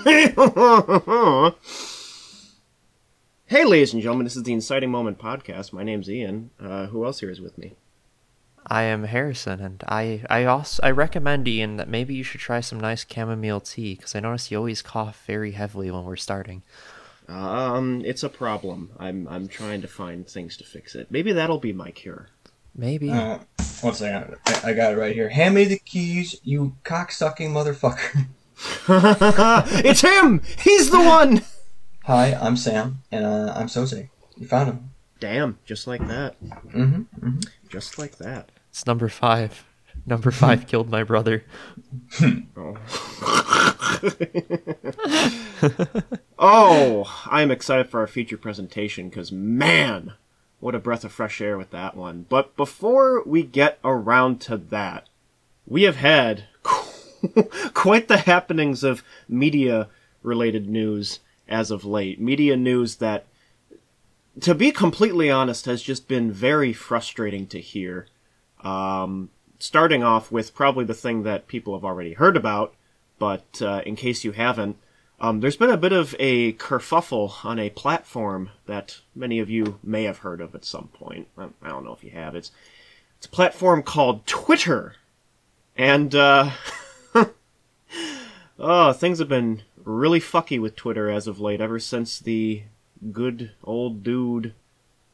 hey, 0.04 1.52
ladies 3.64 3.92
and 3.92 4.00
gentlemen, 4.00 4.24
this 4.24 4.36
is 4.36 4.44
the 4.44 4.52
Inciting 4.52 4.90
Moment 4.90 5.18
podcast. 5.18 5.74
My 5.74 5.82
name's 5.82 6.08
Ian. 6.08 6.50
Uh, 6.58 6.86
who 6.86 7.04
else 7.04 7.20
here 7.20 7.28
is 7.28 7.38
with 7.38 7.58
me? 7.58 7.74
I 8.66 8.84
am 8.84 9.04
Harrison, 9.04 9.60
and 9.60 9.84
I 9.86 10.24
I 10.30 10.44
also 10.44 10.82
I 10.82 10.90
recommend 10.92 11.46
Ian 11.46 11.76
that 11.76 11.88
maybe 11.88 12.14
you 12.14 12.24
should 12.24 12.40
try 12.40 12.60
some 12.60 12.80
nice 12.80 13.04
chamomile 13.04 13.60
tea 13.60 13.96
because 13.96 14.14
I 14.14 14.20
notice 14.20 14.50
you 14.50 14.56
always 14.56 14.80
cough 14.80 15.22
very 15.26 15.52
heavily 15.52 15.90
when 15.90 16.04
we're 16.04 16.16
starting. 16.16 16.62
Um, 17.28 18.02
it's 18.02 18.22
a 18.22 18.30
problem. 18.30 18.92
I'm 18.98 19.28
I'm 19.28 19.48
trying 19.48 19.82
to 19.82 19.88
find 19.88 20.26
things 20.26 20.56
to 20.58 20.64
fix 20.64 20.94
it. 20.94 21.10
Maybe 21.10 21.32
that'll 21.32 21.58
be 21.58 21.74
my 21.74 21.90
cure. 21.90 22.28
Maybe. 22.74 23.10
Uh, 23.10 23.40
one 23.82 23.92
second. 23.92 24.36
I, 24.46 24.70
I 24.70 24.72
got 24.72 24.92
it 24.92 24.96
right 24.96 25.14
here. 25.14 25.28
Hand 25.28 25.56
me 25.56 25.64
the 25.66 25.78
keys, 25.78 26.40
you 26.42 26.76
cocksucking 26.84 27.50
motherfucker. 27.50 28.28
it's 28.88 30.02
him. 30.02 30.42
He's 30.62 30.90
the 30.90 31.00
one. 31.00 31.42
Hi, 32.04 32.34
I'm 32.34 32.56
Sam, 32.56 33.02
and 33.10 33.24
uh, 33.24 33.52
I'm 33.56 33.68
Soze. 33.68 34.08
You 34.36 34.46
found 34.46 34.68
him. 34.68 34.90
Damn, 35.18 35.58
just 35.64 35.86
like 35.86 36.06
that. 36.08 36.42
Mm-hmm. 36.42 36.80
mm-hmm. 36.80 37.40
Just 37.68 37.98
like 37.98 38.16
that. 38.18 38.50
It's 38.70 38.86
number 38.86 39.08
five. 39.08 39.64
Number 40.06 40.30
five 40.30 40.66
killed 40.66 40.90
my 40.90 41.04
brother. 41.04 41.44
Oh. 42.56 42.76
oh, 46.38 47.24
I'm 47.30 47.50
excited 47.50 47.90
for 47.90 48.00
our 48.00 48.06
feature 48.06 48.36
presentation 48.36 49.08
because, 49.08 49.32
man, 49.32 50.14
what 50.60 50.74
a 50.74 50.78
breath 50.78 51.04
of 51.04 51.12
fresh 51.12 51.40
air 51.40 51.58
with 51.58 51.70
that 51.70 51.96
one. 51.96 52.26
But 52.28 52.56
before 52.56 53.22
we 53.24 53.42
get 53.42 53.78
around 53.84 54.40
to 54.42 54.56
that, 54.56 55.08
we 55.66 55.82
have 55.82 55.96
had 55.96 56.44
quite 57.74 58.08
the 58.08 58.18
happenings 58.18 58.82
of 58.82 59.02
media 59.28 59.88
related 60.22 60.68
news 60.68 61.20
as 61.48 61.70
of 61.70 61.84
late. 61.84 62.20
Media 62.20 62.56
news 62.56 62.96
that, 62.96 63.26
to 64.40 64.54
be 64.54 64.70
completely 64.70 65.30
honest, 65.30 65.66
has 65.66 65.82
just 65.82 66.08
been 66.08 66.30
very 66.30 66.72
frustrating 66.72 67.46
to 67.48 67.60
hear. 67.60 68.06
Um, 68.62 69.30
starting 69.58 70.02
off 70.02 70.30
with 70.30 70.54
probably 70.54 70.84
the 70.84 70.94
thing 70.94 71.22
that 71.24 71.48
people 71.48 71.74
have 71.74 71.84
already 71.84 72.14
heard 72.14 72.36
about, 72.36 72.74
but 73.18 73.60
uh, 73.60 73.82
in 73.84 73.96
case 73.96 74.24
you 74.24 74.32
haven't, 74.32 74.76
um, 75.20 75.40
there's 75.40 75.56
been 75.56 75.70
a 75.70 75.76
bit 75.76 75.92
of 75.92 76.16
a 76.18 76.54
kerfuffle 76.54 77.44
on 77.44 77.58
a 77.58 77.70
platform 77.70 78.50
that 78.66 79.00
many 79.14 79.38
of 79.38 79.50
you 79.50 79.78
may 79.82 80.04
have 80.04 80.18
heard 80.18 80.40
of 80.40 80.54
at 80.54 80.64
some 80.64 80.88
point. 80.88 81.28
I 81.36 81.68
don't 81.68 81.84
know 81.84 81.92
if 81.92 82.02
you 82.02 82.10
have. 82.10 82.34
It's 82.34 82.50
it's 83.18 83.26
a 83.26 83.30
platform 83.30 83.82
called 83.82 84.26
Twitter, 84.26 84.94
and 85.76 86.14
uh, 86.14 86.50
oh, 88.58 88.92
things 88.92 89.18
have 89.18 89.28
been 89.28 89.62
really 89.84 90.20
fucky 90.20 90.60
with 90.60 90.76
Twitter 90.76 91.10
as 91.10 91.26
of 91.26 91.40
late. 91.40 91.60
Ever 91.60 91.78
since 91.78 92.18
the 92.18 92.62
good 93.12 93.52
old 93.64 94.02
dude, 94.02 94.54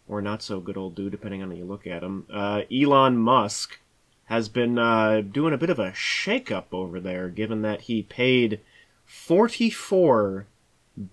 or 0.09 0.21
not 0.21 0.43
so 0.43 0.61
good 0.61 0.77
old 0.77 0.95
dude, 0.95 1.13
depending 1.13 1.43
on 1.43 1.51
how 1.51 1.57
you 1.57 1.65
look 1.65 1.87
at 1.87 2.03
him, 2.03 2.27
uh, 2.33 2.63
Elon 2.73 3.17
Musk 3.17 3.79
has 4.27 4.49
been 4.49 4.79
uh, 4.79 5.21
doing 5.21 5.55
a 5.55 5.59
bit 5.59 5.71
of 5.71 5.79
a 5.79 5.93
shakeup 5.93 6.65
over 6.73 6.99
there, 7.01 7.29
given 7.29 7.63
that 7.63 7.83
he 7.83 8.03
paid 8.03 8.61
$44 9.09 10.45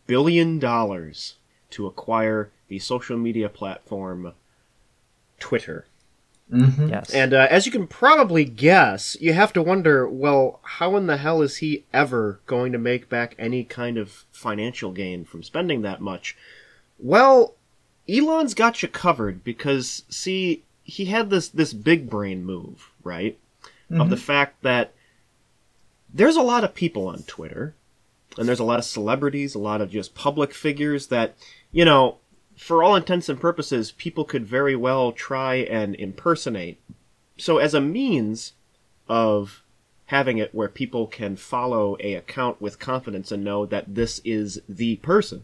billion 0.08 0.60
to 0.60 1.88
acquire 1.88 2.52
the 2.68 2.80
social 2.80 3.18
media 3.18 3.50
platform 3.50 4.34
Twitter. 5.40 5.86
Mm-hmm. 6.54 6.90
Yes. 6.90 7.10
And 7.10 7.34
uh, 7.34 7.48
as 7.50 7.66
you 7.66 7.72
can 7.72 7.88
probably 7.88 8.46
guess, 8.46 9.18
you 9.20 9.34
have 9.34 9.54
to 9.54 9.64
wonder 9.64 10.08
well, 10.08 10.60
how 10.64 10.96
in 10.96 11.08
the 11.08 11.18
hell 11.18 11.42
is 11.42 11.58
he 11.58 11.86
ever 11.92 12.40
going 12.46 12.72
to 12.72 12.78
make 12.78 13.10
back 13.10 13.36
any 13.40 13.64
kind 13.64 13.98
of 13.98 14.26
financial 14.32 14.92
gain 14.92 15.26
from 15.26 15.42
spending 15.42 15.82
that 15.82 16.00
much? 16.00 16.38
Well, 17.00 17.56
Elon's 18.08 18.54
got 18.54 18.84
you 18.84 18.90
covered 18.90 19.44
because, 19.44 20.04
see, 20.10 20.64
he 20.84 21.06
had 21.06 21.30
this, 21.30 21.50
this 21.50 21.74
big 21.74 22.10
brain 22.10 22.46
move, 22.46 22.92
right? 23.04 23.38
Mm-hmm. 23.90 24.02
Of 24.02 24.10
the 24.10 24.18
fact 24.18 24.62
that 24.62 24.94
there's 26.14 26.36
a 26.36 26.42
lot 26.42 26.64
of 26.64 26.76
people 26.76 27.08
on 27.08 27.24
Twitter 27.24 27.74
and 28.38 28.48
there's 28.48 28.60
a 28.60 28.64
lot 28.64 28.80
of 28.80 28.86
celebrities, 28.86 29.56
a 29.56 29.60
lot 29.60 29.82
of 29.82 29.90
just 29.90 30.14
public 30.14 30.54
figures 30.54 31.08
that, 31.08 31.36
you 31.72 31.86
know, 31.86 32.18
for 32.56 32.84
all 32.84 32.96
intents 32.96 33.30
and 33.30 33.40
purposes, 33.40 33.92
people 33.92 34.26
could 34.26 34.46
very 34.46 34.76
well 34.76 35.12
try 35.12 35.56
and 35.56 35.96
impersonate. 35.96 36.80
So, 37.38 37.58
as 37.58 37.74
a 37.74 37.82
means 37.82 38.54
of 39.08 39.64
having 40.08 40.38
it 40.38 40.54
where 40.54 40.70
people 40.70 41.08
can 41.08 41.36
follow 41.36 41.98
a 42.00 42.14
account 42.14 42.62
with 42.62 42.80
confidence 42.80 43.32
and 43.32 43.44
know 43.44 43.66
that 43.66 43.96
this 43.96 44.22
is 44.24 44.62
the 44.70 44.98
person, 44.98 45.44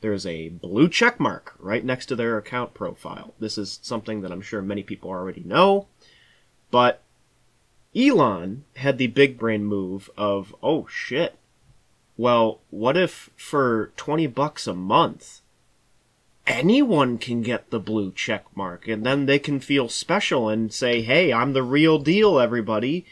there's 0.00 0.26
a 0.26 0.50
blue 0.50 0.88
check 0.88 1.18
mark 1.18 1.54
right 1.58 1.84
next 1.84 2.06
to 2.06 2.16
their 2.16 2.36
account 2.36 2.74
profile. 2.74 3.34
This 3.40 3.56
is 3.56 3.80
something 3.82 4.20
that 4.20 4.30
I'm 4.30 4.42
sure 4.42 4.62
many 4.62 4.82
people 4.82 5.10
already 5.10 5.42
know, 5.44 5.86
but 6.70 7.02
Elon 7.96 8.64
had 8.76 8.98
the 8.98 9.06
big 9.06 9.38
brain 9.38 9.64
move 9.64 10.10
of, 10.16 10.54
oh 10.62 10.86
shit, 10.88 11.36
well, 12.16 12.60
what 12.70 12.96
if 12.96 13.30
for 13.36 13.92
20 13.96 14.26
bucks 14.28 14.66
a 14.66 14.74
month, 14.74 15.40
anyone 16.46 17.18
can 17.18 17.42
get 17.42 17.70
the 17.70 17.80
blue 17.80 18.12
check 18.12 18.44
mark 18.54 18.86
and 18.86 19.04
then 19.04 19.26
they 19.26 19.38
can 19.38 19.60
feel 19.60 19.88
special 19.88 20.48
and 20.48 20.72
say, 20.72 21.02
hey, 21.02 21.32
I'm 21.32 21.52
the 21.52 21.62
real 21.62 21.98
deal, 21.98 22.38
everybody. 22.38 23.04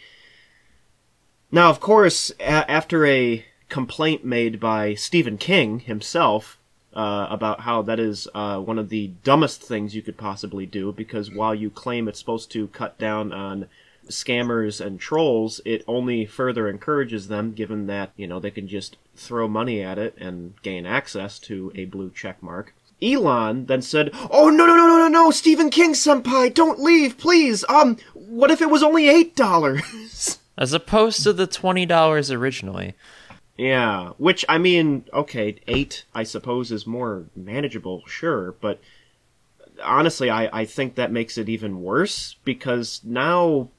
Now, 1.50 1.71
of 1.71 1.81
course, 1.81 2.31
a- 2.41 2.71
after 2.71 3.06
a 3.06 3.44
complaint 3.69 4.25
made 4.25 4.60
by 4.60 4.94
Stephen 4.94 5.38
King 5.38 5.81
himself 5.81 6.59
uh, 6.94 7.26
about 7.31 7.60
how 7.60 7.81
that 7.82 7.98
is 7.98 8.28
uh, 8.34 8.59
one 8.59 8.78
of 8.78 8.91
the 8.91 9.12
dumbest 9.25 9.62
things 9.62 9.94
you 9.94 10.03
could 10.03 10.19
possibly 10.19 10.66
do, 10.66 10.92
because 10.92 11.31
while 11.31 11.54
you 11.54 11.71
claim 11.71 12.06
it's 12.06 12.19
supposed 12.19 12.50
to 12.53 12.69
cut 12.69 12.98
down 12.98 13.32
on 13.32 13.66
scammers 14.09 14.84
and 14.84 15.00
trolls, 15.00 15.60
it 15.65 15.84
only 15.87 16.26
further 16.26 16.69
encourages 16.69 17.28
them, 17.28 17.53
given 17.53 17.87
that, 17.87 18.10
you 18.16 18.26
know, 18.26 18.38
they 18.38 18.50
can 18.50 18.69
just 18.69 18.97
throw 19.16 19.48
money 19.48 19.81
at 19.82 19.98
it 19.98 20.15
and 20.19 20.54
gain 20.62 20.84
access 20.84 21.38
to 21.38 21.72
a 21.75 21.87
blue 21.87 22.10
check 22.10 22.42
mark. 22.42 22.75
Elon 23.02 23.66
then 23.66 23.82
said, 23.82 24.10
Oh, 24.30 24.48
no, 24.48 24.66
no, 24.66 24.76
no, 24.76 24.86
no, 24.86 24.96
no, 24.98 25.08
no, 25.08 25.30
Stephen 25.30 25.70
King 25.70 25.92
senpai, 25.94 26.52
don't 26.54 26.80
leave, 26.80 27.18
please. 27.18 27.64
Um, 27.68 27.96
what 28.14 28.50
if 28.50 28.60
it 28.62 28.70
was 28.70 28.82
only 28.82 29.04
$8? 29.04 30.38
As 30.58 30.72
opposed 30.72 31.22
to 31.24 31.32
the 31.32 31.46
twenty 31.46 31.86
dollars 31.86 32.30
originally. 32.30 32.94
yeah, 33.56 34.10
which, 34.18 34.44
I 34.48 34.58
mean, 34.58 35.04
okay, 35.12 35.56
8, 35.66 36.04
I 36.14 36.22
suppose, 36.24 36.70
is 36.70 36.86
more 36.86 37.24
manageable, 37.34 38.02
sure, 38.06 38.52
but 38.60 38.80
honestly, 39.82 40.30
I, 40.30 40.60
I 40.60 40.64
think 40.66 40.94
that 40.94 41.10
makes 41.10 41.38
it 41.38 41.48
even 41.48 41.82
worse 41.82 42.36
because 42.44 43.00
now 43.02 43.70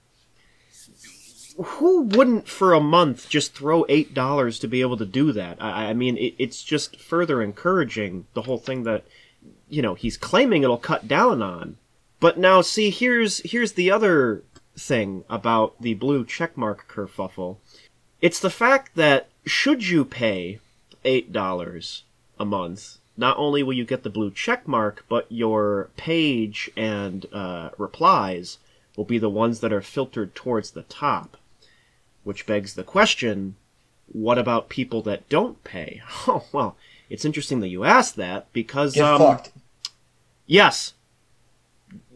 who 1.58 2.02
wouldn't 2.02 2.48
for 2.48 2.74
a 2.74 2.80
month 2.80 3.30
just 3.30 3.54
throw 3.54 3.86
eight 3.90 4.14
dollars 4.14 4.60
to 4.60 4.68
be 4.68 4.82
able 4.82 4.98
to 4.98 5.06
do 5.06 5.32
that? 5.34 5.62
I, 5.62 5.90
I 5.90 5.94
mean, 5.94 6.18
it, 6.18 6.36
it's 6.38 6.64
just 6.64 7.00
further 7.00 7.42
encouraging 7.42 8.26
the 8.34 8.44
whole 8.44 8.58
thing 8.58 8.84
that 8.84 9.04
you 9.70 9.82
know 9.82 9.94
he's 9.94 10.18
claiming 10.18 10.64
it'll 10.64 10.78
cut 10.78 11.08
down 11.08 11.42
on. 11.42 11.78
But 12.20 12.38
now, 12.38 12.62
see, 12.62 12.90
here's 12.90 13.40
here's 13.40 13.74
the 13.74 13.92
other 13.92 14.44
thing 14.78 15.24
about 15.30 15.80
the 15.82 15.94
blue 15.94 16.26
checkmark 16.26 16.86
kerfuffle. 16.88 17.58
It's 18.22 18.40
the 18.40 18.50
fact 18.50 18.96
that 18.96 19.28
should 19.46 19.88
you 19.88 20.06
pay 20.06 20.60
eight 21.04 21.32
dollars 21.32 22.04
a 22.40 22.46
month, 22.46 22.98
not 23.16 23.38
only 23.38 23.62
will 23.62 23.74
you 23.74 23.86
get 23.86 24.04
the 24.04 24.10
blue 24.10 24.32
checkmark, 24.32 25.00
but 25.08 25.26
your 25.30 25.90
page 25.98 26.72
and 26.76 27.26
uh, 27.32 27.70
replies 27.78 28.58
will 28.96 29.06
be 29.06 29.18
the 29.18 29.30
ones 29.30 29.60
that 29.60 29.74
are 29.74 29.82
filtered 29.82 30.34
towards 30.34 30.72
the 30.72 30.84
top. 30.84 31.38
Which 32.24 32.46
begs 32.46 32.74
the 32.74 32.84
question 32.84 33.56
what 34.12 34.38
about 34.38 34.70
people 34.70 35.02
that 35.04 35.28
don't 35.30 35.64
pay? 35.64 36.02
Oh, 36.28 36.46
well, 36.52 36.78
it's 37.10 37.26
interesting 37.26 37.60
that 37.60 37.68
you 37.68 37.84
asked 37.84 38.16
that 38.16 38.52
because. 38.54 38.94
Get 38.94 39.04
um, 39.04 39.20
fucked. 39.20 39.52
Yes. 40.46 40.94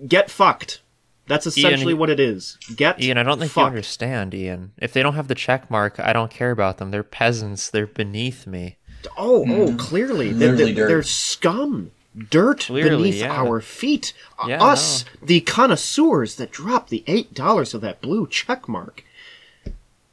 Get 0.07 0.31
fucked. 0.31 0.81
That's 1.27 1.45
essentially 1.45 1.91
Ian, 1.91 1.99
what 1.99 2.09
it 2.09 2.21
is. 2.21 2.57
Get 2.73 3.01
Ian, 3.01 3.17
I 3.17 3.23
don't 3.23 3.37
think 3.37 3.51
fucked. 3.51 3.63
you 3.63 3.67
understand, 3.67 4.33
Ian. 4.33 4.71
If 4.77 4.93
they 4.93 5.03
don't 5.03 5.15
have 5.15 5.27
the 5.27 5.35
check 5.35 5.69
mark, 5.69 5.99
I 5.99 6.13
don't 6.13 6.31
care 6.31 6.51
about 6.51 6.77
them. 6.77 6.91
They're 6.91 7.03
peasants. 7.03 7.69
They're 7.69 7.85
beneath 7.85 8.47
me. 8.47 8.77
Oh, 9.17 9.45
oh, 9.47 9.75
clearly. 9.77 10.31
They're, 10.31 10.55
they're, 10.55 10.73
dirt. 10.73 10.87
they're 10.87 11.03
scum. 11.03 11.91
Dirt 12.17 12.61
Clearly, 12.61 13.09
beneath 13.11 13.21
yeah. 13.21 13.31
our 13.31 13.61
feet. 13.61 14.13
Yeah, 14.47 14.63
Us, 14.63 15.05
the 15.21 15.41
connoisseurs 15.41 16.35
that 16.37 16.51
drop 16.51 16.89
the 16.89 17.03
$8 17.05 17.73
of 17.73 17.81
that 17.81 18.01
blue 18.01 18.25
check 18.25 18.67
mark. 18.67 19.03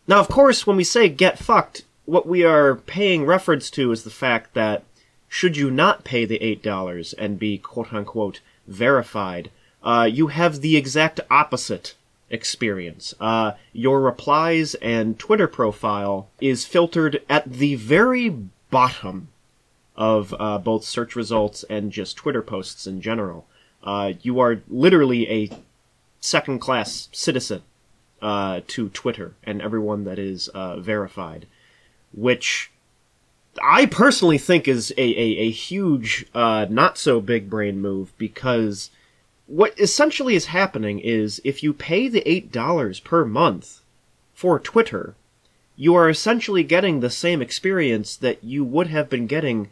Now, 0.06 0.20
of 0.20 0.28
course, 0.28 0.66
when 0.66 0.76
we 0.76 0.84
say 0.84 1.08
get 1.08 1.38
fucked, 1.38 1.84
what 2.04 2.26
we 2.26 2.44
are 2.44 2.74
paying 2.74 3.24
reference 3.24 3.70
to 3.70 3.90
is 3.90 4.04
the 4.04 4.10
fact 4.10 4.52
that 4.54 4.84
should 5.28 5.56
you 5.56 5.70
not 5.70 6.04
pay 6.04 6.26
the 6.26 6.38
$8 6.38 7.14
and 7.16 7.38
be 7.38 7.56
quote 7.56 7.92
unquote 7.92 8.40
verified, 8.66 9.50
uh, 9.82 10.08
you 10.10 10.28
have 10.28 10.60
the 10.60 10.76
exact 10.76 11.20
opposite 11.30 11.94
experience. 12.30 13.14
Uh, 13.18 13.52
your 13.72 14.00
replies 14.00 14.74
and 14.76 15.18
Twitter 15.18 15.48
profile 15.48 16.28
is 16.40 16.66
filtered 16.66 17.22
at 17.28 17.50
the 17.50 17.74
very 17.74 18.28
bottom 18.70 19.28
of 19.96 20.34
uh, 20.38 20.58
both 20.58 20.84
search 20.84 21.16
results 21.16 21.64
and 21.70 21.92
just 21.92 22.16
Twitter 22.16 22.42
posts 22.42 22.86
in 22.86 23.00
general. 23.00 23.46
Uh, 23.82 24.12
you 24.22 24.38
are 24.40 24.60
literally 24.68 25.30
a 25.30 25.50
second 26.20 26.58
class 26.58 27.08
citizen 27.12 27.62
uh, 28.24 28.62
to 28.66 28.88
Twitter 28.88 29.34
and 29.44 29.60
everyone 29.60 30.04
that 30.04 30.18
is 30.18 30.48
uh, 30.48 30.80
verified, 30.80 31.46
which 32.14 32.70
I 33.62 33.84
personally 33.84 34.38
think 34.38 34.66
is 34.66 34.92
a, 34.96 35.02
a, 35.02 35.38
a 35.40 35.50
huge, 35.50 36.24
uh, 36.34 36.66
not 36.70 36.96
so 36.96 37.20
big 37.20 37.50
brain 37.50 37.82
move 37.82 38.16
because 38.16 38.90
what 39.46 39.78
essentially 39.78 40.34
is 40.34 40.46
happening 40.46 41.00
is 41.00 41.38
if 41.44 41.62
you 41.62 41.74
pay 41.74 42.08
the 42.08 42.22
$8 42.22 43.04
per 43.04 43.26
month 43.26 43.82
for 44.32 44.58
Twitter, 44.58 45.14
you 45.76 45.94
are 45.94 46.08
essentially 46.08 46.64
getting 46.64 47.00
the 47.00 47.10
same 47.10 47.42
experience 47.42 48.16
that 48.16 48.42
you 48.42 48.64
would 48.64 48.86
have 48.86 49.10
been 49.10 49.26
getting 49.26 49.68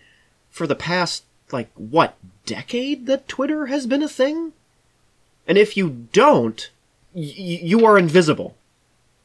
for 0.51 0.67
the 0.67 0.77
past, 0.77 1.25
like, 1.51 1.71
what, 1.75 2.17
decade 2.45 3.07
that 3.07 3.29
Twitter 3.29 3.67
has 3.67 3.87
been 3.87 4.03
a 4.03 4.09
thing? 4.09 4.53
And 5.49 5.57
if 5.57 5.75
you 5.75 6.07
don't, 6.13 6.69
you 7.15 7.85
are 7.87 7.99
invisible. 7.99 8.57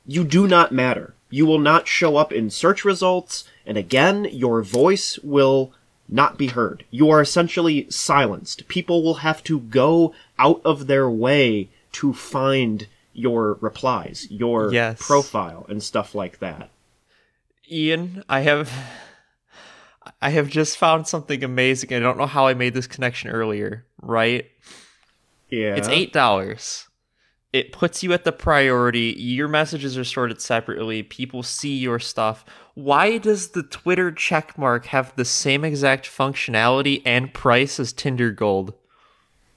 You 0.06 0.24
do 0.24 0.48
not 0.48 0.72
matter. 0.72 1.13
You 1.30 1.45
will 1.45 1.60
not 1.60 1.88
show 1.88 2.16
up 2.16 2.31
in 2.31 2.50
search 2.50 2.86
results, 2.86 3.44
and 3.66 3.78
again, 3.78 4.25
your 4.31 4.62
voice 4.62 5.19
will 5.19 5.74
not 6.07 6.38
be 6.38 6.48
heard. 6.48 6.86
You 6.89 7.10
are 7.10 7.19
essentially 7.19 7.86
silenced. 7.89 8.68
People 8.69 9.04
will 9.04 9.16
have 9.16 9.44
to 9.44 9.60
go 9.60 10.13
out 10.39 10.62
of 10.63 10.88
their 10.88 11.10
way 11.10 11.68
to 11.94 12.13
find 12.13 12.88
your 13.13 13.57
replies, 13.60 14.28
your 14.30 14.72
Yes. 14.72 15.06
profile, 15.06 15.66
and 15.68 15.84
stuff 15.84 16.16
like 16.16 16.39
that. 16.39 16.69
Ian, 17.69 18.24
I 18.30 18.42
have 18.42 18.72
I 20.22 20.30
have 20.30 20.48
just 20.48 20.78
found 20.78 21.07
something 21.07 21.44
amazing. 21.44 21.94
I 21.94 22.00
don't 22.00 22.18
know 22.18 22.25
how 22.25 22.48
I 22.48 22.54
made 22.54 22.74
this 22.74 22.88
connection 22.88 23.30
earlier, 23.30 23.86
right? 24.01 24.50
Yeah. 25.50 25.75
It's 25.75 25.89
eight 25.89 26.13
dollars. 26.13 26.87
It 27.57 27.71
puts 27.71 28.04
you 28.04 28.13
at 28.13 28.24
the 28.24 28.31
priority. 28.31 29.15
Your 29.18 29.48
messages 29.48 29.98
are 29.98 30.04
sorted 30.04 30.39
separately. 30.39 31.01
People 31.01 31.42
see 31.42 31.75
your 31.75 31.98
stuff. 31.98 32.45
Why 32.75 33.18
does 33.18 33.50
the 33.50 33.63
Twitter 33.63 34.12
checkmark 34.12 34.86
have 34.86 35.12
the 35.15 35.25
same 35.25 35.65
exact 35.65 36.06
functionality 36.06 37.01
and 37.04 37.33
price 37.33 37.80
as 37.80 37.94
Tinder 37.94 38.30
Gold? 38.30 38.75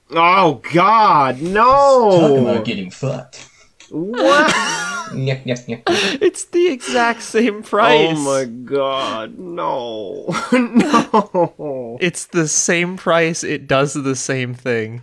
Oh 0.09 0.63
God, 0.73 1.35
Talking 1.35 1.53
no! 1.53 2.37
about 2.41 2.65
getting 2.65 2.89
fucked. 2.89 3.47
What? 3.91 4.51
It's 5.13 6.45
the 6.45 6.67
exact 6.67 7.21
same 7.21 7.61
price. 7.63 8.17
Oh 8.17 8.21
my 8.21 8.45
God, 8.45 9.37
no, 9.37 10.25
no! 10.53 11.97
It's 11.99 12.25
the 12.27 12.47
same 12.47 12.95
price. 12.97 13.43
It 13.43 13.67
does 13.67 13.93
the 13.93 14.15
same 14.15 14.53
thing. 14.53 15.01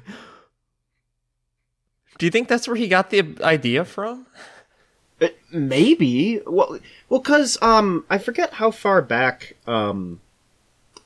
Do 2.18 2.26
you 2.26 2.30
think 2.30 2.48
that's 2.48 2.66
where 2.66 2.76
he 2.76 2.88
got 2.88 3.10
the 3.10 3.36
idea 3.42 3.84
from? 3.84 4.26
Uh, 5.20 5.28
maybe. 5.52 6.40
Well, 6.46 6.78
well, 7.08 7.20
cause 7.20 7.56
um, 7.62 8.04
I 8.10 8.18
forget 8.18 8.54
how 8.54 8.70
far 8.70 9.00
back 9.02 9.54
um, 9.66 10.20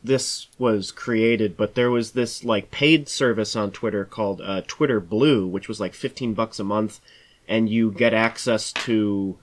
this 0.02 0.48
was 0.58 0.90
created, 0.90 1.56
but 1.56 1.74
there 1.74 1.90
was 1.90 2.12
this 2.12 2.44
like 2.44 2.70
paid 2.70 3.08
service 3.08 3.54
on 3.54 3.70
Twitter 3.70 4.04
called 4.04 4.40
uh, 4.40 4.62
Twitter 4.66 5.00
Blue, 5.00 5.46
which 5.46 5.68
was 5.68 5.80
like 5.80 5.94
fifteen 5.94 6.34
bucks 6.34 6.58
a 6.58 6.64
month, 6.64 7.00
and 7.46 7.68
you 7.68 7.90
get 7.90 8.14
access 8.14 8.72
to 8.72 9.38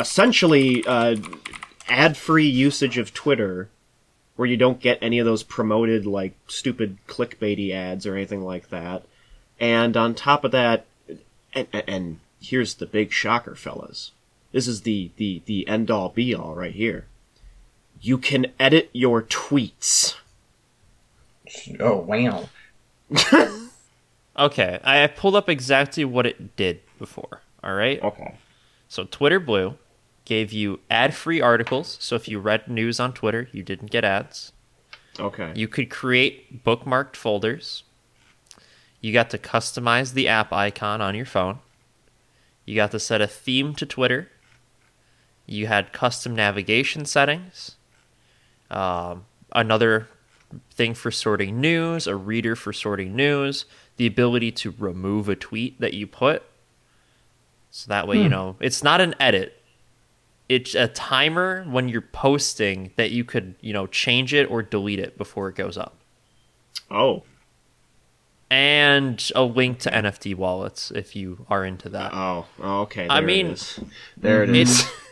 essentially 0.00 0.84
uh, 0.86 1.16
ad-free 1.88 2.46
usage 2.48 2.98
of 2.98 3.14
Twitter, 3.14 3.68
where 4.36 4.48
you 4.48 4.56
don't 4.56 4.80
get 4.80 4.98
any 5.00 5.18
of 5.18 5.26
those 5.26 5.42
promoted 5.42 6.06
like 6.06 6.34
stupid 6.48 6.98
clickbaity 7.06 7.72
ads 7.72 8.06
or 8.06 8.14
anything 8.14 8.44
like 8.44 8.70
that. 8.70 9.04
And 9.58 9.96
on 9.96 10.14
top 10.14 10.44
of 10.44 10.50
that, 10.52 10.86
and, 11.54 11.66
and, 11.72 11.84
and 11.86 12.20
here's 12.40 12.74
the 12.74 12.86
big 12.86 13.12
shocker, 13.12 13.54
fellas. 13.54 14.12
This 14.52 14.68
is 14.68 14.82
the, 14.82 15.10
the, 15.16 15.42
the 15.46 15.66
end 15.68 15.90
all 15.90 16.08
be 16.10 16.34
all 16.34 16.54
right 16.54 16.74
here. 16.74 17.06
You 18.00 18.18
can 18.18 18.46
edit 18.60 18.90
your 18.92 19.22
tweets. 19.22 20.16
Oh 21.80 21.96
wow. 21.96 22.48
Okay, 24.38 24.78
I 24.84 25.02
I 25.02 25.06
pulled 25.06 25.34
up 25.34 25.48
exactly 25.48 26.04
what 26.04 26.26
it 26.26 26.56
did 26.56 26.80
before. 26.98 27.40
All 27.62 27.74
right. 27.74 28.02
Okay. 28.02 28.34
So 28.88 29.04
Twitter 29.04 29.40
Blue 29.40 29.76
gave 30.24 30.52
you 30.52 30.80
ad-free 30.90 31.40
articles. 31.40 31.96
So 32.00 32.16
if 32.16 32.28
you 32.28 32.38
read 32.38 32.68
news 32.68 33.00
on 33.00 33.12
Twitter, 33.12 33.48
you 33.52 33.62
didn't 33.62 33.90
get 33.90 34.04
ads. 34.04 34.52
Okay. 35.18 35.52
You 35.54 35.68
could 35.68 35.88
create 35.88 36.64
bookmarked 36.64 37.16
folders. 37.16 37.84
You 39.00 39.12
got 39.12 39.30
to 39.30 39.38
customize 39.38 40.12
the 40.14 40.28
app 40.28 40.52
icon 40.52 41.00
on 41.00 41.14
your 41.14 41.26
phone. 41.26 41.58
You 42.64 42.74
got 42.74 42.90
to 42.90 42.98
set 42.98 43.20
a 43.20 43.26
theme 43.26 43.74
to 43.76 43.86
Twitter. 43.86 44.28
You 45.46 45.68
had 45.68 45.92
custom 45.92 46.34
navigation 46.34 47.04
settings. 47.04 47.76
Um, 48.70 49.26
another 49.52 50.08
thing 50.72 50.94
for 50.94 51.10
sorting 51.10 51.60
news, 51.60 52.06
a 52.06 52.16
reader 52.16 52.56
for 52.56 52.72
sorting 52.72 53.14
news, 53.14 53.64
the 53.96 54.06
ability 54.06 54.50
to 54.52 54.74
remove 54.78 55.28
a 55.28 55.36
tweet 55.36 55.80
that 55.80 55.94
you 55.94 56.06
put. 56.06 56.42
So 57.70 57.88
that 57.88 58.08
way, 58.08 58.16
you 58.22 58.28
know, 58.28 58.56
it's 58.60 58.82
not 58.82 59.00
an 59.00 59.14
edit. 59.20 59.62
It's 60.48 60.74
a 60.74 60.88
timer 60.88 61.64
when 61.64 61.88
you're 61.88 62.00
posting 62.00 62.92
that 62.96 63.10
you 63.10 63.24
could, 63.24 63.54
you 63.60 63.72
know, 63.72 63.86
change 63.86 64.32
it 64.32 64.50
or 64.50 64.62
delete 64.62 64.98
it 64.98 65.18
before 65.18 65.48
it 65.48 65.56
goes 65.56 65.76
up. 65.76 65.94
oh. 66.90 67.22
And 68.48 69.30
a 69.34 69.42
link 69.42 69.80
to 69.80 69.90
NFT 69.90 70.36
wallets 70.36 70.92
if 70.92 71.16
you 71.16 71.46
are 71.50 71.64
into 71.64 71.88
that. 71.90 72.12
Oh. 72.14 72.46
oh, 72.62 72.80
Okay. 72.82 73.08
I 73.10 73.20
mean, 73.20 73.46
it 73.46 73.52
is. 73.52 73.80
There 74.16 74.44
it 74.44 74.50
is. 74.50 74.80
It's 74.80 74.90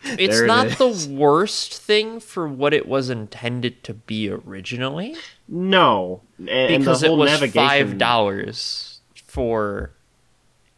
it's 0.04 0.36
There 0.36 0.44
it 0.44 0.46
not 0.46 0.68
the 0.78 1.08
worst 1.10 1.74
thing 1.82 2.20
for 2.20 2.46
what 2.46 2.72
it 2.72 2.86
was 2.86 3.10
intended 3.10 3.82
to 3.84 3.94
be 3.94 4.30
originally 4.30 5.16
no. 5.48 6.20
And, 6.38 6.48
and 6.48 6.82
because 6.84 7.00
the 7.00 7.06
it 7.06 7.08
whole 7.08 7.18
was 7.18 7.30
navigation. 7.32 7.68
five 7.68 7.98
dollars 7.98 9.00
for 9.24 9.90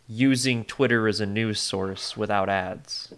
using 0.08 0.64
Twitter 0.64 1.06
as 1.06 1.20
a 1.20 1.26
news 1.26 1.60
source 1.60 2.16
without 2.16 2.48
ads. 2.48 3.12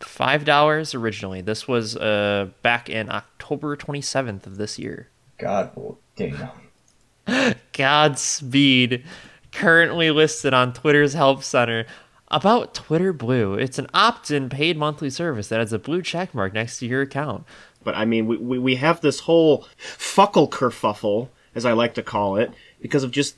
Five 0.00 0.44
dollars 0.44 0.94
originally. 0.94 1.40
This 1.40 1.66
was 1.66 1.96
uh 1.96 2.48
back 2.62 2.88
in 2.88 3.10
October 3.10 3.74
twenty 3.76 4.02
seventh 4.02 4.46
of 4.46 4.56
this 4.56 4.78
year. 4.78 5.08
God 5.38 5.72
well, 5.74 5.98
damn. 6.16 6.50
Godspeed, 7.72 9.04
currently 9.52 10.10
listed 10.10 10.54
on 10.54 10.72
Twitter's 10.72 11.14
Help 11.14 11.42
Center. 11.42 11.86
About 12.28 12.74
Twitter 12.74 13.12
Blue, 13.12 13.54
it's 13.54 13.78
an 13.78 13.86
opt-in 13.94 14.48
paid 14.48 14.76
monthly 14.76 15.10
service 15.10 15.48
that 15.48 15.60
has 15.60 15.72
a 15.72 15.78
blue 15.78 16.02
check 16.02 16.34
mark 16.34 16.52
next 16.52 16.78
to 16.78 16.86
your 16.86 17.02
account. 17.02 17.44
But 17.82 17.94
I 17.94 18.04
mean, 18.04 18.26
we, 18.26 18.36
we, 18.36 18.58
we 18.58 18.74
have 18.76 19.00
this 19.00 19.20
whole 19.20 19.66
fuckle 19.78 20.48
kerfuffle, 20.48 21.28
as 21.54 21.64
I 21.64 21.72
like 21.72 21.94
to 21.94 22.02
call 22.02 22.36
it, 22.36 22.52
because 22.80 23.04
of 23.04 23.10
just, 23.10 23.36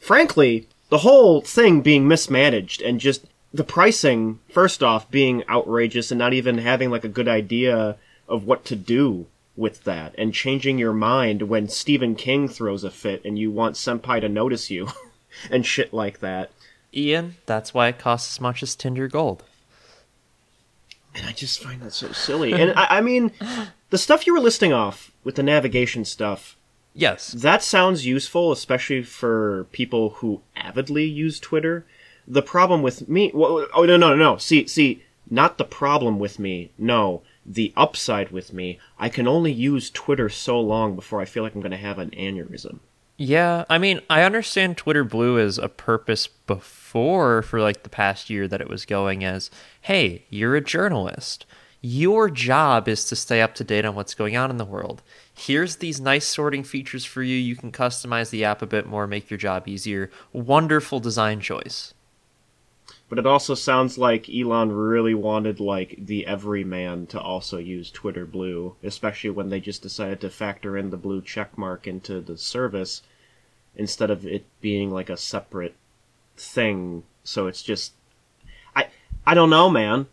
frankly, 0.00 0.68
the 0.88 0.98
whole 0.98 1.40
thing 1.42 1.80
being 1.80 2.08
mismanaged 2.08 2.82
and 2.82 2.98
just 2.98 3.26
the 3.52 3.64
pricing, 3.64 4.40
first 4.48 4.82
off, 4.82 5.10
being 5.10 5.44
outrageous 5.48 6.10
and 6.10 6.18
not 6.18 6.32
even 6.32 6.58
having 6.58 6.90
like 6.90 7.04
a 7.04 7.08
good 7.08 7.28
idea 7.28 7.96
of 8.26 8.44
what 8.44 8.64
to 8.64 8.74
do 8.74 9.26
with 9.56 9.84
that 9.84 10.14
and 10.18 10.34
changing 10.34 10.78
your 10.78 10.92
mind 10.92 11.42
when 11.42 11.68
Stephen 11.68 12.14
King 12.14 12.48
throws 12.48 12.84
a 12.84 12.90
fit 12.90 13.24
and 13.24 13.38
you 13.38 13.50
want 13.50 13.76
Senpai 13.76 14.20
to 14.20 14.28
notice 14.28 14.70
you 14.70 14.88
and 15.50 15.64
shit 15.64 15.92
like 15.92 16.20
that. 16.20 16.50
Ian, 16.92 17.36
that's 17.46 17.74
why 17.74 17.88
it 17.88 17.98
costs 17.98 18.36
as 18.36 18.40
much 18.40 18.62
as 18.62 18.74
Tinder 18.74 19.08
Gold. 19.08 19.44
And 21.14 21.26
I 21.26 21.32
just 21.32 21.62
find 21.62 21.80
that 21.82 21.92
so 21.92 22.12
silly. 22.12 22.52
And 22.52 22.72
I, 22.76 22.98
I 22.98 23.00
mean, 23.00 23.30
the 23.90 23.98
stuff 23.98 24.26
you 24.26 24.34
were 24.34 24.40
listing 24.40 24.72
off 24.72 25.12
with 25.22 25.36
the 25.36 25.42
navigation 25.42 26.04
stuff, 26.04 26.56
Yes. 26.94 27.32
That 27.32 27.62
sounds 27.62 28.06
useful, 28.06 28.52
especially 28.52 29.02
for 29.02 29.66
people 29.72 30.10
who 30.10 30.42
avidly 30.54 31.04
use 31.04 31.40
Twitter. 31.40 31.84
The 32.26 32.42
problem 32.42 32.82
with 32.82 33.08
me, 33.08 33.32
well, 33.34 33.66
oh 33.74 33.84
no, 33.84 33.96
no, 33.96 34.10
no, 34.10 34.16
no. 34.16 34.36
See, 34.36 34.66
see, 34.68 35.02
not 35.28 35.58
the 35.58 35.64
problem 35.64 36.18
with 36.18 36.38
me. 36.38 36.70
No, 36.78 37.22
the 37.46 37.72
upside 37.76 38.30
with 38.30 38.52
me. 38.52 38.78
I 38.98 39.08
can 39.08 39.28
only 39.28 39.52
use 39.52 39.90
Twitter 39.90 40.28
so 40.28 40.60
long 40.60 40.94
before 40.94 41.20
I 41.20 41.24
feel 41.24 41.42
like 41.42 41.54
I'm 41.54 41.60
going 41.60 41.70
to 41.70 41.76
have 41.76 41.98
an 41.98 42.10
aneurysm. 42.10 42.78
Yeah, 43.16 43.64
I 43.70 43.78
mean, 43.78 44.00
I 44.10 44.22
understand 44.22 44.76
Twitter 44.76 45.04
Blue 45.04 45.38
as 45.38 45.56
a 45.56 45.68
purpose 45.68 46.26
before 46.26 47.42
for 47.42 47.60
like 47.60 47.84
the 47.84 47.88
past 47.88 48.28
year 48.28 48.48
that 48.48 48.60
it 48.60 48.68
was 48.68 48.84
going 48.84 49.22
as, 49.22 49.50
hey, 49.82 50.24
you're 50.30 50.56
a 50.56 50.60
journalist. 50.60 51.46
Your 51.80 52.30
job 52.30 52.88
is 52.88 53.04
to 53.04 53.14
stay 53.14 53.42
up 53.42 53.54
to 53.56 53.64
date 53.64 53.84
on 53.84 53.94
what's 53.94 54.14
going 54.14 54.36
on 54.36 54.50
in 54.50 54.56
the 54.56 54.64
world. 54.64 55.02
Here's 55.32 55.76
these 55.76 56.00
nice 56.00 56.26
sorting 56.26 56.64
features 56.64 57.04
for 57.04 57.22
you. 57.22 57.36
You 57.36 57.56
can 57.56 57.70
customize 57.70 58.30
the 58.30 58.44
app 58.44 58.62
a 58.62 58.66
bit 58.66 58.86
more, 58.86 59.06
make 59.06 59.30
your 59.30 59.38
job 59.38 59.68
easier. 59.68 60.10
Wonderful 60.32 60.98
design 60.98 61.40
choice. 61.40 61.92
But 63.08 63.18
it 63.18 63.26
also 63.26 63.54
sounds 63.54 63.98
like 63.98 64.28
Elon 64.28 64.72
really 64.72 65.14
wanted 65.14 65.60
like 65.60 65.96
the 65.98 66.26
everyman 66.26 67.06
to 67.08 67.20
also 67.20 67.58
use 67.58 67.90
Twitter 67.90 68.24
Blue, 68.24 68.76
especially 68.82 69.30
when 69.30 69.50
they 69.50 69.60
just 69.60 69.82
decided 69.82 70.20
to 70.20 70.30
factor 70.30 70.76
in 70.76 70.90
the 70.90 70.96
blue 70.96 71.20
check 71.20 71.56
mark 71.58 71.86
into 71.86 72.20
the 72.20 72.38
service 72.38 73.02
instead 73.76 74.10
of 74.10 74.26
it 74.26 74.46
being 74.60 74.90
like 74.90 75.10
a 75.10 75.16
separate 75.16 75.74
thing. 76.36 77.02
So 77.22 77.46
it's 77.46 77.62
just 77.62 77.92
I 78.74 78.88
I 79.26 79.34
don't 79.34 79.50
know, 79.50 79.70
man. 79.70 80.06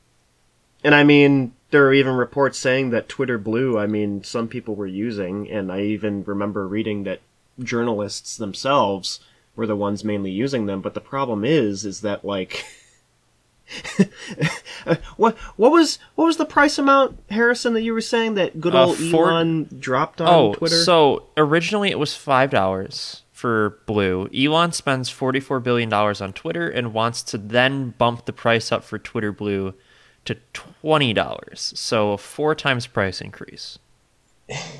And 0.83 0.95
I 0.95 1.03
mean, 1.03 1.53
there 1.69 1.85
are 1.85 1.93
even 1.93 2.15
reports 2.15 2.57
saying 2.57 2.89
that 2.89 3.07
Twitter 3.09 3.37
Blue, 3.37 3.77
I 3.77 3.87
mean, 3.87 4.23
some 4.23 4.47
people 4.47 4.75
were 4.75 4.87
using, 4.87 5.49
and 5.49 5.71
I 5.71 5.81
even 5.81 6.23
remember 6.23 6.67
reading 6.67 7.03
that 7.03 7.21
journalists 7.59 8.37
themselves 8.37 9.19
were 9.55 9.67
the 9.67 9.75
ones 9.75 10.03
mainly 10.03 10.31
using 10.31 10.65
them. 10.65 10.81
But 10.81 10.93
the 10.93 11.01
problem 11.01 11.45
is, 11.45 11.85
is 11.85 12.01
that 12.01 12.25
like, 12.25 12.65
what 15.17 15.37
what 15.55 15.71
was 15.71 15.99
what 16.15 16.25
was 16.25 16.37
the 16.37 16.45
price 16.45 16.77
amount, 16.77 17.17
Harrison, 17.29 17.73
that 17.73 17.81
you 17.81 17.93
were 17.93 18.01
saying 18.01 18.35
that 18.35 18.59
good 18.59 18.75
Uh, 18.75 18.87
old 18.87 18.97
four- 18.97 19.29
Elon 19.31 19.69
dropped 19.79 20.21
on 20.21 20.27
Oh, 20.27 20.53
Twitter? 20.53 20.75
so 20.83 21.27
originally 21.37 21.89
it 21.89 21.99
was 21.99 22.15
five 22.15 22.49
dollars 22.49 23.23
for 23.31 23.79
Blue. 23.85 24.27
Elon 24.35 24.71
spends 24.71 25.09
forty-four 25.09 25.59
billion 25.59 25.89
dollars 25.89 26.21
on 26.21 26.33
Twitter 26.33 26.69
and 26.69 26.93
wants 26.93 27.23
to 27.23 27.37
then 27.37 27.91
bump 27.97 28.25
the 28.25 28.33
price 28.33 28.71
up 28.71 28.83
for 28.83 28.99
Twitter 28.99 29.31
Blue 29.31 29.73
to 30.25 30.35
twenty 30.53 31.13
dollars. 31.13 31.73
So 31.75 32.11
a 32.13 32.17
four 32.17 32.55
times 32.55 32.87
price 32.87 33.21
increase. 33.21 33.79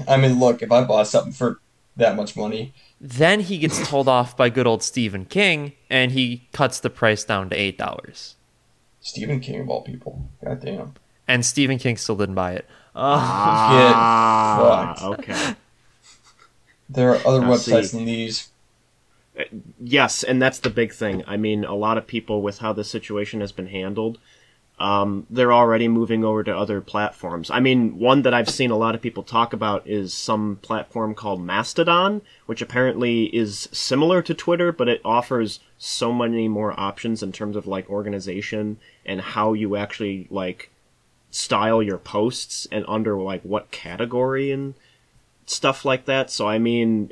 I 0.07 0.17
mean, 0.17 0.39
look, 0.39 0.61
if 0.61 0.71
I 0.71 0.83
bought 0.83 1.07
something 1.07 1.31
for 1.33 1.59
that 1.95 2.15
much 2.15 2.35
money, 2.35 2.73
Then 2.99 3.39
he 3.41 3.57
gets 3.57 3.87
told 3.87 4.07
off 4.07 4.35
by 4.37 4.49
good 4.49 4.67
old 4.67 4.83
Stephen 4.83 5.25
King, 5.25 5.73
and 5.89 6.11
he 6.11 6.47
cuts 6.53 6.79
the 6.79 6.89
price 6.89 7.23
down 7.23 7.49
to 7.49 7.55
eight 7.55 7.77
dollars. 7.77 8.35
Stephen 9.01 9.39
King 9.39 9.61
of 9.61 9.69
all 9.69 9.81
people, 9.81 10.29
goddamn. 10.43 10.93
And 11.27 11.45
Stephen 11.45 11.77
King 11.77 11.97
still 11.97 12.15
didn't 12.15 12.35
buy 12.35 12.53
it. 12.53 12.65
Uh, 12.95 13.17
ah, 13.19 14.95
Get 14.97 15.05
okay. 15.19 15.55
There 16.89 17.11
are 17.11 17.27
other 17.27 17.41
Now, 17.41 17.51
websites 17.51 17.87
see. 17.89 17.97
than 17.97 18.05
these. 18.05 18.49
Yes, 19.79 20.23
and 20.23 20.41
that's 20.41 20.59
the 20.59 20.69
big 20.69 20.93
thing. 20.93 21.23
I 21.25 21.37
mean, 21.37 21.63
a 21.63 21.73
lot 21.73 21.97
of 21.97 22.05
people 22.05 22.41
with 22.41 22.59
how 22.59 22.73
the 22.73 22.83
situation 22.83 23.39
has 23.39 23.51
been 23.51 23.67
handled, 23.67 24.19
um, 24.81 25.27
they're 25.29 25.53
already 25.53 25.87
moving 25.87 26.25
over 26.25 26.43
to 26.43 26.57
other 26.57 26.81
platforms. 26.81 27.51
I 27.51 27.59
mean, 27.59 27.99
one 27.99 28.23
that 28.23 28.33
I've 28.33 28.49
seen 28.49 28.71
a 28.71 28.77
lot 28.77 28.95
of 28.95 29.01
people 29.01 29.21
talk 29.21 29.53
about 29.53 29.85
is 29.85 30.11
some 30.11 30.57
platform 30.63 31.13
called 31.13 31.39
Mastodon, 31.39 32.23
which 32.47 32.63
apparently 32.63 33.25
is 33.25 33.69
similar 33.71 34.23
to 34.23 34.33
Twitter, 34.33 34.71
but 34.71 34.89
it 34.89 34.99
offers 35.05 35.59
so 35.77 36.11
many 36.11 36.47
more 36.47 36.77
options 36.79 37.21
in 37.21 37.31
terms 37.31 37.55
of 37.55 37.67
like 37.67 37.91
organization 37.91 38.79
and 39.05 39.21
how 39.21 39.53
you 39.53 39.75
actually 39.75 40.25
like 40.31 40.71
style 41.29 41.83
your 41.83 41.99
posts 41.99 42.67
and 42.71 42.83
under 42.87 43.15
like 43.21 43.43
what 43.43 43.69
category 43.69 44.51
and 44.51 44.73
stuff 45.45 45.85
like 45.85 46.05
that. 46.05 46.31
So 46.31 46.47
I 46.47 46.57
mean, 46.57 47.11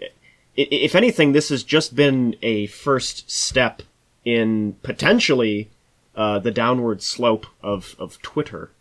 if 0.56 0.96
anything, 0.96 1.34
this 1.34 1.50
has 1.50 1.64
just 1.64 1.96
been 1.96 2.36
a 2.42 2.66
first 2.66 3.30
step 3.30 3.84
in 4.26 4.76
potentially 4.82 5.70
uh, 6.20 6.38
the 6.38 6.52
downward 6.52 7.02
slope 7.02 7.46
of, 7.64 7.96
of 7.98 8.22
Twitter. 8.22 8.72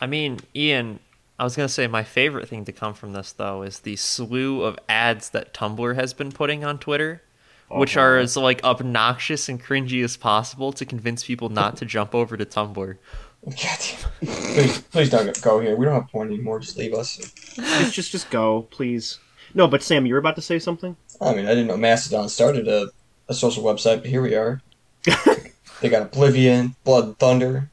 I 0.00 0.06
mean, 0.06 0.40
Ian, 0.54 0.98
I 1.38 1.44
was 1.44 1.54
gonna 1.54 1.68
say 1.68 1.86
my 1.86 2.02
favorite 2.02 2.48
thing 2.48 2.64
to 2.64 2.72
come 2.72 2.92
from 2.92 3.12
this 3.12 3.30
though 3.32 3.62
is 3.62 3.78
the 3.80 3.94
slew 3.94 4.62
of 4.64 4.76
ads 4.88 5.30
that 5.30 5.54
Tumblr 5.54 5.94
has 5.94 6.12
been 6.12 6.32
putting 6.32 6.64
on 6.64 6.78
Twitter, 6.78 7.22
which 7.68 7.96
Uh-huh. 7.96 8.04
are 8.06 8.18
as 8.18 8.36
like 8.36 8.64
obnoxious 8.64 9.48
and 9.48 9.62
cringy 9.62 10.02
as 10.02 10.16
possible 10.16 10.72
to 10.72 10.84
convince 10.84 11.24
people 11.24 11.48
not 11.50 11.76
to 11.76 11.84
jump 11.84 12.16
over 12.16 12.36
to 12.36 12.44
Tumblr. 12.44 12.96
Goddamn. 13.44 14.10
please, 14.20 14.78
please 14.90 15.10
don't 15.10 15.40
go 15.42 15.60
here. 15.60 15.76
We 15.76 15.84
don't 15.84 15.94
have 15.94 16.10
porn 16.10 16.28
anymore. 16.28 16.58
Just 16.58 16.76
leave 16.76 16.92
us. 16.94 17.16
Just, 17.54 17.94
just, 17.94 18.10
just 18.10 18.30
go, 18.30 18.62
please. 18.72 19.20
No, 19.54 19.68
but 19.68 19.84
Sam, 19.84 20.04
you 20.06 20.14
were 20.14 20.18
about 20.18 20.34
to 20.36 20.42
say 20.42 20.58
something. 20.58 20.96
I 21.20 21.32
mean, 21.34 21.46
I 21.46 21.50
didn't 21.50 21.68
know 21.68 21.76
Mastodon 21.76 22.28
started 22.28 22.66
a, 22.66 22.88
a 23.28 23.34
social 23.34 23.62
website, 23.62 23.98
but 23.98 24.06
here 24.06 24.22
we 24.22 24.34
are. 24.34 24.60
they 25.80 25.88
got 25.88 26.02
Oblivion, 26.02 26.74
Blood 26.84 27.04
and 27.04 27.18
Thunder. 27.18 27.70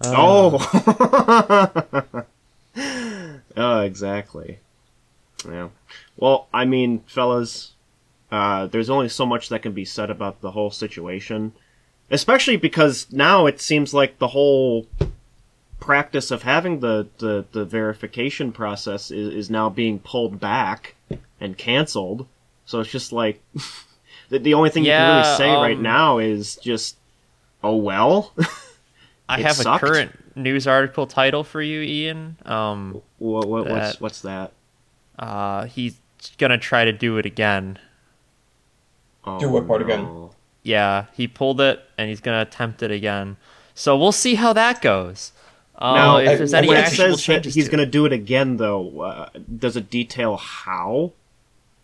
Uh, 0.00 0.12
Oh. 0.16 1.90
oh, 3.56 3.80
exactly. 3.80 4.58
Yeah. 5.48 5.68
Well, 6.16 6.48
I 6.52 6.64
mean, 6.64 7.00
fellas, 7.06 7.72
uh, 8.30 8.66
there's 8.66 8.90
only 8.90 9.08
so 9.08 9.26
much 9.26 9.48
that 9.48 9.62
can 9.62 9.72
be 9.72 9.84
said 9.84 10.10
about 10.10 10.40
the 10.40 10.50
whole 10.50 10.70
situation, 10.70 11.52
especially 12.10 12.56
because 12.56 13.06
now 13.12 13.46
it 13.46 13.60
seems 13.60 13.94
like 13.94 14.18
the 14.18 14.28
whole 14.28 14.86
practice 15.80 16.30
of 16.30 16.42
having 16.42 16.80
the, 16.80 17.06
the, 17.18 17.44
the 17.52 17.64
verification 17.64 18.52
process 18.52 19.10
is, 19.10 19.34
is 19.34 19.50
now 19.50 19.68
being 19.68 19.98
pulled 19.98 20.40
back 20.40 20.94
and 21.40 21.58
canceled. 21.58 22.26
So 22.64 22.80
it's 22.80 22.90
just 22.90 23.12
like 23.12 23.42
the, 24.34 24.38
the 24.40 24.54
only 24.54 24.70
thing 24.70 24.84
you 24.84 24.90
can 24.90 25.22
really 25.22 25.36
say 25.36 25.50
right 25.52 25.76
um, 25.76 25.82
now 25.82 26.18
is 26.18 26.56
just, 26.56 26.96
oh 27.62 27.76
well. 27.76 28.32
I 29.28 29.40
have 29.40 29.56
sucked. 29.56 29.82
a 29.82 29.86
current 29.86 30.36
news 30.36 30.66
article 30.66 31.06
title 31.06 31.44
for 31.44 31.62
you, 31.62 31.80
Ian. 31.80 32.36
Um, 32.44 33.00
what, 33.18 33.48
what, 33.48 33.66
what's 33.66 33.92
That- 33.92 34.00
what's 34.00 34.20
that? 34.22 34.52
uh, 35.18 35.64
he's 35.66 35.96
gonna 36.38 36.58
try 36.58 36.84
to 36.84 36.92
do 36.92 37.16
it 37.18 37.26
again. 37.26 37.78
Oh, 39.24 39.38
Do 39.40 39.48
what 39.48 39.66
part 39.66 39.80
again? 39.80 40.28
Yeah, 40.62 41.06
he 41.14 41.26
pulled 41.28 41.60
it 41.60 41.80
and 41.96 42.08
he's 42.08 42.20
gonna 42.20 42.42
attempt 42.42 42.82
it 42.82 42.90
again. 42.90 43.36
So 43.74 43.96
we'll 43.96 44.12
see 44.12 44.34
how 44.34 44.52
that 44.52 44.80
goes. 44.82 45.32
Uh, 45.76 45.94
Now, 45.94 46.16
if 46.18 46.38
there's 46.38 46.54
I- 46.54 46.58
any 46.58 46.68
when 46.68 46.76
it 46.84 46.88
says 46.90 47.24
that 47.26 47.44
he's 47.44 47.64
to 47.64 47.70
going 47.70 47.80
it. 47.82 47.86
to 47.86 47.90
do 47.90 48.06
it 48.06 48.12
again, 48.12 48.58
though, 48.58 49.00
uh, 49.00 49.28
does 49.58 49.76
it 49.76 49.90
detail 49.90 50.36
how? 50.36 51.12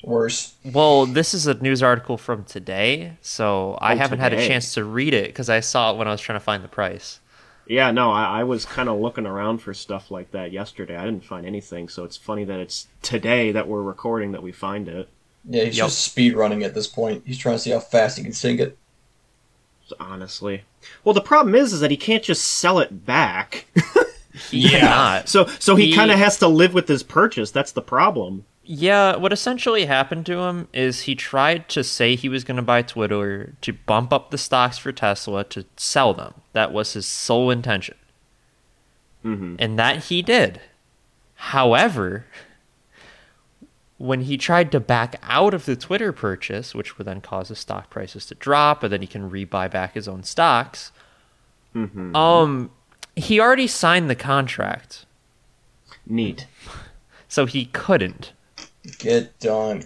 Worse. 0.02 0.54
Well, 0.64 1.04
this 1.06 1.34
is 1.34 1.46
a 1.46 1.54
news 1.54 1.82
article 1.82 2.16
from 2.16 2.44
today, 2.44 3.14
so 3.20 3.74
I 3.82 3.92
Oh, 3.94 3.96
haven't 3.98 4.20
had 4.20 4.32
a 4.32 4.46
chance 4.46 4.72
to 4.74 4.84
read 4.84 5.12
it 5.12 5.26
because 5.26 5.50
I 5.50 5.60
saw 5.60 5.92
it 5.92 5.98
when 5.98 6.08
I 6.08 6.10
was 6.12 6.20
trying 6.20 6.38
to 6.38 6.44
find 6.44 6.64
the 6.64 6.68
price. 6.68 7.20
Yeah, 7.66 7.90
no, 7.90 8.10
I, 8.10 8.40
I 8.40 8.44
was 8.44 8.64
kind 8.64 8.88
of 8.88 8.98
looking 8.98 9.26
around 9.26 9.58
for 9.58 9.74
stuff 9.74 10.10
like 10.10 10.30
that 10.32 10.52
yesterday. 10.52 10.96
I 10.96 11.04
didn't 11.04 11.24
find 11.24 11.46
anything, 11.46 11.88
so 11.88 12.04
it's 12.04 12.16
funny 12.16 12.44
that 12.44 12.58
it's 12.58 12.88
today 13.02 13.52
that 13.52 13.68
we're 13.68 13.82
recording 13.82 14.32
that 14.32 14.42
we 14.42 14.52
find 14.52 14.88
it. 14.88 15.08
Yeah, 15.48 15.64
he's 15.64 15.76
Yep. 15.76 15.86
just 15.86 16.00
speed 16.00 16.34
running 16.34 16.62
at 16.64 16.74
this 16.74 16.86
point. 16.86 17.22
He's 17.26 17.38
trying 17.38 17.56
to 17.56 17.58
see 17.60 17.70
how 17.70 17.80
fast 17.80 18.16
he 18.18 18.24
can 18.24 18.32
sink 18.32 18.58
it. 18.60 18.76
Honestly, 19.98 20.62
well, 21.04 21.14
the 21.14 21.20
problem 21.20 21.54
is, 21.54 21.72
is 21.72 21.80
that 21.80 21.90
he 21.90 21.96
can't 21.96 22.22
just 22.22 22.44
sell 22.44 22.78
it 22.78 23.04
back. 23.04 23.66
yeah. 24.50 25.24
so, 25.24 25.46
so 25.58 25.74
he, 25.74 25.86
He- 25.88 25.94
kind 25.94 26.10
of 26.12 26.18
has 26.18 26.38
to 26.38 26.48
live 26.48 26.74
with 26.74 26.86
his 26.88 27.02
purchase. 27.02 27.50
That's 27.50 27.72
the 27.72 27.82
problem. 27.82 28.44
Yeah, 28.72 29.16
what 29.16 29.32
essentially 29.32 29.86
happened 29.86 30.26
to 30.26 30.38
him 30.38 30.68
is 30.72 31.00
he 31.00 31.16
tried 31.16 31.68
to 31.70 31.82
say 31.82 32.14
he 32.14 32.28
was 32.28 32.44
going 32.44 32.54
to 32.56 32.62
buy 32.62 32.82
Twitter 32.82 33.54
to 33.62 33.72
bump 33.72 34.12
up 34.12 34.30
the 34.30 34.38
stocks 34.38 34.78
for 34.78 34.92
Tesla 34.92 35.42
to 35.42 35.64
sell 35.76 36.14
them. 36.14 36.34
That 36.52 36.72
was 36.72 36.92
his 36.92 37.04
sole 37.04 37.50
intention. 37.50 37.96
hmm 39.22 39.56
And 39.58 39.76
that 39.76 40.04
he 40.04 40.22
did. 40.22 40.60
However, 41.34 42.26
when 43.98 44.20
he 44.20 44.38
tried 44.38 44.70
to 44.70 44.78
back 44.78 45.16
out 45.24 45.52
of 45.52 45.64
the 45.64 45.74
Twitter 45.74 46.12
purchase, 46.12 46.72
which 46.72 46.96
would 46.96 47.08
then 47.08 47.20
cause 47.20 47.48
his 47.48 47.58
stock 47.58 47.90
prices 47.90 48.24
to 48.26 48.36
drop, 48.36 48.84
and 48.84 48.92
then 48.92 49.00
he 49.00 49.08
can 49.08 49.28
rebuy 49.28 49.68
back 49.68 49.94
his 49.94 50.06
own 50.06 50.22
stocks, 50.22 50.92
hmm 51.72 52.14
um, 52.14 52.70
he 53.16 53.40
already 53.40 53.66
signed 53.66 54.08
the 54.08 54.14
contract, 54.14 55.06
Neat. 56.06 56.46
so 57.28 57.46
he 57.46 57.64
couldn't. 57.64 58.30
Get 58.98 59.38
done. 59.38 59.84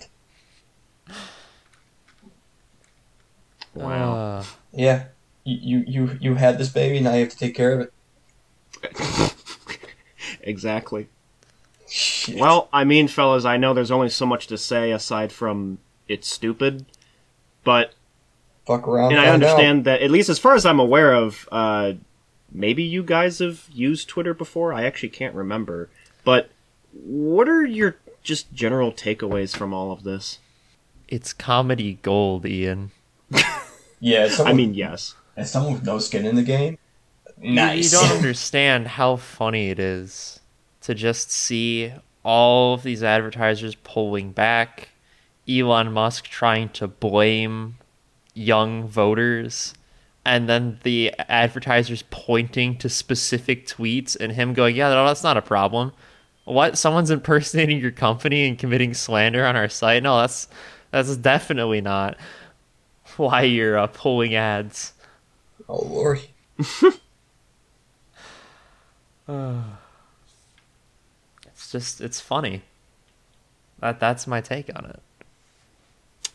Wow. 3.74 4.14
Uh, 4.16 4.44
Yeah. 4.72 5.04
You, 5.46 5.58
you 5.62 5.84
you 5.86 6.18
you 6.22 6.34
had 6.36 6.56
this 6.56 6.70
baby, 6.70 7.00
now 7.00 7.12
you 7.12 7.20
have 7.20 7.28
to 7.28 7.36
take 7.36 7.54
care 7.54 7.72
of 7.78 7.80
it. 8.82 9.34
exactly. 10.40 11.08
Shit. 11.86 12.40
Well, 12.40 12.70
I 12.72 12.84
mean, 12.84 13.08
fellas, 13.08 13.44
I 13.44 13.58
know 13.58 13.74
there's 13.74 13.90
only 13.90 14.08
so 14.08 14.24
much 14.24 14.46
to 14.46 14.56
say 14.56 14.90
aside 14.90 15.32
from 15.32 15.78
it's 16.08 16.26
stupid, 16.28 16.86
but 17.62 17.92
fuck 18.66 18.88
around. 18.88 19.12
and 19.12 19.20
I 19.20 19.26
find 19.26 19.44
out. 19.44 19.50
understand 19.50 19.84
that 19.84 20.00
at 20.00 20.10
least 20.10 20.30
as 20.30 20.38
far 20.38 20.54
as 20.54 20.64
I'm 20.64 20.80
aware 20.80 21.12
of, 21.12 21.46
uh, 21.52 21.92
maybe 22.50 22.82
you 22.82 23.02
guys 23.02 23.38
have 23.40 23.68
used 23.70 24.08
Twitter 24.08 24.32
before. 24.32 24.72
I 24.72 24.84
actually 24.84 25.10
can't 25.10 25.34
remember, 25.34 25.90
but 26.24 26.48
what 26.92 27.50
are 27.50 27.66
your 27.66 27.96
just 28.24 28.52
general 28.52 28.90
takeaways 28.90 29.56
from 29.56 29.72
all 29.72 29.92
of 29.92 30.02
this? 30.02 30.38
it's 31.06 31.32
comedy 31.34 31.98
gold, 32.02 32.44
Ian. 32.46 32.90
Yeah, 34.00 34.20
as 34.20 34.38
I 34.40 34.52
mean, 34.52 34.74
yes, 34.74 35.14
as 35.36 35.50
someone 35.50 35.72
with 35.74 35.84
no 35.86 35.98
skin 35.98 36.26
in 36.26 36.34
the 36.36 36.42
game, 36.42 36.76
You- 37.40 37.52
nice. 37.54 37.90
You 37.92 37.98
don't 38.00 38.16
understand 38.16 38.86
how 38.88 39.16
funny 39.16 39.70
it 39.70 39.78
is 39.78 40.40
to 40.82 40.94
just 40.94 41.30
see 41.30 41.92
all 42.22 42.74
of 42.74 42.82
these 42.82 43.02
advertisers 43.02 43.76
pulling 43.76 44.32
back, 44.32 44.88
Elon 45.48 45.92
Musk 45.92 46.24
trying 46.24 46.68
to 46.70 46.86
blame 46.88 47.76
young 48.34 48.88
voters 48.88 49.72
and 50.26 50.48
then 50.48 50.80
the 50.82 51.12
advertisers 51.28 52.02
pointing 52.10 52.76
to 52.78 52.88
specific 52.90 53.66
tweets 53.66 54.16
and 54.18 54.32
him 54.32 54.52
going, 54.52 54.76
"Yeah, 54.76 54.90
no, 54.90 55.06
that's 55.06 55.22
not 55.22 55.36
a 55.38 55.42
problem." 55.42 55.92
What? 56.44 56.76
Someone's 56.76 57.10
impersonating 57.10 57.80
your 57.80 57.90
company 57.90 58.46
and 58.46 58.58
committing 58.58 58.94
slander 58.94 59.46
on 59.46 59.56
our 59.56 59.68
site? 59.68 60.02
No, 60.02 60.18
that's 60.20 60.48
that's 60.90 61.16
definitely 61.16 61.80
not 61.80 62.16
why 63.16 63.42
you're 63.42 63.78
uh, 63.78 63.86
pulling 63.86 64.34
ads. 64.34 64.92
Oh 65.68 65.84
lord. 65.84 66.20
It's 71.46 71.72
just 71.72 72.00
it's 72.02 72.20
funny. 72.20 72.62
That 73.78 73.98
that's 73.98 74.26
my 74.26 74.40
take 74.40 74.68
on 74.76 74.84
it. 74.84 75.00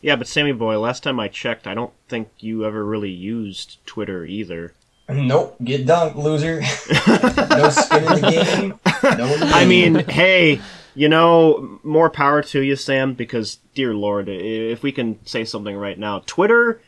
Yeah, 0.02 0.16
but 0.16 0.26
Sammy 0.26 0.52
Boy, 0.52 0.78
last 0.78 1.02
time 1.02 1.20
I 1.20 1.28
checked, 1.28 1.66
I 1.66 1.74
don't 1.74 1.92
think 2.08 2.30
you 2.40 2.64
ever 2.64 2.84
really 2.84 3.10
used 3.10 3.78
Twitter 3.86 4.24
either. 4.24 4.72
Nope. 5.12 5.56
Get 5.62 5.86
dunked, 5.86 6.16
loser. 6.16 6.60
no 7.56 7.70
skin 7.70 8.04
in 8.04 8.20
the 8.20 8.30
game. 8.30 8.80
No 9.02 9.26
in 9.34 9.40
the 9.40 9.50
I 9.52 9.66
mean, 9.66 9.94
hey, 10.08 10.60
you 10.94 11.08
know, 11.08 11.80
more 11.82 12.10
power 12.10 12.42
to 12.42 12.60
you, 12.60 12.76
Sam, 12.76 13.14
because, 13.14 13.58
dear 13.74 13.94
Lord, 13.94 14.28
if 14.28 14.82
we 14.82 14.92
can 14.92 15.24
say 15.26 15.44
something 15.44 15.76
right 15.76 15.98
now, 15.98 16.22
Twitter, 16.26 16.80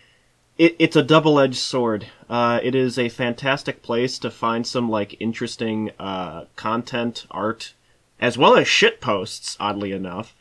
it, 0.59 0.76
it's 0.79 0.97
a 0.97 1.02
double 1.02 1.38
edged 1.38 1.57
sword. 1.57 2.07
Uh, 2.29 2.61
it 2.62 2.75
is 2.75 2.99
a 2.99 3.09
fantastic 3.09 3.83
place 3.83 4.19
to 4.19 4.31
find 4.31 4.67
some, 4.67 4.88
like, 4.91 5.21
interesting 5.21 5.91
uh, 5.99 6.45
content, 6.57 7.26
art, 7.31 7.75
as 8.21 8.37
well 8.37 8.57
as 8.57 8.69
shit 8.69 9.00
posts, 9.00 9.57
oddly 9.59 9.93
enough. 9.93 10.35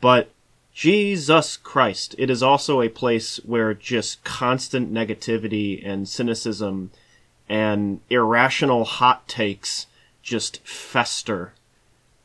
But 0.00 0.30
Jesus 0.76 1.56
Christ, 1.56 2.14
it 2.18 2.28
is 2.28 2.42
also 2.42 2.82
a 2.82 2.90
place 2.90 3.38
where 3.44 3.72
just 3.72 4.22
constant 4.24 4.92
negativity 4.92 5.80
and 5.82 6.06
cynicism 6.06 6.90
and 7.48 8.00
irrational 8.10 8.84
hot 8.84 9.28
takes 9.28 9.86
just 10.22 10.66
fester. 10.66 11.52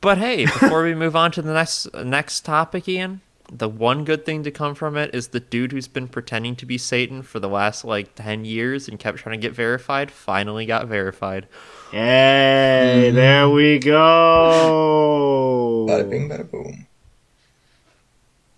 But 0.00 0.18
hey, 0.18 0.46
before 0.46 0.82
we 0.82 0.94
move 1.04 1.14
on 1.14 1.30
to 1.32 1.42
the 1.42 1.52
next 1.52 1.92
next 1.94 2.40
topic, 2.40 2.88
Ian, 2.88 3.20
the 3.50 3.68
one 3.68 4.04
good 4.04 4.24
thing 4.24 4.42
to 4.42 4.50
come 4.50 4.74
from 4.74 4.96
it 4.96 5.14
is 5.14 5.28
the 5.28 5.40
dude 5.40 5.72
who's 5.72 5.86
been 5.86 6.08
pretending 6.08 6.56
to 6.56 6.66
be 6.66 6.78
Satan 6.78 7.22
for 7.22 7.38
the 7.38 7.48
last 7.48 7.84
like 7.84 8.14
ten 8.14 8.44
years 8.44 8.88
and 8.88 8.98
kept 8.98 9.18
trying 9.18 9.38
to 9.38 9.46
get 9.46 9.54
verified 9.54 10.10
finally 10.10 10.66
got 10.66 10.88
verified. 10.88 11.46
Hey, 11.90 13.04
mm-hmm. 13.06 13.16
there 13.16 13.48
we 13.48 13.78
go. 13.78 15.86
Bada 15.88 16.08
bing, 16.08 16.28
bada 16.28 16.50
boom. 16.50 16.86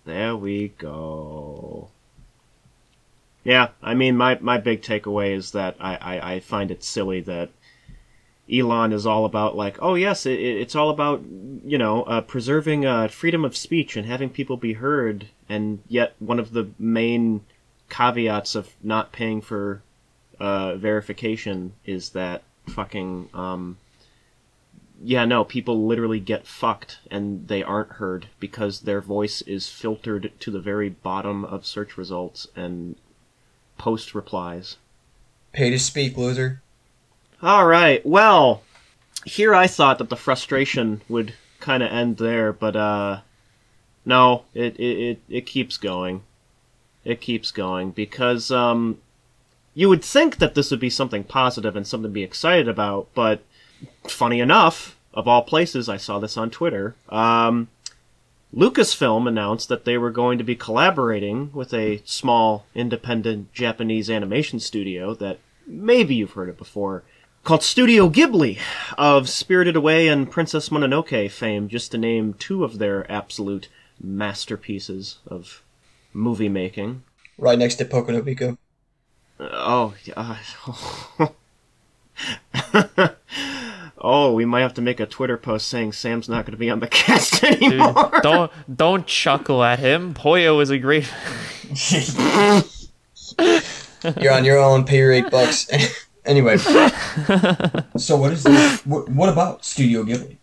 There 0.05 0.35
we 0.35 0.69
go. 0.69 1.89
Yeah, 3.45 3.69
I 3.81 3.93
mean, 3.93 4.17
my, 4.17 4.37
my 4.41 4.57
big 4.57 4.81
takeaway 4.81 5.33
is 5.35 5.51
that 5.51 5.77
I, 5.79 5.95
I, 5.95 6.33
I 6.33 6.39
find 6.41 6.71
it 6.71 6.83
silly 6.83 7.21
that 7.21 7.51
Elon 8.51 8.91
is 8.91 9.05
all 9.05 9.23
about, 9.23 9.55
like, 9.55 9.77
oh, 9.81 9.93
yes, 9.95 10.25
it, 10.25 10.39
it- 10.39 10.57
it's 10.61 10.75
all 10.75 10.89
about, 10.89 11.21
you 11.63 11.77
know, 11.77 12.03
uh, 12.03 12.21
preserving 12.21 12.85
uh, 12.85 13.07
freedom 13.07 13.45
of 13.45 13.55
speech 13.55 13.95
and 13.95 14.05
having 14.07 14.29
people 14.29 14.57
be 14.57 14.73
heard, 14.73 15.27
and 15.47 15.79
yet 15.87 16.15
one 16.19 16.39
of 16.39 16.51
the 16.53 16.69
main 16.79 17.41
caveats 17.89 18.55
of 18.55 18.73
not 18.83 19.11
paying 19.11 19.41
for 19.41 19.81
uh, 20.39 20.75
verification 20.75 21.73
is 21.85 22.09
that 22.09 22.41
fucking, 22.67 23.29
um, 23.33 23.77
yeah, 25.03 25.23
no, 25.25 25.43
people 25.43 25.85
literally 25.85 26.19
get 26.19 26.47
fucked 26.47 26.97
and 27.11 27.47
they 27.47 27.61
aren't 27.61 27.91
heard 27.93 28.27
because 28.39 28.81
their 28.81 29.01
voice 29.01 29.41
is 29.43 29.69
filtered 29.69 30.31
to 30.39 30.49
the 30.49 30.59
very 30.59 30.89
bottom 30.89 31.45
of 31.45 31.65
search 31.65 31.95
results 31.95 32.47
and 32.55 32.95
post 33.77 34.15
replies. 34.15 34.77
Pay 35.51 35.69
to 35.69 35.79
speak, 35.79 36.17
loser. 36.17 36.61
All 37.41 37.65
right, 37.65 38.05
well, 38.05 38.63
here 39.25 39.53
I 39.53 39.67
thought 39.67 39.97
that 39.97 40.09
the 40.09 40.15
frustration 40.15 41.01
would 41.09 41.33
kind 41.59 41.83
of 41.83 41.91
end 41.91 42.17
there, 42.17 42.53
but 42.53 42.75
uh, 42.75 43.21
no, 44.05 44.45
it, 44.53 44.79
it 44.79 44.97
it 44.99 45.19
it 45.29 45.45
keeps 45.45 45.77
going. 45.77 46.23
It 47.03 47.21
keeps 47.21 47.51
going 47.51 47.91
because 47.91 48.51
um, 48.51 48.99
you 49.73 49.89
would 49.89 50.03
think 50.03 50.37
that 50.37 50.55
this 50.55 50.71
would 50.71 50.79
be 50.79 50.89
something 50.89 51.23
positive 51.23 51.75
and 51.75 51.85
something 51.85 52.09
to 52.09 52.13
be 52.13 52.23
excited 52.23 52.67
about, 52.67 53.07
but 53.13 53.43
funny 54.07 54.39
enough, 54.39 54.97
of 55.13 55.27
all 55.27 55.43
places, 55.43 55.87
I 55.87 55.97
saw 55.97 56.19
this 56.19 56.37
on 56.37 56.49
Twitter. 56.49 56.95
Um, 57.09 57.67
Lucasfilm 58.55 59.27
announced 59.27 59.67
that 59.67 59.83
they 59.83 59.97
were 59.97 60.11
going 60.11 60.37
to 60.37 60.43
be 60.43 60.55
collaborating 60.55 61.51
with 61.53 61.73
a 61.73 62.01
small 62.05 62.65
independent 62.73 63.51
Japanese 63.51 64.09
animation 64.09 64.61
studio 64.61 65.13
that 65.13 65.39
maybe 65.67 66.15
you've 66.15 66.31
heard 66.31 66.47
of 66.47 66.57
before, 66.57 67.03
called 67.43 67.63
Studio 67.63 68.09
Ghibli, 68.09 68.57
of 68.97 69.27
Spirited 69.27 69.75
Away 69.75 70.07
and 70.07 70.31
Princess 70.31 70.69
Mononoke 70.69 71.29
fame, 71.29 71.67
just 71.67 71.91
to 71.91 71.97
name 71.97 72.33
two 72.33 72.63
of 72.63 72.77
their 72.77 73.09
absolute 73.11 73.67
masterpieces 74.01 75.17
of 75.27 75.61
movie 76.13 76.49
making. 76.49 77.03
Right 77.37 77.59
next 77.59 77.75
to 77.75 77.85
Pocono 77.85 78.21
Pico. 78.21 78.57
Oh, 79.37 79.95
yeah. 80.05 80.37
oh, 84.05 84.31
we 84.31 84.45
might 84.45 84.61
have 84.61 84.75
to 84.75 84.81
make 84.81 84.99
a 84.99 85.05
Twitter 85.05 85.37
post 85.37 85.67
saying 85.67 85.93
Sam's 85.93 86.29
not 86.29 86.45
going 86.45 86.51
to 86.51 86.57
be 86.57 86.69
on 86.69 86.79
the 86.79 86.87
cast 86.91 87.41
Dude, 87.41 87.63
anymore. 87.63 88.11
don't 88.21 88.51
don't 88.73 89.07
chuckle 89.07 89.63
at 89.63 89.79
him. 89.79 90.13
Poyo 90.13 90.61
is 90.61 90.69
a 90.69 90.77
great 90.77 91.11
You're 94.21 94.33
on 94.33 94.45
your 94.45 94.59
own. 94.59 94.85
Pay 94.85 94.97
your 94.99 95.11
eight 95.11 95.31
bucks. 95.31 95.67
anyway. 96.25 96.57
so 96.57 98.17
what 98.17 98.31
is 98.33 98.43
this? 98.43 98.85
What, 98.85 99.09
what 99.09 99.29
about 99.29 99.65
Studio 99.65 100.03
Ghibli? 100.03 100.37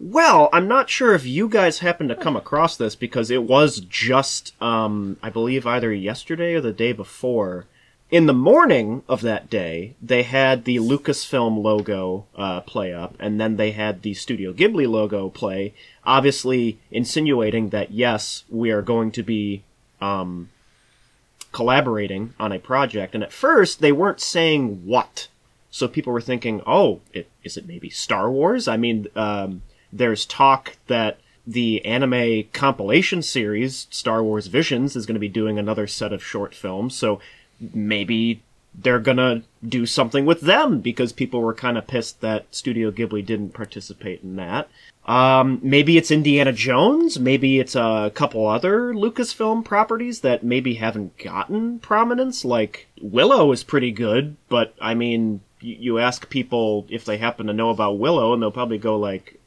Well, 0.00 0.48
I'm 0.52 0.66
not 0.66 0.88
sure 0.90 1.14
if 1.14 1.26
you 1.26 1.48
guys 1.48 1.78
happened 1.78 2.08
to 2.08 2.16
come 2.16 2.34
across 2.34 2.76
this 2.76 2.96
because 2.96 3.30
it 3.30 3.44
was 3.44 3.80
just, 3.80 4.60
um, 4.60 5.16
I 5.22 5.30
believe, 5.30 5.66
either 5.66 5.92
yesterday 5.92 6.54
or 6.54 6.60
the 6.60 6.72
day 6.72 6.92
before. 6.92 7.66
In 8.12 8.26
the 8.26 8.34
morning 8.34 9.02
of 9.08 9.22
that 9.22 9.48
day, 9.48 9.94
they 10.02 10.22
had 10.22 10.66
the 10.66 10.76
Lucasfilm 10.76 11.62
logo 11.62 12.26
uh, 12.36 12.60
play 12.60 12.92
up, 12.92 13.16
and 13.18 13.40
then 13.40 13.56
they 13.56 13.70
had 13.70 14.02
the 14.02 14.12
Studio 14.12 14.52
Ghibli 14.52 14.86
logo 14.86 15.30
play, 15.30 15.72
obviously 16.04 16.78
insinuating 16.90 17.70
that 17.70 17.90
yes, 17.90 18.44
we 18.50 18.70
are 18.70 18.82
going 18.82 19.12
to 19.12 19.22
be 19.22 19.62
um, 19.98 20.50
collaborating 21.52 22.34
on 22.38 22.52
a 22.52 22.58
project. 22.58 23.14
And 23.14 23.24
at 23.24 23.32
first, 23.32 23.80
they 23.80 23.92
weren't 23.92 24.20
saying 24.20 24.84
what. 24.84 25.28
So 25.70 25.88
people 25.88 26.12
were 26.12 26.20
thinking, 26.20 26.60
oh, 26.66 27.00
it, 27.14 27.30
is 27.42 27.56
it 27.56 27.66
maybe 27.66 27.88
Star 27.88 28.30
Wars? 28.30 28.68
I 28.68 28.76
mean, 28.76 29.06
um, 29.16 29.62
there's 29.90 30.26
talk 30.26 30.76
that 30.86 31.18
the 31.46 31.82
anime 31.86 32.44
compilation 32.52 33.22
series, 33.22 33.86
Star 33.90 34.22
Wars 34.22 34.48
Visions, 34.48 34.96
is 34.96 35.06
going 35.06 35.14
to 35.14 35.18
be 35.18 35.30
doing 35.30 35.58
another 35.58 35.86
set 35.86 36.12
of 36.12 36.22
short 36.22 36.54
films. 36.54 36.94
So 36.94 37.20
maybe 37.72 38.42
they're 38.74 39.00
to 39.18 39.42
do 39.66 39.84
something 39.86 40.24
with 40.24 40.40
them 40.40 40.80
because 40.80 41.12
people 41.12 41.40
were 41.40 41.54
kind 41.54 41.76
of 41.76 41.86
pissed 41.86 42.20
that 42.20 42.46
Studio 42.54 42.90
Ghibli 42.90 43.24
didn't 43.24 43.54
participate 43.54 44.22
in 44.22 44.36
that. 44.36 44.68
Um, 45.06 45.58
maybe 45.62 45.96
it's 45.98 46.10
Indiana 46.10 46.52
Jones. 46.52 47.18
Maybe 47.18 47.58
it's 47.58 47.74
a 47.74 48.12
couple 48.14 48.46
other 48.46 48.94
Lucasfilm 48.94 49.64
properties 49.64 50.20
that 50.20 50.44
maybe 50.44 50.74
haven't 50.74 51.18
gotten 51.18 51.80
prominence. 51.80 52.44
Like 52.44 52.86
Willow 53.00 53.52
is 53.52 53.64
pretty 53.64 53.90
good, 53.90 54.36
but 54.48 54.74
I 54.80 54.94
mean, 54.94 55.40
you, 55.60 55.76
you 55.78 55.98
ask 55.98 56.30
people 56.30 56.86
if 56.88 57.04
they 57.04 57.18
happen 57.18 57.48
to 57.48 57.52
know 57.52 57.70
about 57.70 57.98
Willow, 57.98 58.32
and 58.32 58.40
they'll 58.40 58.52
probably 58.52 58.78
go 58.78 58.96
like, 58.96 59.40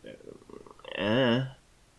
eh. 0.95 1.45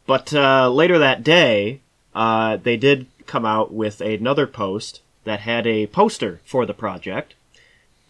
But 0.06 0.32
uh, 0.32 0.70
later 0.70 0.98
that 0.98 1.24
day, 1.24 1.80
uh, 2.14 2.58
they 2.58 2.76
did 2.76 3.06
come 3.26 3.44
out 3.44 3.72
with 3.72 4.00
another 4.00 4.46
post 4.46 5.00
that 5.26 5.40
had 5.40 5.66
a 5.66 5.86
poster 5.88 6.40
for 6.44 6.64
the 6.64 6.74
project. 6.74 7.34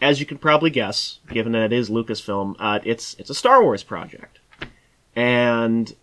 As 0.01 0.21
you 0.21 0.27
can 0.27 0.39
probably 0.39 0.71
guess, 0.71 1.19
given 1.29 1.53
that 1.53 1.73
it 1.73 1.73
is 1.73 1.91
Lucasfilm, 1.91 2.55
uh, 2.61 2.79
it's 2.85 3.15
it's 3.19 3.31
a 3.31 3.35
Star 3.35 3.63
Wars 3.63 3.83
project 3.83 4.39
and 5.17 5.97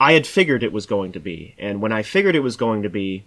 I 0.00 0.12
had 0.14 0.26
figured 0.26 0.64
it 0.64 0.72
was 0.72 0.84
going 0.84 1.12
to 1.12 1.20
be. 1.20 1.54
And 1.58 1.80
when 1.80 1.92
I 1.92 2.02
figured 2.02 2.34
it 2.34 2.40
was 2.40 2.56
going 2.56 2.82
to 2.82 2.90
be, 2.90 3.24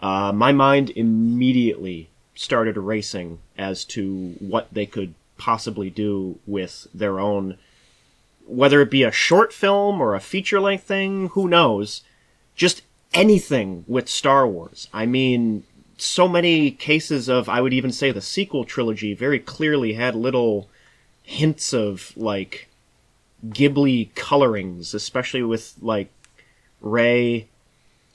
uh, 0.00 0.32
my 0.32 0.52
mind 0.52 0.90
immediately 0.90 2.08
started 2.34 2.76
racing 2.78 3.40
as 3.58 3.84
to 3.84 4.34
what 4.38 4.68
they 4.72 4.86
could 4.86 5.14
possibly 5.36 5.90
do 5.90 6.38
with 6.46 6.86
their 6.94 7.20
own, 7.20 7.58
whether 8.46 8.80
it 8.80 8.90
be 8.90 9.02
a 9.02 9.12
short 9.12 9.52
film 9.52 10.00
or 10.00 10.14
a 10.14 10.20
feature 10.20 10.60
length 10.60 10.84
thing, 10.84 11.28
who 11.28 11.46
knows? 11.46 12.02
Just 12.56 12.82
anything 13.12 13.84
with 13.86 14.08
Star 14.08 14.48
Wars. 14.48 14.88
I 14.94 15.04
mean, 15.04 15.64
so 15.98 16.28
many 16.28 16.70
cases 16.70 17.28
of, 17.28 17.48
I 17.48 17.60
would 17.60 17.72
even 17.72 17.92
say 17.92 18.10
the 18.10 18.20
sequel 18.20 18.64
trilogy 18.64 19.14
very 19.14 19.38
clearly 19.38 19.94
had 19.94 20.14
little 20.14 20.68
hints 21.22 21.72
of, 21.74 22.12
like, 22.16 22.68
Ghibli 23.46 24.14
colorings, 24.14 24.94
especially 24.94 25.42
with 25.42 25.74
like 25.80 26.10
Rey 26.80 27.46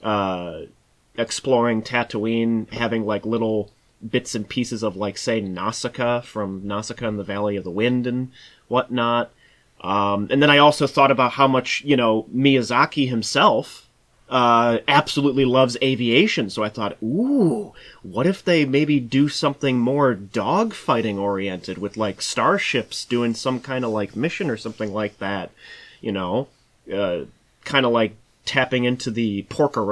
uh, 0.02 0.62
exploring 1.16 1.82
Tatooine, 1.82 2.70
having 2.72 3.06
like 3.06 3.24
little 3.24 3.70
bits 4.08 4.34
and 4.34 4.48
pieces 4.48 4.82
of 4.82 4.96
like 4.96 5.16
say 5.16 5.40
Nausicaa 5.40 6.20
from 6.20 6.66
Nausicaa 6.66 7.08
and 7.08 7.18
the 7.18 7.24
Valley 7.24 7.56
of 7.56 7.64
the 7.64 7.70
Wind 7.70 8.06
and 8.06 8.30
whatnot. 8.68 9.30
Um, 9.80 10.28
and 10.30 10.42
then 10.42 10.50
I 10.50 10.58
also 10.58 10.86
thought 10.86 11.10
about 11.10 11.32
how 11.32 11.48
much 11.48 11.82
you 11.84 11.96
know 11.96 12.26
Miyazaki 12.34 13.08
himself 13.08 13.83
uh, 14.28 14.78
absolutely 14.88 15.44
loves 15.44 15.76
aviation. 15.82 16.50
So 16.50 16.62
I 16.62 16.68
thought, 16.68 16.96
ooh, 17.02 17.72
what 18.02 18.26
if 18.26 18.44
they 18.44 18.64
maybe 18.64 19.00
do 19.00 19.28
something 19.28 19.78
more 19.78 20.14
dogfighting 20.14 21.18
oriented 21.18 21.78
with 21.78 21.96
like 21.96 22.22
starships 22.22 23.04
doing 23.04 23.34
some 23.34 23.60
kind 23.60 23.84
of 23.84 23.90
like 23.90 24.16
mission 24.16 24.50
or 24.50 24.56
something 24.56 24.92
like 24.92 25.18
that? 25.18 25.50
You 26.00 26.12
know, 26.12 26.48
uh, 26.92 27.24
kind 27.64 27.86
of 27.86 27.92
like 27.92 28.16
tapping 28.44 28.84
into 28.84 29.10
the 29.10 29.42
Porco 29.42 29.82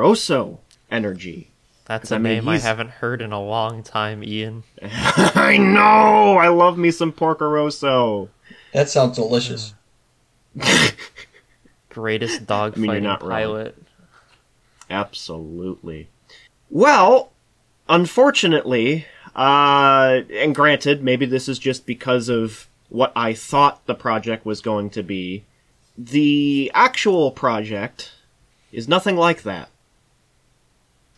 energy. 0.90 1.48
That's 1.86 2.10
a 2.12 2.14
I 2.14 2.18
mean, 2.18 2.34
name 2.34 2.48
I 2.48 2.58
haven't 2.58 2.90
heard 2.90 3.20
in 3.20 3.32
a 3.32 3.42
long 3.42 3.82
time, 3.82 4.22
Ian. 4.22 4.62
I 4.82 5.58
know. 5.58 6.38
I 6.38 6.48
love 6.48 6.78
me 6.78 6.90
some 6.90 7.12
Porco 7.12 7.46
That 8.72 8.88
sounds 8.88 9.16
delicious. 9.16 9.74
Greatest 11.90 12.46
mean, 12.76 12.90
you're 12.90 13.00
dogfighting 13.00 13.02
not 13.02 13.22
wrong. 13.22 13.72
Absolutely. 14.90 16.08
Well, 16.70 17.32
unfortunately, 17.88 19.06
uh, 19.34 20.22
and 20.32 20.54
granted, 20.54 21.02
maybe 21.02 21.26
this 21.26 21.48
is 21.48 21.58
just 21.58 21.86
because 21.86 22.28
of 22.28 22.68
what 22.88 23.12
I 23.16 23.32
thought 23.32 23.86
the 23.86 23.94
project 23.94 24.44
was 24.44 24.60
going 24.60 24.90
to 24.90 25.02
be. 25.02 25.44
The 25.96 26.70
actual 26.74 27.30
project 27.30 28.12
is 28.70 28.88
nothing 28.88 29.16
like 29.16 29.42
that. 29.42 29.68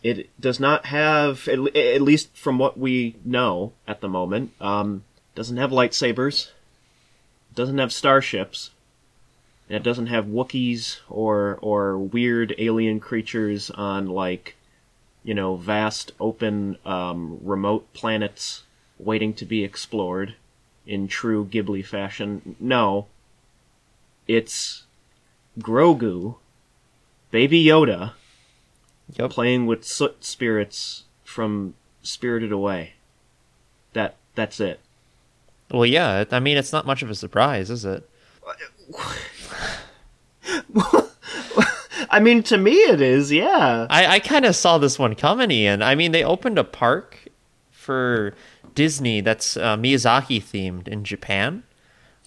It 0.03 0.29
does 0.39 0.59
not 0.59 0.85
have, 0.85 1.47
at 1.47 2.01
least 2.01 2.35
from 2.37 2.59
what 2.59 2.77
we 2.77 3.15
know 3.25 3.73
at 3.87 4.01
the 4.01 4.07
moment, 4.07 4.51
um, 4.61 5.03
doesn't 5.33 5.57
have 5.57 5.71
lightsabers, 5.71 6.51
doesn't 7.55 7.79
have 7.79 7.91
starships, 7.91 8.69
and 9.67 9.75
it 9.77 9.83
doesn't 9.83 10.07
have 10.07 10.25
Wookiees 10.25 10.99
or 11.09 11.57
or 11.61 11.97
weird 11.97 12.53
alien 12.57 12.99
creatures 12.99 13.69
on 13.71 14.07
like, 14.07 14.55
you 15.23 15.33
know, 15.33 15.55
vast 15.55 16.11
open 16.19 16.77
um, 16.85 17.39
remote 17.41 17.91
planets 17.93 18.63
waiting 18.99 19.33
to 19.33 19.45
be 19.45 19.63
explored 19.63 20.35
in 20.87 21.07
true 21.07 21.45
Ghibli 21.45 21.85
fashion. 21.85 22.55
No, 22.59 23.07
it's 24.27 24.83
Grogu, 25.59 26.35
Baby 27.31 27.63
Yoda, 27.63 28.13
Yep. 29.17 29.31
playing 29.31 29.65
with 29.65 29.83
soot 29.83 30.23
spirits 30.23 31.03
from 31.23 31.73
Spirited 32.03 32.51
Away. 32.51 32.93
That 33.93 34.15
that's 34.35 34.59
it. 34.59 34.79
Well, 35.71 35.85
yeah. 35.85 36.25
I 36.31 36.39
mean, 36.39 36.57
it's 36.57 36.71
not 36.71 36.85
much 36.85 37.01
of 37.01 37.09
a 37.09 37.15
surprise, 37.15 37.69
is 37.71 37.85
it? 37.85 38.07
I 42.11 42.19
mean, 42.21 42.43
to 42.43 42.57
me, 42.57 42.73
it 42.73 43.01
is. 43.01 43.31
Yeah. 43.31 43.87
I, 43.89 44.05
I 44.15 44.19
kind 44.19 44.45
of 44.45 44.55
saw 44.55 44.77
this 44.77 44.99
one 44.99 45.15
coming, 45.15 45.49
Ian. 45.51 45.81
I 45.81 45.95
mean, 45.95 46.11
they 46.11 46.23
opened 46.23 46.59
a 46.59 46.63
park 46.63 47.25
for 47.71 48.33
Disney 48.73 49.21
that's 49.21 49.57
uh, 49.57 49.77
Miyazaki 49.77 50.41
themed 50.41 50.87
in 50.87 51.03
Japan, 51.03 51.63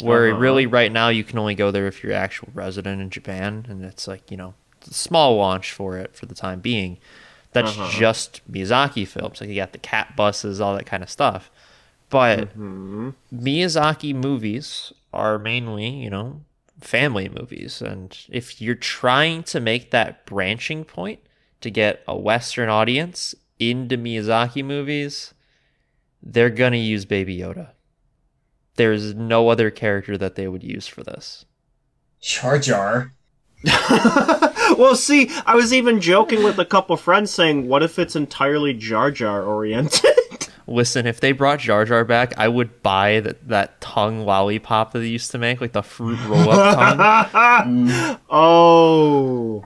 where 0.00 0.30
Uh-huh. 0.30 0.38
really 0.38 0.66
right 0.66 0.90
now 0.90 1.08
you 1.08 1.24
can 1.24 1.38
only 1.38 1.54
go 1.54 1.70
there 1.70 1.86
if 1.86 2.02
you're 2.02 2.12
an 2.12 2.18
actual 2.18 2.48
resident 2.54 3.00
in 3.00 3.10
Japan, 3.10 3.66
and 3.68 3.84
it's 3.84 4.08
like 4.08 4.30
you 4.30 4.36
know 4.36 4.54
small 4.82 5.36
launch 5.36 5.72
for 5.72 5.96
it 5.98 6.14
for 6.16 6.26
the 6.26 6.34
time 6.34 6.60
being. 6.60 6.98
That's 7.52 7.76
Uh-huh. 7.76 7.90
just 7.98 8.40
Miyazaki 8.50 9.06
films. 9.06 9.40
Like 9.40 9.50
you 9.50 9.56
got 9.56 9.72
the 9.72 9.78
cat 9.78 10.16
buses, 10.16 10.60
all 10.60 10.74
that 10.76 10.86
kind 10.86 11.02
of 11.02 11.10
stuff. 11.10 11.50
But 12.10 12.50
Mm-hmm. 12.50 13.10
Miyazaki 13.34 14.14
movies 14.14 14.92
are 15.12 15.38
mainly, 15.38 15.88
you 15.88 16.08
know, 16.10 16.40
family 16.80 17.28
movies. 17.28 17.82
And 17.82 18.16
if 18.28 18.60
you're 18.60 18.74
trying 18.74 19.42
to 19.44 19.60
make 19.60 19.90
that 19.90 20.26
branching 20.26 20.84
point 20.84 21.20
to 21.60 21.70
get 21.70 22.02
a 22.06 22.16
Western 22.16 22.68
audience 22.68 23.34
into 23.58 23.96
Miyazaki 23.96 24.64
movies, 24.64 25.34
they're 26.22 26.50
going 26.50 26.72
to 26.72 26.78
use 26.78 27.04
Baby 27.04 27.38
Yoda. 27.38 27.70
There's 28.76 29.14
no 29.14 29.48
other 29.48 29.70
character 29.70 30.16
that 30.18 30.36
they 30.36 30.46
would 30.46 30.62
use 30.62 30.86
for 30.86 31.02
this. 31.02 31.44
Jar 32.20 32.58
Jar. 32.58 33.12
well, 33.64 34.94
see, 34.94 35.30
I 35.44 35.56
was 35.56 35.72
even 35.72 36.00
joking 36.00 36.44
with 36.44 36.58
a 36.60 36.64
couple 36.64 36.96
friends 36.96 37.32
saying, 37.32 37.66
"What 37.66 37.82
if 37.82 37.98
it's 37.98 38.14
entirely 38.14 38.72
Jar 38.72 39.10
Jar 39.10 39.42
oriented?" 39.42 40.17
Listen, 40.68 41.06
if 41.06 41.18
they 41.20 41.32
brought 41.32 41.60
Jar 41.60 41.86
Jar 41.86 42.04
back, 42.04 42.34
I 42.36 42.46
would 42.46 42.82
buy 42.82 43.20
that, 43.20 43.48
that 43.48 43.80
tongue 43.80 44.26
lollipop 44.26 44.92
that 44.92 44.98
they 44.98 45.08
used 45.08 45.30
to 45.30 45.38
make, 45.38 45.62
like 45.62 45.72
the 45.72 45.82
fruit 45.82 46.18
roll 46.26 46.50
up 46.50 47.30
tongue. 47.32 47.88
Mm. 47.88 48.20
oh, 48.28 49.64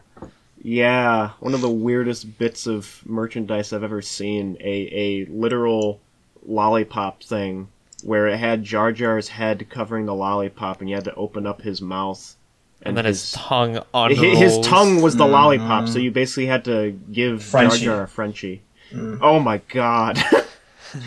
yeah, 0.63 1.31
one 1.41 1.55
of 1.55 1.61
the 1.61 1.69
weirdest 1.69 2.39
bits 2.39 2.69
of 2.69 3.03
merchandise 3.05 3.73
I've 3.73 3.83
ever 3.83 4.01
seen. 4.01 4.57
A 4.61 4.89
a 4.93 5.25
literal 5.27 6.01
lollipop 6.47 7.25
thing 7.25 7.69
where 8.05 8.29
it 8.29 8.37
had 8.37 8.63
Jar 8.63 8.93
Jar's 8.93 9.29
head 9.29 9.69
covering 9.69 10.07
the 10.07 10.15
lollipop, 10.15 10.81
and 10.81 10.89
you 10.89 10.95
had 10.95 11.05
to 11.05 11.15
open 11.17 11.49
up 11.49 11.63
his 11.63 11.83
mouth. 11.83 12.37
And 12.83 12.97
then 12.97 13.07
his 13.07 13.33
tongue 13.33 13.75
Hi- 13.75 14.07
unrolls. 14.07 14.39
his 14.39 14.59
tongue 14.61 15.03
was 15.03 15.17
the 15.17 15.25
mm-hmm. 15.25 15.33
lollipop, 15.33 15.89
so 15.89 15.99
you 15.99 16.13
basically 16.13 16.47
had 16.47 16.65
to 16.67 16.93
give 17.11 17.43
Frenchie. 17.43 17.85
Jar 17.85 17.97
Jar 17.97 18.05
a 18.05 18.09
Frenchie. 18.09 18.63
Mm. 18.93 19.19
Oh 19.21 19.41
my 19.41 19.59
god. 19.69 20.23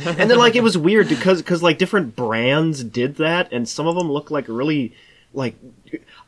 and 0.06 0.30
then 0.30 0.38
like 0.38 0.56
it 0.56 0.64
was 0.64 0.78
weird 0.78 1.08
because 1.10 1.42
cause, 1.42 1.62
like 1.64 1.78
different 1.78 2.16
brands 2.16 2.84
did 2.84 3.16
that 3.18 3.52
and 3.52 3.68
some 3.68 3.88
of 3.88 3.96
them 3.96 4.12
look 4.12 4.32
like 4.32 4.46
really 4.48 4.94
like 5.34 5.56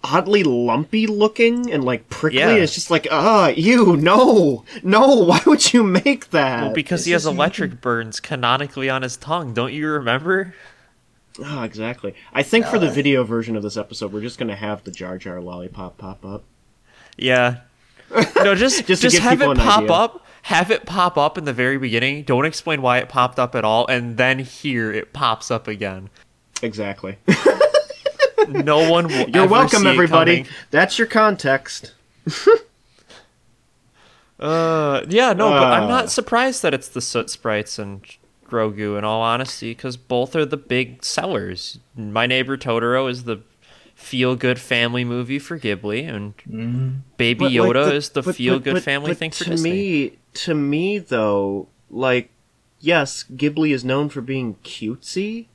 oddly 0.04 0.44
lumpy 0.44 1.08
looking 1.08 1.72
and 1.72 1.84
like 1.84 2.08
prickly 2.10 2.40
Yeah. 2.40 2.54
it's 2.56 2.74
just 2.76 2.92
like 2.92 3.08
ah 3.12 3.48
you 3.48 3.96
no 3.98 4.64
no 4.84 5.08
why 5.24 5.42
would 5.46 5.74
you 5.74 5.84
make 5.84 6.30
that 6.32 6.64
Well, 6.66 6.74
because 6.74 7.06
he 7.06 7.12
has 7.14 7.26
electric 7.26 7.82
burns 7.82 8.20
canonically 8.20 8.90
on 8.90 9.02
his 9.02 9.18
tongue. 9.18 9.54
Don't 9.54 9.74
you 9.74 9.88
remember? 9.90 10.54
oh 11.40 11.62
exactly 11.62 12.16
i 12.34 12.42
think 12.42 12.66
for 12.66 12.80
the 12.80 12.90
video 12.90 13.24
version 13.24 13.56
of 13.56 13.62
this 13.62 13.78
episode 13.78 14.12
we're 14.12 14.22
just 14.22 14.40
gonna 14.40 14.56
have 14.56 14.84
the 14.86 14.92
jar 14.92 15.20
jar 15.20 15.40
lollipop 15.40 15.96
pop 15.98 16.26
up 16.26 16.44
Yeah. 17.16 17.58
No, 18.38 18.56
just 18.56 18.86
Just 18.88 19.02
just, 19.04 19.18
have 19.20 19.42
it 19.42 19.58
pop 19.58 19.84
idea. 19.84 19.92
up. 19.92 20.26
Have 20.48 20.72
it 20.72 20.86
pop 20.86 21.18
up 21.18 21.38
in 21.38 21.44
the 21.44 21.52
very 21.52 21.78
beginning. 21.78 22.24
Don't 22.24 22.46
explain 22.46 22.82
why 22.82 23.00
it 23.00 23.10
popped 23.10 23.38
up 23.38 23.54
at 23.54 23.66
all, 23.66 23.86
and 23.88 24.16
then 24.16 24.40
here 24.40 24.92
it 24.94 25.12
pops 25.12 25.52
up 25.52 25.68
again. 25.68 26.10
exactly 26.64 27.18
No 28.48 28.90
one 28.90 29.08
will. 29.10 29.30
you're 29.34 29.46
welcome 29.48 29.86
everybody 29.86 30.38
coming. 30.44 30.52
that's 30.72 30.98
your 30.98 31.08
context 31.08 31.94
Uh, 34.40 35.04
yeah, 35.10 35.34
no, 35.34 35.50
but 35.50 35.64
I'm 35.64 35.84
Uh. 35.86 35.88
not 35.88 36.12
surprised 36.12 36.62
that 36.62 36.72
it's 36.74 36.88
the 36.88 37.02
Soot 37.02 37.30
Sprites 37.32 37.80
and 37.80 38.06
Grogu. 38.48 38.96
In 38.98 39.04
all 39.04 39.22
honesty, 39.24 39.72
because 39.72 39.98
both 39.98 40.36
are 40.36 40.46
the 40.46 40.56
big 40.58 41.04
sellers. 41.04 41.80
My 41.96 42.28
Neighbor 42.28 42.56
Totoro 42.56 43.10
is 43.10 43.24
the 43.24 43.40
feel-good 43.96 44.60
family 44.60 45.04
movie 45.04 45.40
for 45.40 45.58
Ghibli, 45.58 46.08
and 46.08 46.36
Baby 47.18 47.40
But, 47.40 47.52
like, 47.52 47.54
Yoda 47.54 47.92
is 47.94 48.10
the 48.10 48.22
feel-good 48.22 48.76
but- 48.76 48.84
family 48.84 49.10
but 49.12 49.18
thing 49.18 49.32
for 49.32 49.44
to 49.46 49.50
Disney. 49.50 49.72
me 49.72 50.12
to 50.34 50.54
me 50.54 50.98
though 51.00 51.68
like 51.90 52.30
yes 52.80 53.24
ghibli 53.36 53.74
is 53.74 53.84
known 53.84 54.10
for 54.10 54.22
being 54.22 54.56
cutesy 54.64 55.48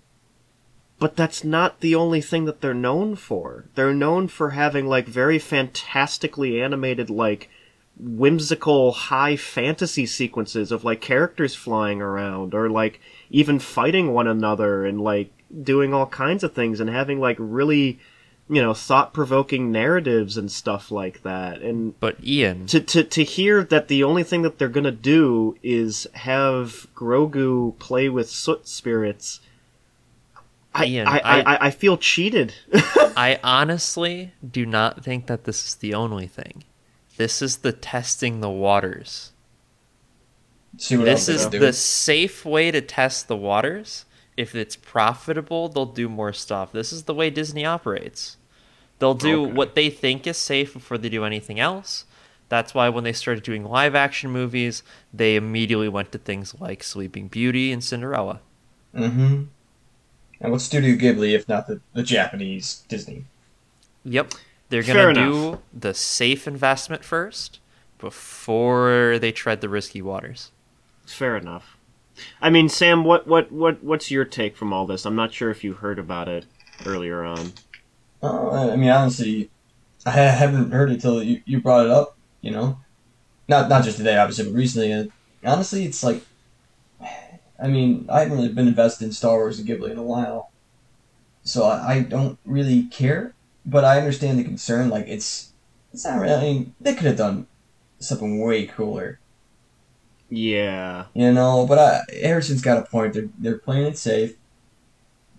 but 1.03 1.17
that's 1.17 1.43
not 1.43 1.81
the 1.81 1.97
only 1.97 2.21
thing 2.21 2.45
that 2.45 2.61
they're 2.61 2.73
known 2.73 3.17
for. 3.17 3.65
They're 3.75 3.93
known 3.93 4.29
for 4.29 4.51
having 4.51 4.87
like 4.87 5.09
very 5.09 5.37
fantastically 5.41 6.63
animated 6.63 7.11
like 7.11 7.51
whimsical 7.99 8.93
high 8.93 9.35
fantasy 9.35 10.07
sequences 10.07 10.71
of 10.71 10.85
like 10.85 11.01
characters 11.01 11.57
flying 11.57 12.01
around 12.01 12.55
or 12.55 12.71
like 12.71 13.01
even 13.31 13.59
fighting 13.59 14.13
one 14.13 14.29
another 14.29 14.87
and 14.87 15.01
like 15.01 15.33
doing 15.65 15.93
all 15.93 16.07
kinds 16.07 16.45
of 16.45 16.53
things 16.53 16.79
and 16.79 16.89
having 16.89 17.19
like 17.19 17.37
really 17.41 17.99
you 18.53 18.61
know 18.61 18.75
thought-provoking 18.75 19.73
narratives 19.73 20.37
and 20.37 20.53
stuff 20.53 20.91
like 20.91 21.23
that 21.23 21.63
and 21.63 21.99
But 22.01 22.17
Ian, 22.23 22.67
to, 22.67 22.81
to 22.81 23.03
to 23.03 23.25
hear 23.25 23.65
that 23.65 23.89
the 23.89 24.05
only 24.05 24.23
thing 24.25 24.43
that 24.43 24.59
they're 24.59 24.69
gonna 24.69 24.91
do 24.91 25.57
is 25.63 26.07
have 26.13 26.87
Grogu 26.95 27.79
play 27.79 28.09
with 28.11 28.29
soot 28.29 28.69
spirits, 28.69 29.41
I 30.75 30.85
Ian, 30.87 31.07
I, 31.09 31.19
I, 31.19 31.21
I- 31.21 31.41
I, 31.55 31.67
I 31.67 31.71
feel 31.71 31.97
cheated. 31.97 32.55
I 33.17 33.41
honestly 33.43 34.33
do 34.59 34.67
not 34.67 35.03
think 35.05 35.27
that 35.29 35.45
this 35.45 35.67
is 35.67 35.75
the 35.77 35.95
only 35.95 36.27
thing. 36.27 36.65
This 37.17 37.41
is 37.43 37.59
the 37.59 37.73
testing 37.73 38.41
the 38.41 38.51
waters. 38.51 39.33
See 40.79 40.97
what 40.97 41.05
This 41.05 41.29
is 41.29 41.49
they 41.49 41.59
the 41.59 41.73
safe 41.73 42.45
way 42.45 42.71
to 42.71 42.81
test 42.81 43.29
the 43.29 43.37
waters. 43.37 44.05
If 44.37 44.55
it's 44.55 44.77
profitable, 44.77 45.69
they'll 45.69 45.85
do 45.85 46.09
more 46.09 46.33
stuff. 46.33 46.73
This 46.73 46.91
is 46.93 47.03
the 47.05 47.15
way 47.15 47.29
Disney 47.29 47.67
operates. 47.67 48.39
They'll 49.03 49.15
do 49.15 49.43
Okay. 49.47 49.53
what 49.53 49.75
they 49.75 49.91
think 49.91 50.29
is 50.29 50.37
safe 50.37 50.75
before 50.75 50.97
they 50.97 51.09
do 51.09 51.25
anything 51.25 51.59
else. 51.59 52.05
That's 52.49 52.73
why 52.73 52.89
when 52.89 53.03
they 53.03 53.13
started 53.13 53.43
doing 53.43 53.65
live 53.65 53.97
action 53.97 54.31
movies, 54.31 54.85
they 55.13 55.35
immediately 55.35 55.89
went 55.89 56.13
to 56.13 56.19
things 56.19 56.55
like 56.61 56.85
Sleeping 56.85 57.27
Beauty 57.27 57.73
and 57.73 57.83
Cinderella. 57.83 58.39
Mm-hmm. 58.95 59.43
And 60.41 60.53
what's 60.53 60.63
Studio 60.63 60.95
Ghibli 60.95 61.35
if 61.35 61.49
not 61.49 61.67
the, 61.67 61.81
the 61.95 62.05
Japanese 62.05 62.85
Disney? 62.89 63.25
Yep. 64.05 64.35
They're 64.69 64.85
going 64.85 65.17
to 65.17 65.21
do 65.21 65.59
the 65.77 65.95
safe 65.95 66.47
investment 66.47 67.05
first 67.05 67.59
before 67.99 69.19
they 69.21 69.33
tread 69.33 69.63
the 69.63 69.69
risky 69.69 70.01
waters. 70.01 70.53
Fair 71.07 71.37
enough. 71.37 71.77
I 72.41 72.51
mean, 72.51 72.69
Sam, 72.69 73.03
what 73.03 73.27
what 73.27 73.51
what 73.51 73.83
what's 73.83 74.13
your 74.13 74.25
take 74.25 74.57
from 74.57 74.73
all 74.73 74.87
this? 74.87 75.05
I'm 75.05 75.17
not 75.17 75.33
sure 75.35 75.51
if 75.51 75.65
you 75.65 75.73
heard 75.73 75.99
about 75.99 76.29
it 76.29 76.45
earlier 76.87 77.25
on. 77.25 77.53
Uh, 78.23 78.71
I 78.73 78.77
mean, 78.77 78.91
honestly, 78.91 79.51
I 80.07 80.11
haven't 80.11 80.71
heard 80.71 80.91
it 80.93 81.01
till 81.01 81.23
you, 81.23 81.43
you 81.45 81.61
brought 81.61 81.87
it 81.87 81.93
up. 81.93 82.17
You 82.41 82.51
know, 82.51 82.79
not 83.49 83.69
not 83.69 83.85
just 83.85 83.99
today, 83.99 84.17
obviously, 84.17 84.45
but 84.45 84.55
recently. 84.55 84.93
And 84.93 85.13
honestly, 85.45 85.85
it's 85.85 86.03
like, 86.03 86.23
I 87.63 87.69
mean, 87.69 88.07
I 88.11 88.21
haven't 88.21 88.37
really 88.37 88.53
been 88.53 88.69
invested 88.69 89.05
in 89.07 89.13
Star 89.13 89.37
Wars 89.37 89.59
and 89.59 89.69
Ghibli 89.69 89.91
in 89.91 89.99
a 89.99 90.03
while, 90.03 90.51
so 91.45 91.65
I, 91.65 91.95
I 91.95 92.01
don't 92.01 92.39
really 92.45 92.85
care. 92.85 93.35
But 93.65 93.85
I 93.85 93.99
understand 93.99 94.39
the 94.39 94.45
concern. 94.45 94.89
Like, 94.91 95.07
it's 95.07 95.53
it's 95.93 96.05
not 96.05 96.21
really. 96.21 96.35
I 96.35 96.41
mean, 96.41 96.75
they 96.81 96.95
could 96.95 97.07
have 97.07 97.17
done 97.17 97.47
something 98.01 98.41
way 98.41 98.67
cooler. 98.67 99.21
Yeah. 100.29 101.07
You 101.15 101.33
know, 101.33 101.67
but 101.67 101.79
I, 101.79 102.01
Harrison's 102.23 102.63
got 102.63 102.79
a 102.79 102.91
point. 102.91 103.15
They're 103.15 103.29
they're 103.39 103.59
playing 103.59 103.87
it 103.87 103.99
safe. 103.99 104.37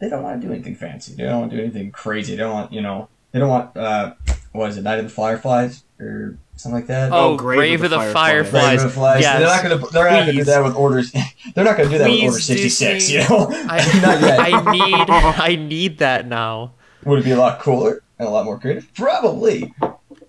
They 0.04 0.10
don't 0.10 0.22
want 0.22 0.42
to 0.42 0.46
do 0.48 0.54
anything 0.54 0.76
fancy. 0.76 1.14
They 1.16 1.24
don't 1.24 1.40
want 1.40 1.52
to 1.52 1.58
do 1.58 1.64
anything 1.64 1.90
crazy. 1.92 2.34
They 2.36 2.40
don't 2.44 2.52
want 2.52 2.74
you 2.74 2.82
know. 2.82 3.08
They 3.32 3.40
don't 3.40 3.48
want 3.48 3.78
uh, 3.78 4.16
what 4.52 4.70
is 4.70 4.76
it? 4.78 4.82
Night 4.82 5.00
of 5.00 5.06
the 5.06 5.10
Fireflies 5.12 5.84
or 5.98 6.38
something 6.58 6.76
like 6.76 6.88
that. 6.88 7.14
Oh, 7.14 7.34
Oh, 7.34 7.38
Grave, 7.38 7.82
of 7.84 7.90
the, 7.90 7.96
Fireflies. 7.98 8.52
Grave 8.52 8.78
of 8.80 8.84
the 8.84 8.90
Flies. 8.90 9.22
Yes. 9.22 9.40
They're 9.40 9.48
not 9.48 9.64
gonna. 9.80 9.92
They're 9.92 10.12
not 10.12 10.20
gonna 10.20 10.34
do 10.34 10.44
that 10.44 10.62
with 10.62 10.76
orders. 10.76 11.12
They're 11.56 11.64
not 11.64 11.78
gonna 11.78 11.90
do 11.90 11.98
that 12.00 12.10
with 12.10 12.20
Please, 12.20 12.28
Order 12.32 12.40
sixty 12.42 12.68
six. 12.70 13.08
Disney. 13.08 13.24
You 13.24 13.30
know, 13.30 13.48
I, 13.50 13.78
not 14.02 14.22
yet. 14.22 14.40
I 14.42 14.72
need 14.74 15.10
I 15.10 15.56
need 15.56 15.98
that 16.00 16.28
now. 16.28 16.74
Would 17.06 17.20
it 17.20 17.24
be 17.26 17.32
a 17.32 17.38
lot 17.38 17.60
cooler 17.62 18.04
and 18.20 18.28
a 18.28 18.32
lot 18.32 18.44
more 18.44 18.60
creative? 18.60 18.94
Probably. 18.94 19.74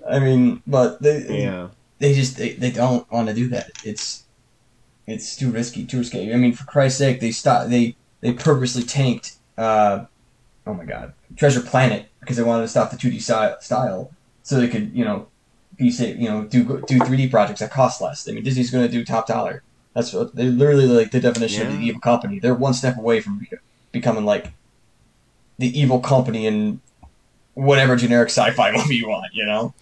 I 0.08 0.20
mean, 0.20 0.62
but 0.68 1.02
they 1.02 1.42
Yeah. 1.42 1.68
they 1.98 2.14
just 2.14 2.36
they, 2.36 2.52
they 2.52 2.70
don't 2.70 3.10
want 3.10 3.26
to 3.26 3.34
do 3.34 3.48
that. 3.48 3.72
It's 3.84 4.22
it's 5.08 5.34
too 5.34 5.50
risky, 5.50 5.84
too 5.84 5.98
risky. 5.98 6.32
I 6.32 6.36
mean, 6.36 6.52
for 6.52 6.64
Christ's 6.64 6.98
sake, 6.98 7.18
they 7.20 7.32
stop 7.32 7.68
they 7.68 7.96
they 8.20 8.32
purposely 8.32 8.84
tanked. 8.84 9.32
Uh, 9.56 10.06
oh 10.66 10.74
my 10.74 10.84
God, 10.84 11.12
Treasure 11.36 11.60
Planet 11.60 12.08
because 12.20 12.36
they 12.36 12.42
wanted 12.42 12.62
to 12.62 12.68
stop 12.68 12.90
the 12.90 12.96
two 12.96 13.10
D 13.10 13.18
style, 13.18 13.56
style 13.60 14.10
so 14.42 14.58
they 14.60 14.68
could 14.68 14.92
you 14.94 15.04
know 15.04 15.28
be 15.76 15.90
safe, 15.90 16.18
you 16.18 16.28
know 16.28 16.44
do 16.44 16.82
do 16.86 16.98
three 17.00 17.16
D 17.16 17.28
projects 17.28 17.60
that 17.60 17.70
cost 17.70 18.00
less. 18.00 18.28
I 18.28 18.32
mean, 18.32 18.44
Disney's 18.44 18.70
going 18.70 18.86
to 18.86 18.92
do 18.92 19.04
top 19.04 19.26
dollar. 19.26 19.62
That's 19.94 20.12
what 20.12 20.34
they're 20.34 20.46
literally 20.50 20.86
like 20.86 21.12
the 21.12 21.20
definition 21.20 21.66
of 21.68 21.72
the 21.74 21.78
evil 21.78 22.00
company. 22.00 22.38
They're 22.40 22.54
one 22.54 22.74
step 22.74 22.96
away 22.98 23.20
from 23.20 23.46
becoming 23.92 24.24
like 24.24 24.52
the 25.58 25.78
evil 25.78 26.00
company 26.00 26.46
in 26.46 26.80
whatever 27.54 27.94
generic 27.94 28.28
sci-fi 28.30 28.72
movie 28.76 28.96
you 28.96 29.08
want. 29.08 29.32
You 29.34 29.46
know, 29.46 29.74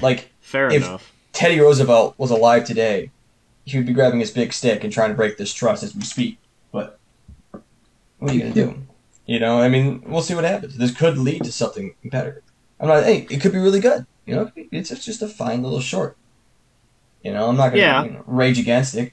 like 0.00 0.30
Fair 0.40 0.68
If- 0.68 0.84
enough. 0.84 1.12
Teddy 1.32 1.60
Roosevelt 1.60 2.14
was 2.16 2.30
alive 2.30 2.64
today, 2.64 3.10
he 3.66 3.76
would 3.76 3.86
be 3.86 3.92
grabbing 3.92 4.20
his 4.20 4.30
big 4.30 4.54
stick 4.54 4.84
and 4.84 4.90
trying 4.90 5.10
to 5.10 5.14
break 5.14 5.36
this 5.36 5.52
trust 5.52 5.82
as 5.82 5.94
we 5.94 6.00
speak. 6.00 6.38
But 6.72 6.98
what 7.50 8.30
are 8.30 8.34
you 8.34 8.40
gonna 8.40 8.54
do? 8.54 8.85
You 9.26 9.40
know, 9.40 9.60
I 9.60 9.68
mean, 9.68 10.02
we'll 10.06 10.22
see 10.22 10.34
what 10.34 10.44
happens. 10.44 10.76
This 10.78 10.94
could 10.94 11.18
lead 11.18 11.42
to 11.44 11.52
something 11.52 11.94
better. 12.04 12.42
I'm 12.78 12.88
not. 12.88 13.02
Hey, 13.04 13.26
it 13.28 13.40
could 13.40 13.52
be 13.52 13.58
really 13.58 13.80
good. 13.80 14.06
You 14.24 14.34
know, 14.36 14.52
it's 14.56 14.88
just- 14.90 15.04
just 15.04 15.22
a 15.22 15.28
fine 15.28 15.62
little 15.62 15.80
short. 15.80 16.16
You 17.22 17.32
know, 17.32 17.48
I'm 17.48 17.56
not 17.56 17.70
gonna 17.70 17.78
Yeah. 17.82 18.04
you 18.04 18.10
know, 18.12 18.24
rage 18.26 18.58
against 18.58 18.94
it. 18.94 19.12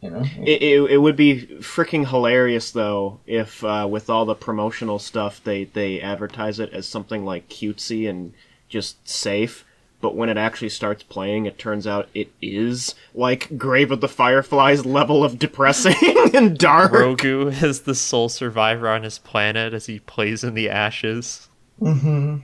You 0.00 0.10
know, 0.10 0.22
It, 0.44 0.62
it, 0.62 0.90
it 0.92 0.98
would 0.98 1.16
be 1.16 1.46
freaking 1.60 2.06
hilarious 2.08 2.70
though 2.70 3.20
if 3.26 3.64
uh, 3.64 3.88
with 3.90 4.10
all 4.10 4.26
the 4.26 4.34
promotional 4.34 4.98
stuff 4.98 5.40
they 5.42 5.64
they 5.64 5.98
advertise 6.00 6.60
it 6.60 6.70
as 6.74 6.86
something 6.86 7.24
like 7.24 7.48
cutesy 7.48 8.08
and 8.08 8.34
just 8.68 9.08
safe 9.08 9.64
but 10.04 10.14
when 10.14 10.28
it 10.28 10.36
actually 10.36 10.68
starts 10.68 11.02
playing 11.02 11.46
it 11.46 11.56
turns 11.56 11.86
out 11.86 12.10
it 12.12 12.30
is 12.42 12.94
like 13.14 13.56
grave 13.56 13.90
of 13.90 14.02
the 14.02 14.06
fireflies 14.06 14.84
level 14.84 15.24
of 15.24 15.38
depressing 15.38 15.94
and 16.34 16.58
dark 16.58 16.92
Grogu 16.92 17.62
is 17.62 17.80
the 17.80 17.94
sole 17.94 18.28
survivor 18.28 18.86
on 18.86 19.02
his 19.02 19.18
planet 19.18 19.72
as 19.72 19.86
he 19.86 20.00
plays 20.00 20.44
in 20.44 20.52
the 20.52 20.68
ashes. 20.68 21.48
Mm-hmm. 21.80 22.40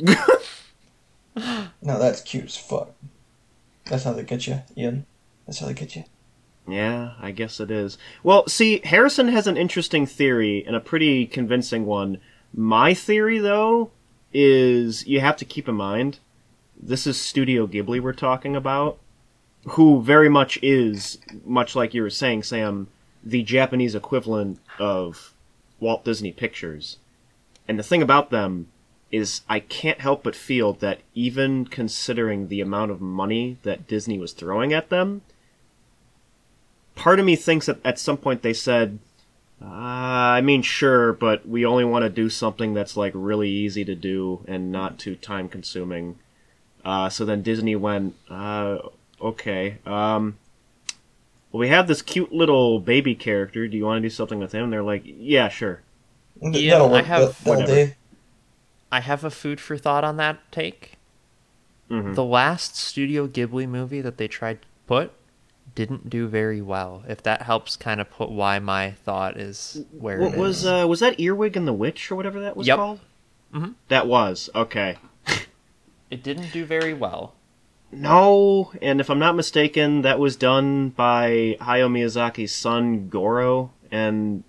no, 1.36 1.68
that's 1.80 2.22
cute 2.22 2.46
as 2.46 2.56
fuck. 2.56 2.90
That's 3.84 4.02
how 4.02 4.12
they 4.12 4.24
get 4.24 4.48
you, 4.48 4.62
Ian. 4.76 5.06
That's 5.46 5.60
how 5.60 5.68
they 5.68 5.74
get 5.74 5.94
you. 5.94 6.02
Yeah, 6.66 7.12
I 7.20 7.30
guess 7.30 7.60
it 7.60 7.70
is. 7.70 7.98
Well, 8.24 8.48
see, 8.48 8.80
Harrison 8.82 9.28
has 9.28 9.46
an 9.46 9.56
interesting 9.56 10.06
theory 10.06 10.64
and 10.66 10.74
a 10.74 10.80
pretty 10.80 11.24
convincing 11.24 11.86
one. 11.86 12.18
My 12.52 12.94
theory, 12.94 13.38
though, 13.38 13.92
is 14.32 15.06
you 15.06 15.20
have 15.20 15.36
to 15.36 15.44
keep 15.44 15.68
in 15.68 15.76
mind 15.76 16.18
this 16.80 17.06
is 17.06 17.20
Studio 17.20 17.66
Ghibli 17.66 18.00
we're 18.00 18.12
talking 18.12 18.54
about, 18.54 18.98
who 19.70 20.02
very 20.02 20.28
much 20.28 20.58
is, 20.62 21.18
much 21.44 21.74
like 21.74 21.94
you 21.94 22.02
were 22.02 22.10
saying, 22.10 22.44
Sam, 22.44 22.88
the 23.24 23.42
Japanese 23.42 23.94
equivalent 23.94 24.60
of 24.78 25.34
Walt 25.80 26.04
Disney 26.04 26.32
Pictures. 26.32 26.98
And 27.66 27.78
the 27.78 27.82
thing 27.82 28.02
about 28.02 28.30
them 28.30 28.68
is 29.10 29.42
I 29.48 29.60
can't 29.60 30.00
help 30.00 30.22
but 30.22 30.36
feel 30.36 30.72
that 30.74 31.00
even 31.14 31.64
considering 31.64 32.48
the 32.48 32.60
amount 32.60 32.90
of 32.90 33.00
money 33.00 33.58
that 33.62 33.86
Disney 33.86 34.18
was 34.18 34.32
throwing 34.32 34.72
at 34.72 34.90
them, 34.90 35.22
part 36.94 37.18
of 37.18 37.26
me 37.26 37.36
thinks 37.36 37.66
that 37.66 37.78
at 37.84 37.98
some 37.98 38.16
point 38.16 38.42
they 38.42 38.52
said, 38.52 38.98
uh, 39.62 39.66
I 39.66 40.40
mean, 40.42 40.62
sure, 40.62 41.12
but 41.12 41.48
we 41.48 41.64
only 41.64 41.84
want 41.84 42.02
to 42.02 42.10
do 42.10 42.28
something 42.28 42.74
that's 42.74 42.96
like 42.96 43.12
really 43.14 43.48
easy 43.48 43.84
to 43.84 43.94
do 43.94 44.44
and 44.46 44.70
not 44.70 44.98
too 44.98 45.16
time 45.16 45.48
consuming. 45.48 46.18
Uh, 46.86 47.08
so 47.08 47.24
then 47.24 47.42
Disney 47.42 47.74
went, 47.74 48.14
uh, 48.30 48.78
okay, 49.20 49.78
um, 49.84 50.38
well, 51.50 51.58
we 51.58 51.66
have 51.68 51.88
this 51.88 52.00
cute 52.00 52.32
little 52.32 52.78
baby 52.78 53.16
character. 53.16 53.66
Do 53.66 53.76
you 53.76 53.84
want 53.84 53.98
to 53.98 54.02
do 54.02 54.10
something 54.10 54.38
with 54.38 54.52
him? 54.52 54.62
And 54.64 54.72
they're 54.72 54.84
like, 54.84 55.02
yeah, 55.04 55.48
sure. 55.48 55.80
Th- 56.40 56.72
I 56.72 57.02
have- 57.02 57.44
whatever. 57.44 57.94
I 58.92 59.00
have 59.00 59.24
a 59.24 59.30
food 59.30 59.60
for 59.60 59.76
thought 59.76 60.04
on 60.04 60.16
that 60.18 60.38
take. 60.52 60.92
Mhm. 61.90 62.14
The 62.14 62.24
last 62.24 62.76
Studio 62.76 63.26
Ghibli 63.26 63.68
movie 63.68 64.00
that 64.00 64.16
they 64.16 64.28
tried 64.28 64.62
to 64.62 64.68
put 64.86 65.10
didn't 65.74 66.08
do 66.08 66.28
very 66.28 66.60
well. 66.62 67.02
If 67.08 67.20
that 67.24 67.42
helps 67.42 67.76
kind 67.76 68.00
of 68.00 68.08
put 68.10 68.30
why 68.30 68.60
my 68.60 68.92
thought 68.92 69.36
is 69.36 69.84
where 69.90 70.20
What 70.20 70.34
it 70.34 70.38
was 70.38 70.58
is. 70.60 70.66
uh, 70.66 70.86
was 70.88 71.00
that 71.00 71.18
Earwig 71.18 71.56
and 71.56 71.66
the 71.66 71.72
Witch 71.72 72.12
or 72.12 72.16
whatever 72.16 72.40
that 72.40 72.56
was 72.56 72.66
Yep. 72.68 72.76
called? 72.76 73.00
Mhm. 73.52 73.74
That 73.88 74.06
was 74.06 74.48
okay. 74.54 74.98
It 76.10 76.22
didn't 76.22 76.52
do 76.52 76.64
very 76.64 76.94
well. 76.94 77.34
No, 77.92 78.72
and 78.82 79.00
if 79.00 79.08
I'm 79.08 79.18
not 79.18 79.36
mistaken, 79.36 80.02
that 80.02 80.18
was 80.18 80.36
done 80.36 80.90
by 80.90 81.56
Hayao 81.60 81.88
Miyazaki's 81.88 82.54
son 82.54 83.08
Goro, 83.08 83.72
and 83.90 84.42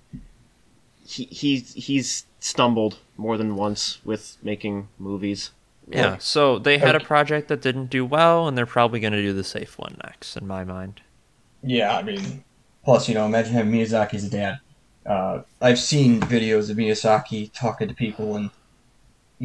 he 1.06 1.26
he 1.26 1.58
he's 1.60 2.26
stumbled 2.40 3.00
more 3.16 3.38
than 3.38 3.56
once 3.56 4.00
with 4.04 4.38
making 4.42 4.88
movies. 4.98 5.52
Yeah, 5.90 6.18
so 6.18 6.60
they 6.60 6.80
had 6.80 6.96
a 6.96 7.00
project 7.00 7.48
that 7.48 7.62
didn't 7.62 7.90
do 7.90 8.06
well, 8.06 8.48
and 8.48 8.58
they're 8.58 8.66
probably 8.66 9.00
going 9.00 9.14
to 9.14 9.22
do 9.22 9.32
the 9.32 9.44
safe 9.44 9.78
one 9.78 9.98
next, 10.04 10.36
in 10.36 10.46
my 10.46 10.66
mind. 10.66 11.00
Yeah, 11.64 11.96
I 11.96 12.04
mean, 12.04 12.44
plus, 12.84 13.08
you 13.08 13.16
know, 13.16 13.26
imagine 13.26 13.54
having 13.54 13.72
Miyazaki 13.72 14.16
as 14.16 14.26
a 14.26 14.30
dad. 14.30 14.60
Uh, 15.06 15.44
I've 15.62 15.80
seen 15.80 16.20
videos 16.20 16.70
of 16.70 16.76
Miyazaki 16.76 17.52
talking 17.54 17.88
to 17.88 17.94
people 17.94 18.36
and 18.36 18.50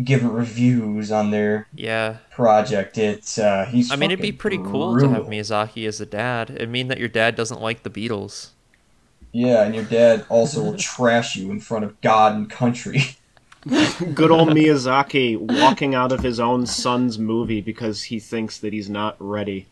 giving 0.04 0.28
reviews 0.28 1.10
on 1.12 1.30
their 1.30 1.68
Yeah, 1.74 2.18
project. 2.30 2.98
It's 2.98 3.38
uh, 3.38 3.66
he's. 3.66 3.90
I 3.90 3.96
mean, 3.96 4.10
it'd 4.10 4.20
be 4.22 4.30
fucking 4.30 4.38
pretty 4.38 4.58
cool 4.58 4.98
to 4.98 5.08
have. 5.08 5.24
Miyazaki 5.26 5.86
as 5.86 6.00
a 6.00 6.06
dad. 6.06 6.50
It'd 6.50 6.70
mean 6.70 6.88
that 6.88 6.98
your 6.98 7.08
dad 7.08 7.34
doesn't 7.36 7.60
like 7.60 7.82
the 7.82 7.90
Beatles. 7.90 8.50
Yeah, 9.32 9.62
and 9.64 9.74
your 9.74 9.84
dad 9.84 10.26
also 10.28 10.62
will 10.62 10.76
trash 10.78 11.36
you 11.36 11.50
in 11.50 11.60
front 11.60 11.84
of 11.84 12.00
God 12.00 12.34
and 12.34 12.50
country. 12.50 13.16
Good 14.14 14.30
old 14.30 14.48
Miyazaki 14.50 15.36
walking 15.38 15.94
out 15.94 16.10
of 16.12 16.22
his 16.22 16.40
own 16.40 16.66
son's 16.66 17.18
movie 17.18 17.60
because 17.60 18.04
he 18.04 18.18
thinks 18.18 18.58
that 18.58 18.72
he's 18.72 18.90
not 18.90 19.16
ready, 19.20 19.68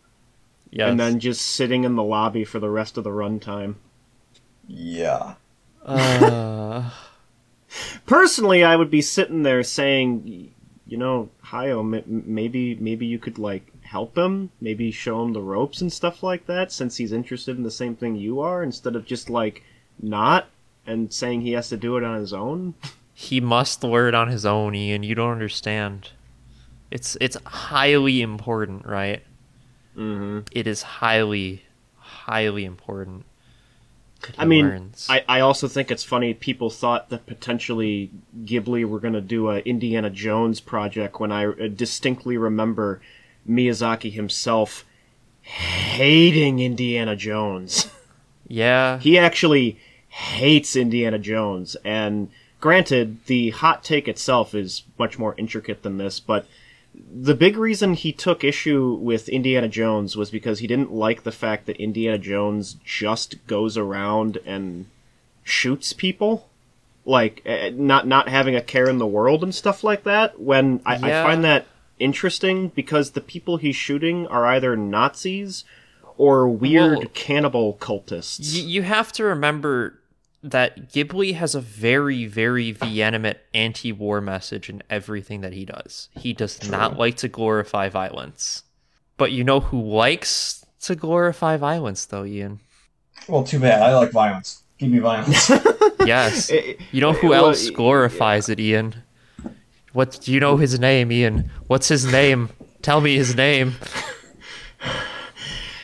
Yes. 0.70 0.88
and 0.90 0.98
then 1.00 1.18
just 1.20 1.42
sitting 1.42 1.84
in 1.84 1.96
the 1.96 2.02
lobby 2.04 2.44
for 2.44 2.60
the 2.60 2.70
rest 2.70 2.96
of 2.96 3.04
the 3.04 3.10
runtime. 3.10 3.74
yeah. 4.66 5.34
Uh, 5.84 6.90
Personally, 8.06 8.64
I 8.64 8.76
would 8.76 8.90
be 8.90 9.02
sitting 9.02 9.42
there 9.42 9.62
saying, 9.62 10.52
you 10.86 10.96
know, 10.96 11.28
Hayao, 11.46 12.04
maybe 12.06 12.74
maybe 12.76 13.06
you 13.06 13.18
could 13.18 13.38
like 13.38 13.72
help 13.82 14.16
him, 14.16 14.50
maybe 14.60 14.90
show 14.90 15.22
him 15.22 15.32
the 15.32 15.42
ropes 15.42 15.80
and 15.80 15.92
stuff 15.92 16.22
like 16.22 16.46
that, 16.46 16.72
since 16.72 16.96
he's 16.96 17.12
interested 17.12 17.56
in 17.56 17.62
the 17.62 17.70
same 17.70 17.96
thing 17.96 18.16
you 18.16 18.40
are, 18.40 18.62
instead 18.62 18.96
of 18.96 19.04
just 19.04 19.30
like 19.30 19.62
not 20.00 20.46
and 20.86 21.12
saying 21.12 21.42
he 21.42 21.52
has 21.52 21.68
to 21.68 21.76
do 21.76 21.96
it 21.96 22.04
on 22.04 22.18
his 22.18 22.32
own. 22.32 22.74
he 23.14 23.40
must 23.40 23.84
learn 23.84 24.14
on 24.14 24.28
his 24.28 24.46
own, 24.46 24.74
Ian. 24.74 25.02
You 25.02 25.14
don't 25.14 25.32
understand. 25.32 26.10
It's 26.90 27.16
it's 27.20 27.36
highly 27.44 28.20
important, 28.20 28.86
right? 28.86 29.22
hmm 29.94 30.40
it 30.52 30.66
is 30.66 30.82
highly, 30.82 31.64
highly 31.96 32.64
important. 32.64 33.24
I 34.38 34.44
mean, 34.44 34.68
learns. 34.68 35.06
I, 35.08 35.24
I 35.28 35.40
also 35.40 35.68
think 35.68 35.90
it's 35.90 36.04
funny 36.04 36.34
people 36.34 36.70
thought 36.70 37.10
that 37.10 37.26
potentially 37.26 38.10
Ghibli 38.44 38.84
were 38.84 39.00
going 39.00 39.14
to 39.14 39.20
do 39.20 39.50
a 39.50 39.58
Indiana 39.60 40.10
Jones 40.10 40.60
project 40.60 41.20
when 41.20 41.32
I 41.32 41.46
uh, 41.46 41.68
distinctly 41.68 42.36
remember 42.36 43.00
Miyazaki 43.48 44.12
himself 44.12 44.84
hating 45.42 46.60
Indiana 46.60 47.16
Jones. 47.16 47.90
yeah, 48.48 48.98
he 48.98 49.18
actually 49.18 49.78
hates 50.08 50.76
Indiana 50.76 51.18
Jones 51.18 51.76
and 51.84 52.30
granted 52.60 53.24
the 53.26 53.50
hot 53.50 53.82
take 53.82 54.06
itself 54.06 54.54
is 54.54 54.82
much 54.98 55.18
more 55.18 55.34
intricate 55.38 55.82
than 55.82 55.98
this, 55.98 56.20
but 56.20 56.46
the 56.94 57.34
big 57.34 57.56
reason 57.56 57.94
he 57.94 58.12
took 58.12 58.42
issue 58.44 58.94
with 59.00 59.28
Indiana 59.28 59.68
Jones 59.68 60.16
was 60.16 60.30
because 60.30 60.58
he 60.60 60.66
didn't 60.66 60.92
like 60.92 61.22
the 61.22 61.32
fact 61.32 61.66
that 61.66 61.76
Indiana 61.76 62.18
Jones 62.18 62.76
just 62.84 63.44
goes 63.46 63.76
around 63.76 64.38
and 64.44 64.86
shoots 65.42 65.92
people, 65.92 66.48
like 67.04 67.42
eh, 67.46 67.70
not 67.74 68.06
not 68.06 68.28
having 68.28 68.54
a 68.56 68.60
care 68.62 68.88
in 68.88 68.98
the 68.98 69.06
world 69.06 69.42
and 69.42 69.54
stuff 69.54 69.82
like 69.84 70.04
that. 70.04 70.40
When 70.40 70.80
I, 70.84 70.96
Yeah. 70.96 71.20
I 71.20 71.24
find 71.24 71.44
that 71.44 71.66
interesting 71.98 72.68
because 72.68 73.10
the 73.12 73.20
people 73.20 73.56
he's 73.58 73.76
shooting 73.76 74.26
are 74.28 74.46
either 74.46 74.76
Nazis 74.76 75.64
or 76.16 76.48
weird 76.48 76.98
Well, 76.98 77.06
cannibal 77.14 77.74
cultists. 77.80 78.54
Y- 78.54 78.66
you 78.66 78.82
have 78.82 79.12
to 79.12 79.24
remember 79.24 79.98
that 80.42 80.90
Ghibli 80.90 81.34
has 81.34 81.54
a 81.54 81.60
very, 81.60 82.26
very 82.26 82.72
vehement 82.72 83.38
anti-war 83.52 84.20
message 84.20 84.70
in 84.70 84.82
everything 84.88 85.42
that 85.42 85.52
he 85.52 85.64
does. 85.64 86.08
He 86.16 86.32
does 86.32 86.68
not 86.70 86.98
like 86.98 87.16
to 87.18 87.28
glorify 87.28 87.88
violence. 87.88 88.62
But 89.18 89.32
you 89.32 89.44
know 89.44 89.60
who 89.60 89.80
likes 89.82 90.64
to 90.82 90.94
glorify 90.94 91.58
violence, 91.58 92.06
though, 92.06 92.24
Ian? 92.24 92.60
Well, 93.28 93.44
too 93.44 93.58
bad. 93.60 93.82
I 93.82 93.94
like 93.94 94.12
violence. 94.12 94.62
Give 94.78 94.90
me 94.90 94.98
violence. 94.98 95.50
Yes. 96.06 96.50
You 96.92 97.02
know 97.02 97.12
who 97.12 97.34
else 97.34 97.68
y- 97.68 97.74
glorifies 97.74 98.48
it, 98.48 98.58
Ian? 98.58 98.94
What 99.92 100.18
do 100.22 100.32
you 100.32 100.40
know 100.40 100.56
his 100.56 100.80
name, 100.80 101.12
Ian? 101.12 101.50
What's 101.66 101.88
his 101.88 102.10
name? 102.10 102.48
Tell 102.80 103.02
me 103.02 103.16
his 103.16 103.36
name. 103.36 103.74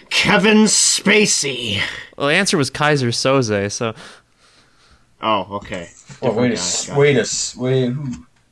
Kevin 0.09 0.65
Spacey. 0.65 1.81
Well, 2.17 2.29
the 2.29 2.35
answer 2.35 2.57
was 2.57 2.71
Keyser 2.71 3.09
Soze, 3.09 3.71
so 3.73 3.95
Oh, 5.29 5.57
okay. 5.57 5.89
oh, 6.23 6.33
wait 6.33 6.53
a, 6.53 6.87
guy, 6.87 6.97
wait 6.97 7.17
a, 7.17 7.59
wait. 7.59 7.93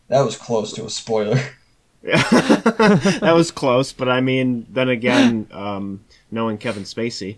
That 0.08 0.22
was 0.22 0.36
close 0.36 0.72
to 0.72 0.84
a 0.84 0.90
spoiler. 0.90 1.40
that 2.02 3.32
was 3.32 3.50
close, 3.52 3.92
but 3.92 4.08
I 4.08 4.20
mean, 4.20 4.66
then 4.68 4.88
again, 4.88 5.46
um, 5.52 6.04
knowing 6.32 6.58
Kevin 6.58 6.82
Spacey. 6.82 7.36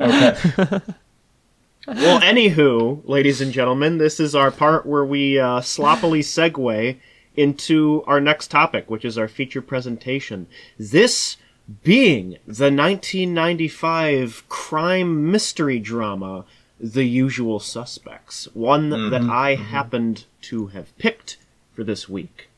Okay. 0.00 0.80
Well, 1.88 2.20
anywho, 2.20 3.08
ladies 3.08 3.40
and 3.40 3.52
gentlemen, 3.52 3.98
this 3.98 4.18
is 4.18 4.34
our 4.34 4.50
part 4.50 4.86
where 4.86 5.04
we 5.04 5.38
uh, 5.38 5.60
sloppily 5.60 6.18
segue 6.18 6.96
into 7.36 8.02
our 8.08 8.20
next 8.20 8.50
topic, 8.50 8.90
which 8.90 9.04
is 9.04 9.16
our 9.16 9.28
feature 9.28 9.62
presentation. 9.62 10.48
This 10.80 11.36
being 11.84 12.38
the 12.44 12.72
1995 12.72 14.48
crime 14.48 15.30
mystery 15.30 15.78
drama, 15.78 16.44
The 16.78 17.04
Usual 17.04 17.58
Suspects, 17.58 18.48
one 18.54 19.10
that 19.10 19.22
I 19.22 19.54
happened 19.54 20.24
to 20.42 20.68
have 20.68 20.96
picked 20.98 21.38
for 21.74 21.84
this 21.84 22.08
week. 22.08 22.48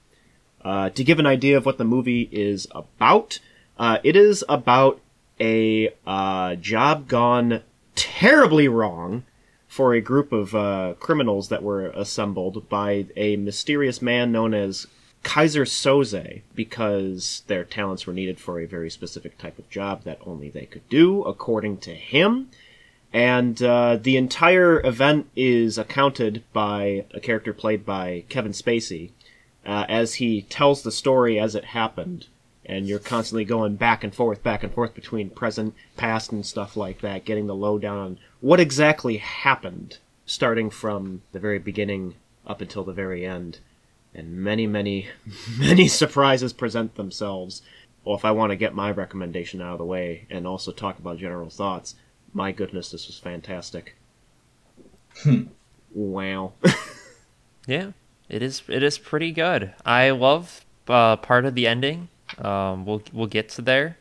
Uh, 0.65 0.91
to 0.91 1.05
give 1.05 1.19
an 1.19 1.27
idea 1.27 1.57
of 1.57 1.65
what 1.65 1.79
the 1.79 1.85
movie 1.85 2.29
is 2.33 2.67
about, 2.73 3.39
uh, 3.79 3.99
it 4.03 4.17
is 4.17 4.45
about 4.49 5.01
a 5.41 5.95
uh, 6.07 6.57
job 6.57 7.07
gone 7.09 7.63
terribly 7.95 8.69
wrong 8.69 9.25
for 9.69 9.95
a 9.95 10.01
group 10.01 10.33
of 10.33 10.55
uh, 10.55 10.95
criminals 10.99 11.49
that 11.49 11.63
were 11.63 11.87
assembled 11.91 12.69
by 12.69 13.07
a 13.17 13.37
mysterious 13.37 14.03
man 14.03 14.33
known 14.33 14.55
as 14.55 14.87
Keyser 15.23 15.67
Soze 15.67 16.43
because 16.55 17.43
their 17.47 17.65
talents 17.65 18.07
were 18.07 18.13
needed 18.13 18.41
for 18.41 18.59
a 18.59 18.67
very 18.67 18.91
specific 18.91 19.37
type 19.39 19.59
of 19.59 19.69
job 19.69 20.05
that 20.05 20.19
only 20.25 20.49
they 20.49 20.67
could 20.67 20.89
do, 20.89 21.23
according 21.23 21.79
to 21.79 21.95
him. 21.95 22.51
And 23.13 23.63
uh, 23.63 23.97
the 23.97 24.17
entire 24.17 24.85
event 24.85 25.29
is 25.35 25.79
accounted 25.79 26.45
by 26.53 27.07
a 27.15 27.21
character 27.21 27.55
played 27.55 27.87
by 27.87 28.25
Kevin 28.29 28.53
Spacey 28.53 29.11
uh, 29.65 29.87
as 29.89 30.15
he 30.15 30.43
tells 30.43 30.83
the 30.83 30.93
story 30.93 31.39
as 31.39 31.55
it 31.55 31.67
happened. 31.67 32.27
And 32.67 32.87
you're 32.87 32.99
constantly 32.99 33.47
going 33.47 33.77
back 33.77 34.05
and 34.05 34.15
forth, 34.15 34.43
back 34.43 34.63
and 34.63 34.73
forth 34.73 34.95
between 34.95 35.31
present, 35.31 35.75
past, 35.97 36.33
and 36.33 36.45
stuff 36.45 36.77
like 36.77 37.01
that, 37.01 37.25
getting 37.25 37.47
the 37.47 37.55
lowdown 37.55 37.99
on 37.99 38.19
what 38.41 38.61
exactly 38.61 39.17
happened, 39.17 39.99
starting 40.27 40.69
from 40.69 41.23
the 41.33 41.39
very 41.39 41.59
beginning 41.59 42.15
up 42.47 42.61
until 42.61 42.85
the 42.85 42.93
very 42.93 43.25
end. 43.25 43.59
And 44.15 44.37
many, 44.37 44.67
many, 44.67 45.09
many 45.59 45.89
surprises 45.89 46.53
present 46.53 46.97
themselves. 46.97 47.63
Well, 48.05 48.17
if 48.17 48.25
I 48.27 48.33
want 48.33 48.51
to 48.51 48.57
get 48.57 48.75
my 48.75 48.91
recommendation 48.91 49.63
out 49.63 49.73
of 49.73 49.79
the 49.79 49.85
way 49.85 50.27
and 50.29 50.47
also 50.47 50.71
talk 50.71 50.99
about 50.99 51.19
general 51.19 51.49
thoughts, 51.49 51.95
my 52.33 52.53
goodness, 52.53 52.91
this 52.91 53.07
was 53.07 53.19
fantastic. 53.19 53.97
wow. 55.95 56.53
Yeah, 57.69 57.91
it 58.31 58.43
is. 58.43 58.63
It 58.67 58.83
is 58.83 58.97
pretty 58.97 59.31
good. 59.31 59.75
I 59.85 60.09
love 60.09 60.65
uh, 60.89 61.17
part 61.17 61.45
of 61.45 61.55
the 61.55 61.67
ending. 61.67 62.09
Um, 62.39 62.87
we'll 62.87 63.03
we'll 63.13 63.27
get 63.27 63.51
to 63.51 63.63
there, 63.63 63.99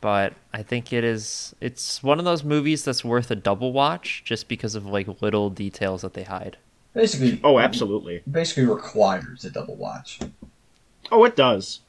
but 0.00 0.32
I 0.54 0.62
think 0.62 0.90
it 0.90 1.04
is. 1.04 1.54
It's 1.60 2.02
one 2.02 2.18
of 2.18 2.24
those 2.24 2.42
movies 2.42 2.82
that's 2.82 3.04
worth 3.04 3.30
a 3.30 3.36
double 3.36 3.74
watch 3.74 4.22
just 4.24 4.48
because 4.48 4.74
of 4.74 4.86
like 4.86 5.20
little 5.20 5.50
details 5.50 6.00
that 6.00 6.14
they 6.14 6.22
hide. 6.22 6.56
Basically, 6.94 7.38
oh, 7.44 7.58
absolutely. 7.58 8.22
basically 8.28 8.64
requires 8.64 9.44
a 9.44 9.50
double 9.50 9.76
watch. 9.76 10.18
Oh, 11.12 11.24
it 11.24 11.36
does. 11.36 11.80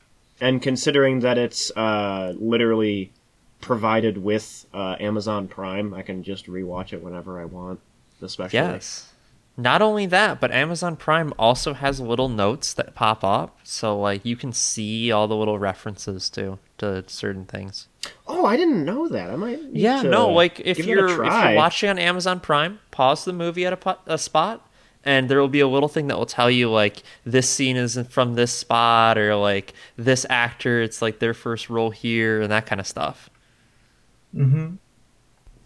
And 0.42 0.62
considering 0.62 1.22
that 1.22 1.38
it's 1.38 1.72
uh, 1.78 2.34
literally 2.38 3.14
provided 3.62 4.18
with 4.18 4.66
uh, 4.74 4.96
Amazon 5.00 5.48
Prime, 5.48 5.94
I 5.94 6.02
can 6.02 6.24
just 6.24 6.48
rewatch 6.48 6.94
it 6.94 7.02
whenever 7.04 7.40
I 7.40 7.46
want. 7.46 7.80
Especially, 8.22 8.60
Yes. 8.60 9.08
Not 9.58 9.82
only 9.82 10.06
that, 10.06 10.40
but 10.40 10.52
Amazon 10.52 10.96
Prime 10.96 11.34
also 11.38 11.74
has 11.74 12.00
little 12.00 12.30
notes 12.30 12.74
that 12.74 12.96
pop 12.96 13.24
up, 13.24 13.60
so 13.64 14.00
like 14.00 14.24
you 14.26 14.36
can 14.36 14.54
see 14.54 15.12
all 15.12 15.28
the 15.28 15.36
little 15.36 15.60
references 15.60 16.30
to 16.32 16.58
to 16.78 17.04
certain 17.08 17.46
things. 17.46 17.88
Oh, 18.28 18.46
I 18.46 18.56
didn't 18.56 18.86
know 18.86 19.10
that. 19.10 19.30
I 19.30 19.36
might. 19.36 19.60
Yeah, 19.74 20.04
no, 20.04 20.30
like 20.30 20.62
if 20.62 20.78
give 20.78 20.86
that 20.86 20.92
a 20.94 20.96
you're 20.96 21.26
if 21.26 21.34
you're 21.34 21.56
watching 21.56 21.90
on 21.90 22.00
Amazon 22.00 22.40
Prime, 22.40 22.80
pause 22.92 23.26
the 23.26 23.34
movie 23.34 23.66
at 23.66 23.74
a, 23.86 23.98
a 24.08 24.18
spot, 24.18 24.66
and 25.04 25.28
there 25.28 25.40
will 25.40 25.50
be 25.50 25.60
a 25.60 25.68
little 25.68 25.90
thing 25.90 26.08
that 26.08 26.18
will 26.18 26.26
tell 26.26 26.50
you 26.50 26.72
like 26.72 27.04
this 27.26 27.50
scene 27.50 27.76
is 27.76 28.00
from 28.10 28.36
this 28.36 28.54
spot, 28.54 29.18
or 29.18 29.36
like 29.36 29.74
this 29.98 30.26
actor, 30.30 30.82
it's 30.82 31.02
like 31.02 31.20
their 31.20 31.34
first 31.34 31.70
role 31.70 31.92
here, 31.92 32.42
and 32.42 32.52
that 32.52 32.66
kind 32.66 32.80
of 32.80 32.88
stuff. 32.88 33.30
Mm-hmm. 34.36 34.76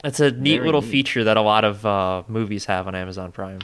It's 0.03 0.19
a 0.19 0.31
neat 0.31 0.57
Very 0.57 0.65
little 0.67 0.81
neat. 0.81 0.91
feature 0.91 1.23
that 1.23 1.37
a 1.37 1.41
lot 1.41 1.63
of 1.63 1.85
uh, 1.85 2.23
movies 2.27 2.65
have 2.65 2.87
on 2.87 2.95
Amazon 2.95 3.31
Prime. 3.31 3.59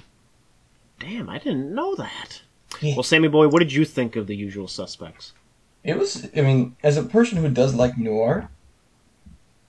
Damn, 0.99 1.29
I 1.29 1.37
didn't 1.39 1.73
know 1.73 1.95
that. 1.95 2.41
Yeah. 2.79 2.95
Well, 2.95 3.03
Sammy 3.03 3.27
boy, 3.27 3.47
what 3.47 3.59
did 3.59 3.73
you 3.73 3.85
think 3.85 4.15
of 4.15 4.27
the 4.27 4.35
Usual 4.35 4.67
Suspects? 4.67 5.33
It 5.83 5.97
was. 5.97 6.29
I 6.35 6.41
mean, 6.41 6.75
as 6.83 6.97
a 6.97 7.03
person 7.03 7.37
who 7.39 7.49
does 7.49 7.73
like 7.73 7.97
noir, 7.97 8.49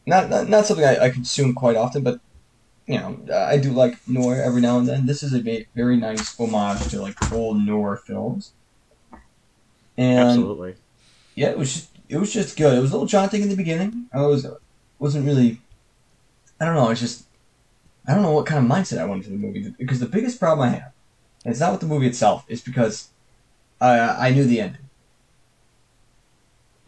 not 0.06 0.28
not, 0.28 0.48
not 0.48 0.66
something 0.66 0.84
I, 0.84 1.04
I 1.06 1.10
consume 1.10 1.54
quite 1.54 1.76
often, 1.76 2.02
but 2.02 2.20
you 2.86 2.98
know, 2.98 3.18
I 3.34 3.56
do 3.56 3.72
like 3.72 3.96
noir 4.08 4.42
every 4.42 4.60
now 4.60 4.78
and 4.78 4.86
then. 4.88 5.06
This 5.06 5.22
is 5.22 5.32
a 5.34 5.66
very 5.74 5.96
nice 5.96 6.38
homage 6.38 6.88
to 6.88 7.00
like 7.00 7.32
old 7.32 7.64
noir 7.64 7.96
films. 7.96 8.52
And 9.96 10.18
Absolutely. 10.28 10.74
yeah, 11.34 11.50
it 11.50 11.58
was 11.58 11.72
just 11.72 11.90
it 12.08 12.16
was 12.18 12.32
just 12.32 12.56
good. 12.56 12.76
It 12.76 12.80
was 12.80 12.90
a 12.90 12.94
little 12.94 13.06
jaunting 13.06 13.42
in 13.42 13.48
the 13.48 13.56
beginning. 13.56 14.06
I 14.12 14.22
was 14.22 14.46
wasn't 15.02 15.26
really. 15.26 15.60
I 16.60 16.64
don't 16.64 16.74
know. 16.74 16.90
It's 16.90 17.00
just 17.00 17.24
I 18.06 18.14
don't 18.14 18.22
know 18.22 18.32
what 18.32 18.46
kind 18.46 18.64
of 18.64 18.70
mindset 18.70 18.98
I 18.98 19.04
went 19.04 19.24
into 19.24 19.30
the 19.30 19.36
movie 19.36 19.74
because 19.78 20.00
the 20.00 20.06
biggest 20.06 20.38
problem 20.38 20.68
I 20.68 20.72
have, 20.72 20.92
and 21.44 21.52
it's 21.52 21.60
not 21.60 21.72
with 21.72 21.80
the 21.80 21.86
movie 21.86 22.06
itself, 22.06 22.44
it's 22.48 22.62
because 22.62 23.08
I 23.80 24.28
I 24.28 24.30
knew 24.30 24.44
the 24.44 24.60
ending. 24.60 24.88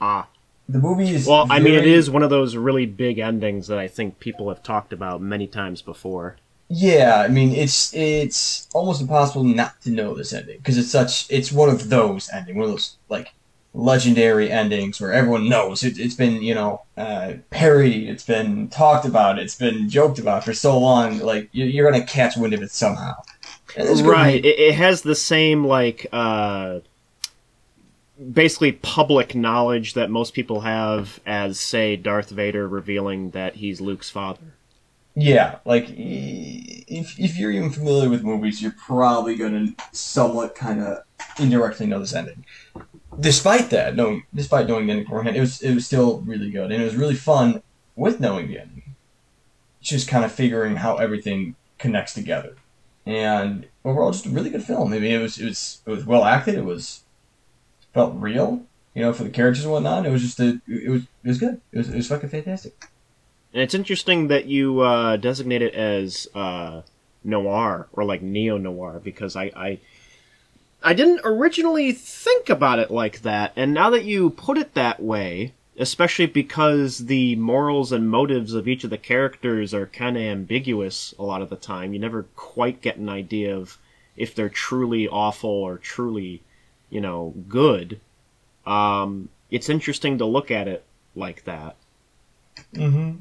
Ah. 0.01 0.29
The 0.67 0.79
movie 0.79 1.11
is 1.11 1.27
Well, 1.27 1.47
I 1.51 1.59
mean, 1.59 1.75
it 1.75 1.87
is 1.87 2.09
one 2.09 2.23
of 2.23 2.31
those 2.31 2.57
really 2.57 2.87
big 2.87 3.19
endings 3.19 3.67
that 3.67 3.79
I 3.79 3.87
think 3.87 4.19
people 4.19 4.49
have 4.49 4.63
talked 4.63 4.95
about 4.95 5.21
many 5.21 5.47
times 5.47 5.83
before. 5.83 6.37
Yeah, 6.69 7.23
I 7.25 7.29
mean 7.29 7.53
it's 7.53 7.93
it's 7.95 8.69
almost 8.73 9.03
impossible 9.03 9.45
not 9.45 9.81
to 9.83 9.91
know 9.91 10.15
this 10.15 10.33
ending 10.33 10.59
because 10.59 10.79
it's 10.79 10.91
such 10.91 11.31
it's 11.31 11.53
one 11.53 11.69
of 11.69 11.91
those 11.91 12.31
ending 12.33 12.57
one 12.57 12.65
of 12.65 12.71
those 12.71 12.97
like 13.11 13.35
legendary 13.77 14.51
endings 14.51 15.01
where 15.01 15.13
everyone 15.13 15.49
knows 15.49 15.83
it, 15.83 15.99
it's 15.99 16.15
been 16.15 16.41
you 16.43 16.55
know 16.55 16.83
uh, 16.97 17.35
parodied, 17.51 18.09
it's 18.09 18.25
been 18.25 18.69
talked 18.69 19.05
about, 19.05 19.39
it's 19.39 19.57
been 19.57 19.89
joked 19.91 20.19
about 20.19 20.45
for 20.45 20.55
so 20.55 20.79
long. 20.79 21.19
Like 21.19 21.49
you- 21.53 21.65
you're 21.67 21.91
gonna 21.91 22.05
catch 22.07 22.37
wind 22.37 22.55
of 22.55 22.63
it 22.63 22.71
somehow. 22.71 23.15
And 23.77 23.89
it's 23.89 24.01
good 24.01 24.11
Right. 24.11 24.43
re- 24.43 24.49
It, 24.51 24.59
it 24.61 24.75
has 24.77 25.03
the 25.03 25.17
same 25.17 25.65
like 25.67 26.07
uh 26.13 26.81
basically 28.33 28.71
public 28.73 29.35
knowledge 29.35 29.95
that 29.95 30.09
most 30.09 30.35
people 30.35 30.61
have 30.61 31.19
as 31.27 31.59
say 31.59 31.97
Darth 31.97 32.31
Vader 32.31 32.69
revealing 32.69 33.31
that 33.31 33.57
he's 33.57 33.81
Luke's 33.81 34.09
father. 34.09 34.55
Yeah, 35.17 35.57
like 35.65 35.87
if 35.97 37.19
if 37.19 37.39
you're 37.39 37.51
even 37.53 37.71
familiar 37.71 38.09
with 38.11 38.23
movies, 38.25 38.61
you're 38.63 38.75
probably 38.87 39.37
going 39.37 39.75
to 39.77 39.85
somewhat 39.93 40.55
kind 40.55 40.81
of 40.81 41.05
indirectly 41.39 41.87
know 41.87 41.99
this 42.01 42.15
ending. 42.15 42.45
Despite 43.21 43.71
that, 43.71 43.97
knowing 43.97 44.25
despite 44.35 44.69
knowing 44.69 44.87
the 44.87 44.93
ending 44.93 45.07
beforehand, 45.07 45.37
it 45.37 45.41
was 45.41 45.63
it 45.63 45.75
was 45.75 45.87
still 45.87 46.21
really 46.21 46.51
good, 46.51 46.73
and 46.73 46.83
it 46.83 46.85
was 46.85 46.97
really 46.97 47.15
fun 47.15 47.63
with 47.97 48.21
knowing 48.21 48.49
the 48.49 48.61
ending. 48.61 48.95
Just 49.81 50.09
kind 50.09 50.25
of 50.25 50.33
figuring 50.33 50.77
how 50.77 50.97
everything 50.97 51.57
connects 51.79 52.15
together, 52.15 52.57
and 53.07 53.67
overall, 53.85 54.11
just 54.11 54.27
a 54.27 54.31
really 54.31 54.51
good 54.51 54.65
film. 54.65 54.93
I 54.93 54.99
mean, 54.99 55.13
it 55.13 55.23
was 55.23 55.39
it 55.39 55.47
was 55.47 55.83
it 55.87 55.91
was 55.91 56.05
well 56.05 56.25
acted. 56.25 56.55
It 56.55 56.65
was 56.65 57.03
felt 57.93 58.15
real, 58.17 58.63
you 58.95 59.03
know, 59.03 59.13
for 59.13 59.25
the 59.25 59.31
characters 59.31 59.65
and 59.65 59.73
whatnot. 59.73 60.07
It 60.07 60.11
was 60.11 60.23
just 60.23 60.41
a 60.41 60.61
it 60.67 60.91
was 60.91 61.03
it 61.03 61.29
was 61.29 61.39
good. 61.39 61.61
It 61.73 61.79
was 61.79 61.89
it 61.89 61.97
was 61.97 62.09
fucking 62.09 62.31
fantastic. 62.31 62.75
And 63.53 63.63
it's 63.63 63.75
interesting 63.75 64.29
that 64.29 64.47
you 64.47 64.81
uh, 64.81 65.17
designate 65.17 65.63
it 65.63 65.75
as 65.75 66.27
uh, 66.35 66.83
noir 67.23 67.87
or 67.93 68.05
like 68.05 68.21
neo 68.21 68.59
noir 68.59 69.01
because 69.03 69.37
I, 69.37 69.45
I 69.55 69.79
I 70.85 70.93
didn't 70.93 71.23
originally 71.25 71.93
think 71.93 72.51
about 72.51 72.79
it 72.79 72.91
like 72.91 73.23
that, 73.23 73.53
and 73.57 73.73
now 73.73 73.91
that 73.91 74.05
you 74.05 74.31
put 74.31 74.59
it 74.59 74.75
that 74.75 75.03
way, 75.03 75.55
especially 75.79 76.27
because 76.27 77.07
the 77.07 77.37
morals 77.37 77.91
and 77.91 78.09
motives 78.09 78.55
of 78.55 78.69
each 78.69 78.85
of 78.85 78.91
the 78.91 78.99
characters 78.99 79.75
are 79.75 79.87
kind 79.87 80.17
of 80.17 80.23
ambiguous 80.23 81.15
a 81.19 81.23
lot 81.23 81.43
of 81.43 81.51
the 81.51 81.57
time, 81.57 81.93
you 81.93 81.99
never 81.99 82.25
quite 82.37 82.81
get 82.81 82.97
an 82.97 83.09
idea 83.09 83.57
of 83.57 83.79
if 84.17 84.35
they're 84.35 84.49
truly 84.49 85.09
awful 85.09 85.51
or 85.51 85.79
truly, 85.79 86.43
you 86.91 87.01
know, 87.01 87.35
good. 87.49 87.99
Um, 88.67 89.31
it's 89.51 89.69
interesting 89.69 90.19
to 90.19 90.25
look 90.25 90.51
at 90.51 90.69
it 90.69 90.85
like 91.17 91.45
that. 91.45 91.77
Mm-hmm. 92.75 93.19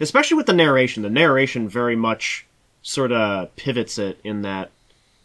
Especially 0.00 0.36
with 0.36 0.46
the 0.46 0.52
narration. 0.52 1.02
The 1.02 1.10
narration 1.10 1.68
very 1.68 1.96
much 1.96 2.46
sort 2.82 3.12
of 3.12 3.54
pivots 3.56 3.98
it 3.98 4.18
in 4.24 4.42
that 4.42 4.70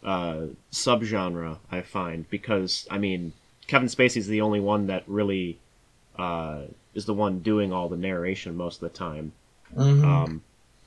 uh, 0.08 0.46
subgenre, 0.72 1.58
I 1.70 1.82
find, 1.82 2.28
because, 2.30 2.86
I 2.90 2.96
mean, 2.96 3.32
Kevin 3.66 3.88
Spacey's 3.88 4.26
the 4.26 4.40
only 4.40 4.60
one 4.60 4.86
that 4.86 5.02
really 5.06 5.58
uh, 6.18 6.62
is 6.94 7.04
the 7.04 7.14
one 7.14 7.40
doing 7.40 7.72
all 7.72 7.88
the 7.90 7.96
narration 7.96 8.56
most 8.56 8.82
of 8.82 8.90
the 8.90 8.98
time. 8.98 9.32
Mm-hmm. 9.76 10.04
Um, 10.04 10.42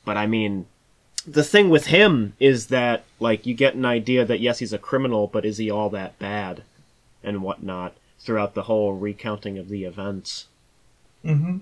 but 0.06 0.18
I 0.18 0.26
mean, 0.26 0.66
the 1.28 1.44
thing 1.44 1.70
with 1.70 1.86
him 1.86 2.34
is 2.40 2.68
that, 2.68 3.04
like, 3.20 3.46
you 3.46 3.54
get 3.54 3.76
an 3.76 3.86
idea 3.86 4.26
that, 4.26 4.40
yes, 4.40 4.58
he's 4.58 4.74
a 4.74 4.80
criminal, 4.80 5.28
but 5.28 5.46
is 5.46 5.58
he 5.58 5.70
all 5.70 5.92
that 5.92 6.18
bad 6.18 6.64
and 7.24 7.44
whatnot 7.44 7.94
throughout 8.20 8.56
the 8.56 8.64
whole 8.64 8.94
recounting 8.94 9.60
of 9.60 9.70
the 9.70 9.84
events. 9.86 10.48
mm-hmm. 11.24 11.58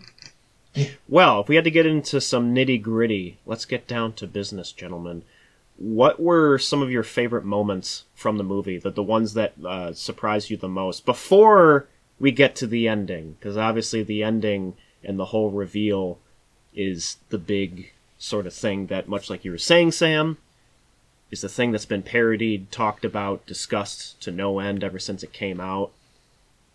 Well, 1.10 1.42
if 1.42 1.50
we 1.50 1.56
had 1.56 1.66
to 1.66 1.72
get 1.72 1.86
into 1.86 2.22
some 2.22 2.56
nitty 2.56 2.82
gritty, 2.82 3.38
let's 3.46 3.66
get 3.66 3.86
down 3.86 4.14
to 4.14 4.28
business, 4.28 4.72
gentlemen. 4.72 5.24
What 5.80 6.20
were 6.20 6.58
some 6.58 6.82
of 6.82 6.92
your 6.92 7.04
favorite 7.04 7.46
moments 7.46 8.04
from 8.14 8.38
the 8.38 8.44
movie? 8.44 8.78
The 8.78 8.92
the 8.92 9.02
ones 9.02 9.34
that 9.34 9.54
uh, 9.66 9.94
surprised 9.94 10.50
you 10.50 10.58
the 10.58 10.68
most 10.68 11.06
before 11.06 11.88
we 12.20 12.32
get 12.32 12.54
to 12.58 12.68
the 12.68 12.88
ending? 12.88 13.38
Because 13.40 13.56
obviously 13.56 14.04
the 14.04 14.22
ending 14.22 14.76
and 15.04 15.18
the 15.18 15.26
whole 15.26 15.52
reveal 15.52 16.20
is 16.76 17.18
the 17.30 17.38
big 17.38 17.94
sort 18.18 18.46
of 18.46 18.54
thing 18.54 18.88
that, 18.88 19.08
much 19.08 19.30
like 19.30 19.46
you 19.46 19.52
were 19.52 19.58
saying, 19.58 19.94
Sam, 19.94 20.38
is 21.32 21.42
the 21.42 21.50
thing 21.50 21.72
that's 21.72 21.86
been 21.86 22.04
parodied, 22.04 22.72
talked 22.72 23.06
about, 23.06 23.46
discussed 23.46 24.20
to 24.22 24.32
no 24.32 24.60
end 24.60 24.84
ever 24.84 25.00
since 25.00 25.24
it 25.24 25.32
came 25.32 25.62
out. 25.62 25.92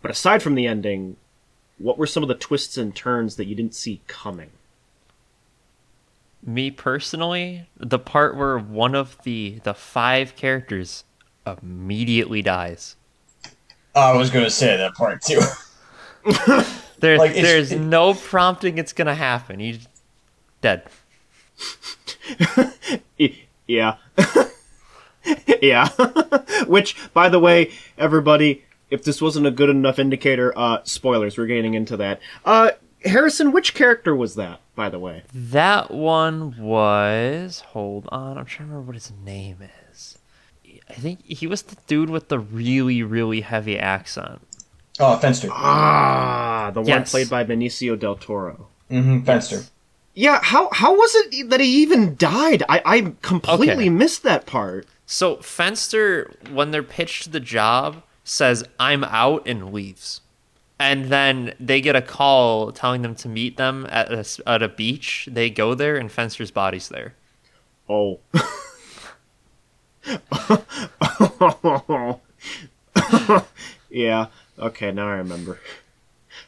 But 0.00 0.10
aside 0.10 0.42
from 0.42 0.54
the 0.54 0.66
ending, 0.66 1.16
what 1.78 1.98
were 1.98 2.06
some 2.06 2.22
of 2.22 2.28
the 2.28 2.34
twists 2.34 2.78
and 2.78 2.94
turns 2.94 3.36
that 3.36 3.46
you 3.46 3.54
didn't 3.54 3.74
see 3.74 4.00
coming? 4.06 4.50
Me 6.46 6.70
personally, 6.70 7.66
the 7.76 7.98
part 7.98 8.36
where 8.36 8.58
one 8.58 8.94
of 8.94 9.16
the 9.24 9.60
the 9.64 9.72
five 9.74 10.36
characters 10.36 11.04
immediately 11.46 12.42
dies. 12.42 12.96
I 13.94 14.12
was 14.16 14.30
gonna 14.30 14.50
say 14.50 14.76
that 14.76 14.94
part 14.94 15.22
too. 15.22 15.40
There, 17.00 17.18
Like, 17.18 17.34
there's 17.34 17.70
it- 17.72 17.80
no 17.80 18.14
prompting 18.14 18.78
it's 18.78 18.92
gonna 18.94 19.14
happen. 19.14 19.58
He's 19.60 19.86
dead. 20.60 20.84
Yeah. 23.66 23.96
yeah. 25.62 25.88
Which, 26.66 26.96
by 27.14 27.28
the 27.30 27.38
way, 27.40 27.70
everybody, 27.96 28.62
if 28.90 29.04
this 29.04 29.22
wasn't 29.22 29.46
a 29.46 29.50
good 29.50 29.70
enough 29.70 29.98
indicator, 29.98 30.52
uh, 30.56 30.80
spoilers, 30.84 31.38
we're 31.38 31.46
getting 31.46 31.72
into 31.72 31.96
that. 31.96 32.20
Uh, 32.44 32.72
Harrison, 33.06 33.50
which 33.52 33.72
character 33.74 34.14
was 34.14 34.34
that, 34.34 34.60
by 34.74 34.88
the 34.88 34.98
way? 34.98 35.22
That 35.32 35.90
one 35.90 36.56
was. 36.58 37.60
Hold 37.68 38.08
on, 38.10 38.38
I'm 38.38 38.44
trying 38.46 38.68
to 38.68 38.72
remember 38.74 38.86
what 38.88 38.96
his 38.96 39.12
name 39.24 39.58
is. 39.90 40.18
I 40.88 40.94
think 40.94 41.24
he 41.24 41.46
was 41.46 41.62
the 41.62 41.76
dude 41.86 42.10
with 42.10 42.28
the 42.28 42.38
really, 42.38 43.02
really 43.02 43.40
heavy 43.40 43.78
accent. 43.78 44.40
Oh, 45.00 45.18
Fenster. 45.22 45.48
Ah, 45.50 46.70
the 46.72 46.82
one 46.82 47.04
played 47.04 47.28
by 47.30 47.44
Benicio 47.44 47.98
del 47.98 48.16
Toro. 48.16 48.68
Mm-hmm. 48.90 49.20
Fenster. 49.28 49.68
Yeah, 50.14 50.38
how 50.42 50.68
how 50.72 50.94
was 50.94 51.12
it 51.16 51.50
that 51.50 51.58
he 51.60 51.82
even 51.82 52.14
died? 52.16 52.62
I, 52.68 52.82
I 52.84 53.00
completely 53.22 53.74
Okay. 53.74 53.88
missed 53.88 54.22
that 54.22 54.46
part. 54.46 54.86
So 55.06 55.36
Fenster, 55.38 56.30
when 56.50 56.70
they're 56.70 56.84
pitched 56.84 57.32
the 57.32 57.40
job, 57.40 58.02
says 58.22 58.62
"I'm 58.78 59.02
out" 59.04 59.42
and 59.46 59.72
leaves, 59.72 60.20
and 60.78 61.06
then 61.06 61.54
they 61.60 61.80
get 61.80 61.96
a 61.96 62.02
call 62.02 62.72
telling 62.72 63.02
them 63.02 63.14
to 63.16 63.28
meet 63.28 63.56
them 63.56 63.86
at 63.90 64.12
a, 64.12 64.48
at 64.48 64.62
a 64.62 64.68
beach. 64.68 65.28
They 65.30 65.50
go 65.50 65.74
there, 65.74 65.96
and 65.96 66.10
Fenster's 66.10 66.50
body's 66.50 66.88
there. 66.88 67.14
Oh. 67.88 68.20
yeah. 73.90 74.26
Okay, 74.58 74.92
now 74.92 75.08
I 75.08 75.16
remember. 75.16 75.60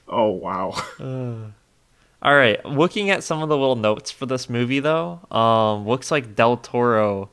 Oh 0.08 0.30
wow. 0.30 0.74
All 2.22 2.34
right, 2.34 2.64
looking 2.64 3.10
at 3.10 3.22
some 3.22 3.42
of 3.42 3.48
the 3.48 3.56
little 3.56 3.76
notes 3.76 4.10
for 4.10 4.26
this 4.26 4.48
movie, 4.48 4.80
though, 4.80 5.20
um, 5.30 5.86
looks 5.86 6.10
like 6.10 6.34
Del 6.34 6.56
Toro, 6.56 7.30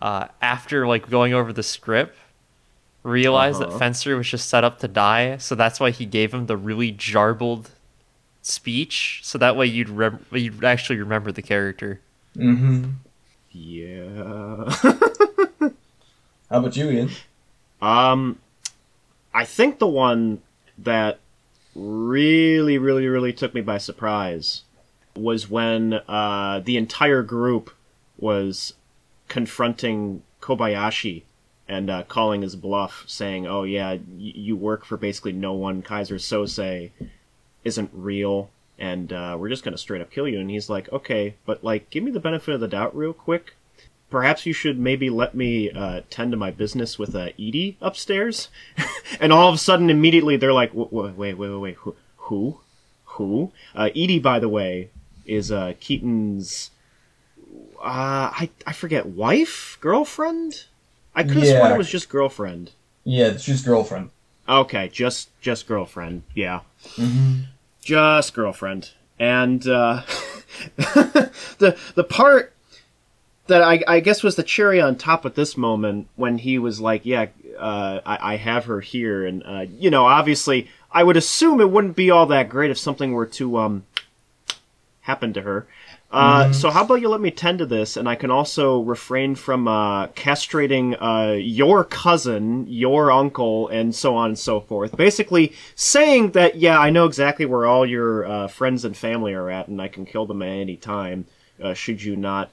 uh, 0.00 0.28
after 0.40 0.86
like 0.86 1.08
going 1.08 1.32
over 1.32 1.52
the 1.52 1.62
script, 1.62 2.16
realized 3.06 3.62
Uh-huh. 3.62 3.78
that 3.78 3.80
Fenster 3.92 4.16
was 4.16 4.28
just 4.28 4.48
set 4.48 4.64
up 4.64 4.78
to 4.80 4.88
die, 4.88 5.36
so 5.38 5.54
that's 5.54 5.78
why 5.80 5.90
he 5.90 6.04
gave 6.06 6.34
him 6.34 6.46
the 6.46 6.56
really 6.56 6.92
jarbled 6.92 7.70
speech, 8.42 9.20
so 9.24 9.38
that 9.38 9.56
way 9.56 9.66
you'd 9.66 9.88
rem- 9.88 10.24
you'd 10.32 10.64
actually 10.64 10.98
remember 10.98 11.32
the 11.32 11.42
character. 11.42 12.00
Mm-hmm. 12.36 12.90
Yeah. 13.52 14.68
How 16.50 16.58
about 16.58 16.76
you, 16.76 16.90
Ian? 16.90 17.10
um 17.82 18.38
I 19.34 19.44
think 19.44 19.78
the 19.78 19.86
one 19.86 20.40
that 20.78 21.18
really 21.74 22.78
really 22.78 23.06
really 23.06 23.32
took 23.34 23.52
me 23.54 23.60
by 23.60 23.76
surprise 23.78 24.62
was 25.14 25.50
when 25.50 25.94
uh 26.08 26.60
the 26.64 26.76
entire 26.76 27.22
group 27.22 27.70
was 28.18 28.74
confronting 29.28 30.22
Kobayashi 30.40 31.22
and 31.68 31.90
uh, 31.90 32.02
calling 32.04 32.42
his 32.42 32.56
bluff, 32.56 33.04
saying, 33.06 33.46
"Oh 33.46 33.64
yeah, 33.64 33.92
y- 33.92 33.98
you 34.16 34.56
work 34.56 34.84
for 34.84 34.96
basically 34.96 35.32
no 35.32 35.52
one. 35.52 35.82
Keyser 35.82 36.16
Soze 36.18 36.90
isn't 37.64 37.90
real, 37.92 38.50
and 38.78 39.12
uh, 39.12 39.36
we're 39.38 39.48
just 39.48 39.64
gonna 39.64 39.78
straight 39.78 40.00
up 40.00 40.10
kill 40.10 40.28
you." 40.28 40.38
And 40.40 40.50
he's 40.50 40.70
like, 40.70 40.92
"Okay, 40.92 41.34
but 41.44 41.64
like, 41.64 41.90
give 41.90 42.04
me 42.04 42.10
the 42.10 42.20
benefit 42.20 42.54
of 42.54 42.60
the 42.60 42.68
doubt, 42.68 42.96
real 42.96 43.12
quick. 43.12 43.54
Perhaps 44.08 44.46
you 44.46 44.52
should 44.52 44.78
maybe 44.78 45.10
let 45.10 45.34
me 45.34 45.70
uh, 45.70 46.02
tend 46.10 46.30
to 46.30 46.36
my 46.36 46.52
business 46.52 46.98
with 46.98 47.14
uh, 47.14 47.30
Edie 47.38 47.76
upstairs." 47.80 48.48
and 49.20 49.32
all 49.32 49.48
of 49.48 49.54
a 49.54 49.58
sudden, 49.58 49.90
immediately, 49.90 50.36
they're 50.36 50.52
like, 50.52 50.70
"Wait, 50.74 50.92
wait, 50.92 51.36
wait, 51.36 51.56
wait, 51.58 51.74
who, 51.76 51.96
who, 52.16 52.60
who?" 53.04 53.52
Uh, 53.74 53.90
Edie, 53.96 54.20
by 54.20 54.38
the 54.38 54.48
way, 54.48 54.90
is 55.26 55.50
uh, 55.50 55.72
Keaton's 55.80 56.70
uh, 57.80 58.30
I 58.32 58.50
I 58.66 58.72
forget 58.72 59.06
wife, 59.06 59.78
girlfriend. 59.80 60.64
I 61.16 61.22
could 61.24 61.38
have 61.38 61.46
sworn 61.56 61.72
it 61.72 61.78
was 61.78 61.88
just 61.90 62.08
girlfriend. 62.08 62.70
Yeah, 63.04 63.26
it's 63.28 63.44
just 63.44 63.64
girlfriend. 63.64 64.10
Okay, 64.48 64.88
just 64.88 65.30
just 65.40 65.66
girlfriend. 65.66 66.22
Yeah, 66.34 66.60
Mm-hmm. 66.96 67.42
just 67.82 68.34
girlfriend. 68.34 68.90
And 69.18 69.66
uh, 69.66 70.02
the 70.76 71.76
the 71.94 72.04
part 72.04 72.52
that 73.46 73.62
I, 73.62 73.82
I 73.86 74.00
guess 74.00 74.22
was 74.22 74.36
the 74.36 74.42
cherry 74.42 74.80
on 74.80 74.96
top 74.96 75.24
at 75.24 75.34
this 75.36 75.56
moment 75.56 76.08
when 76.16 76.38
he 76.38 76.58
was 76.58 76.80
like, 76.80 77.06
"Yeah, 77.06 77.26
uh, 77.58 78.00
I, 78.04 78.34
I 78.34 78.36
have 78.36 78.66
her 78.66 78.80
here," 78.80 79.24
and 79.24 79.42
uh, 79.44 79.66
you 79.78 79.90
know, 79.90 80.04
obviously, 80.06 80.68
I 80.92 81.02
would 81.02 81.16
assume 81.16 81.60
it 81.60 81.70
wouldn't 81.70 81.96
be 81.96 82.10
all 82.10 82.26
that 82.26 82.48
great 82.48 82.70
if 82.70 82.78
something 82.78 83.12
were 83.12 83.26
to 83.26 83.56
um 83.58 83.84
happen 85.00 85.32
to 85.32 85.42
her. 85.42 85.66
Uh, 86.16 86.52
So 86.52 86.70
how 86.70 86.82
about 86.82 87.00
you 87.02 87.08
let 87.08 87.20
me 87.20 87.30
tend 87.30 87.58
to 87.58 87.66
this, 87.66 87.96
and 87.96 88.08
I 88.08 88.14
can 88.14 88.30
also 88.30 88.80
refrain 88.80 89.34
from 89.34 89.68
uh, 89.68 90.06
castrating 90.08 90.96
uh, 91.00 91.32
your 91.34 91.84
cousin, 91.84 92.66
your 92.68 93.12
uncle, 93.12 93.68
and 93.68 93.94
so 93.94 94.16
on 94.16 94.30
and 94.30 94.38
so 94.38 94.60
forth. 94.60 94.96
Basically, 94.96 95.52
saying 95.74 96.30
that 96.32 96.56
yeah, 96.56 96.78
I 96.80 96.90
know 96.90 97.04
exactly 97.04 97.44
where 97.44 97.66
all 97.66 97.84
your 97.84 98.24
uh, 98.26 98.48
friends 98.48 98.84
and 98.84 98.96
family 98.96 99.34
are 99.34 99.50
at, 99.50 99.68
and 99.68 99.80
I 99.82 99.88
can 99.88 100.06
kill 100.06 100.24
them 100.26 100.42
at 100.42 100.48
any 100.48 100.76
time. 100.76 101.26
Uh, 101.62 101.74
should 101.74 102.02
you 102.02 102.16
not 102.16 102.50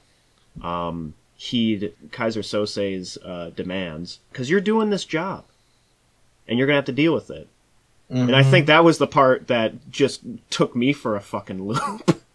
um, 0.62 1.14
heed 1.36 1.94
Keyser 2.10 2.44
Soze's 2.44 3.16
uh, 3.24 3.50
demands, 3.56 4.20
because 4.30 4.50
you're 4.50 4.60
doing 4.60 4.90
this 4.90 5.04
job, 5.04 5.44
and 6.46 6.58
you're 6.58 6.66
gonna 6.66 6.76
have 6.76 6.84
to 6.86 6.92
deal 6.92 7.14
with 7.14 7.30
it. 7.30 7.48
And 8.10 8.36
I 8.36 8.42
think 8.42 8.66
that 8.66 8.84
was 8.84 8.98
the 8.98 9.06
part 9.06 9.48
that 9.48 9.90
just 9.90 10.20
took 10.50 10.76
me 10.76 10.92
for 10.92 11.16
a 11.16 11.20
fucking 11.20 11.62
loop. 11.66 12.20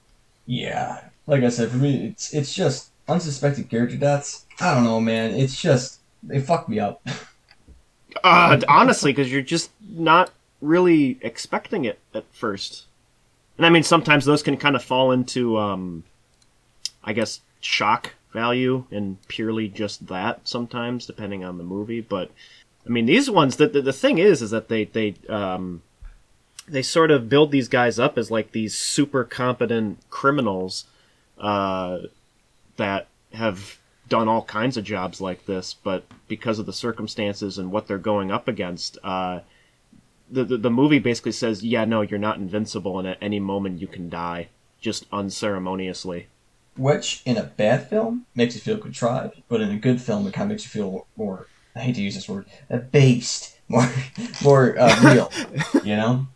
Yeah, 0.51 1.01
like 1.29 1.43
I 1.43 1.49
said, 1.49 1.69
for 1.69 1.77
me, 1.77 2.07
it's 2.07 2.33
it's 2.33 2.53
just 2.53 2.89
unsuspected 3.07 3.69
character 3.69 3.97
deaths. 3.97 4.45
I 4.59 4.73
don't 4.73 4.83
know, 4.83 4.99
man. 4.99 5.31
It's 5.35 5.59
just 5.61 5.99
they 6.23 6.41
fuck 6.41 6.67
me 6.67 6.79
up. 6.79 7.01
Uh, 8.23 8.59
honestly, 8.67 9.11
because 9.11 9.31
you're 9.31 9.41
just 9.41 9.69
not 9.87 10.31
really 10.61 11.19
expecting 11.21 11.85
it 11.85 11.99
at 12.13 12.25
first. 12.33 12.85
And 13.55 13.65
I 13.65 13.69
mean, 13.69 13.83
sometimes 13.83 14.25
those 14.25 14.41
can 14.41 14.57
kind 14.57 14.75
of 14.75 14.83
fall 14.83 15.11
into, 15.11 15.57
um, 15.57 16.03
I 17.03 17.13
guess, 17.13 17.41
shock 17.61 18.15
value 18.33 18.85
and 18.91 19.17
purely 19.27 19.67
just 19.69 20.07
that 20.07 20.47
sometimes, 20.47 21.05
depending 21.05 21.43
on 21.43 21.59
the 21.59 21.63
movie. 21.63 22.01
But 22.01 22.31
I 22.85 22.89
mean, 22.89 23.05
these 23.05 23.29
ones, 23.29 23.57
the, 23.57 23.67
the, 23.67 23.83
the 23.83 23.93
thing 23.93 24.17
is, 24.17 24.41
is 24.41 24.51
that 24.51 24.69
they, 24.69 24.85
they, 24.85 25.13
um, 25.29 25.83
they 26.67 26.81
sort 26.81 27.11
of 27.11 27.29
build 27.29 27.51
these 27.51 27.67
guys 27.67 27.99
up 27.99 28.17
as 28.17 28.31
like 28.31 28.51
these 28.51 28.75
super 28.75 29.23
competent 29.23 29.99
criminals, 30.09 30.85
uh, 31.39 31.99
that 32.77 33.07
have 33.33 33.77
done 34.07 34.27
all 34.27 34.43
kinds 34.43 34.75
of 34.77 34.83
jobs 34.83 35.21
like 35.21 35.45
this, 35.45 35.73
but 35.73 36.03
because 36.27 36.59
of 36.59 36.65
the 36.65 36.73
circumstances 36.73 37.57
and 37.57 37.71
what 37.71 37.87
they're 37.87 37.97
going 37.97 38.31
up 38.31 38.47
against, 38.47 38.97
uh, 39.03 39.39
the, 40.31 40.43
the 40.43 40.57
the 40.57 40.69
movie 40.71 40.99
basically 40.99 41.31
says, 41.31 41.63
"Yeah, 41.63 41.85
no, 41.85 42.01
you're 42.01 42.19
not 42.19 42.37
invincible, 42.37 42.99
and 42.99 43.07
at 43.07 43.17
any 43.21 43.39
moment 43.39 43.81
you 43.81 43.87
can 43.87 44.09
die, 44.09 44.49
just 44.79 45.05
unceremoniously." 45.11 46.27
Which 46.77 47.21
in 47.25 47.35
a 47.37 47.43
bad 47.43 47.89
film 47.89 48.25
makes 48.35 48.55
you 48.55 48.61
feel 48.61 48.77
contrived, 48.77 49.41
but 49.49 49.59
in 49.61 49.69
a 49.71 49.77
good 49.77 50.01
film 50.01 50.25
it 50.27 50.33
kind 50.33 50.49
of 50.51 50.55
makes 50.55 50.63
you 50.63 50.69
feel 50.69 51.07
more. 51.17 51.47
I 51.75 51.79
hate 51.81 51.95
to 51.95 52.01
use 52.01 52.15
this 52.15 52.27
word, 52.29 52.45
based, 52.91 53.57
more, 53.67 53.89
more 54.43 54.77
uh, 54.79 55.13
real. 55.13 55.31
You 55.83 55.95
know, 55.95 56.27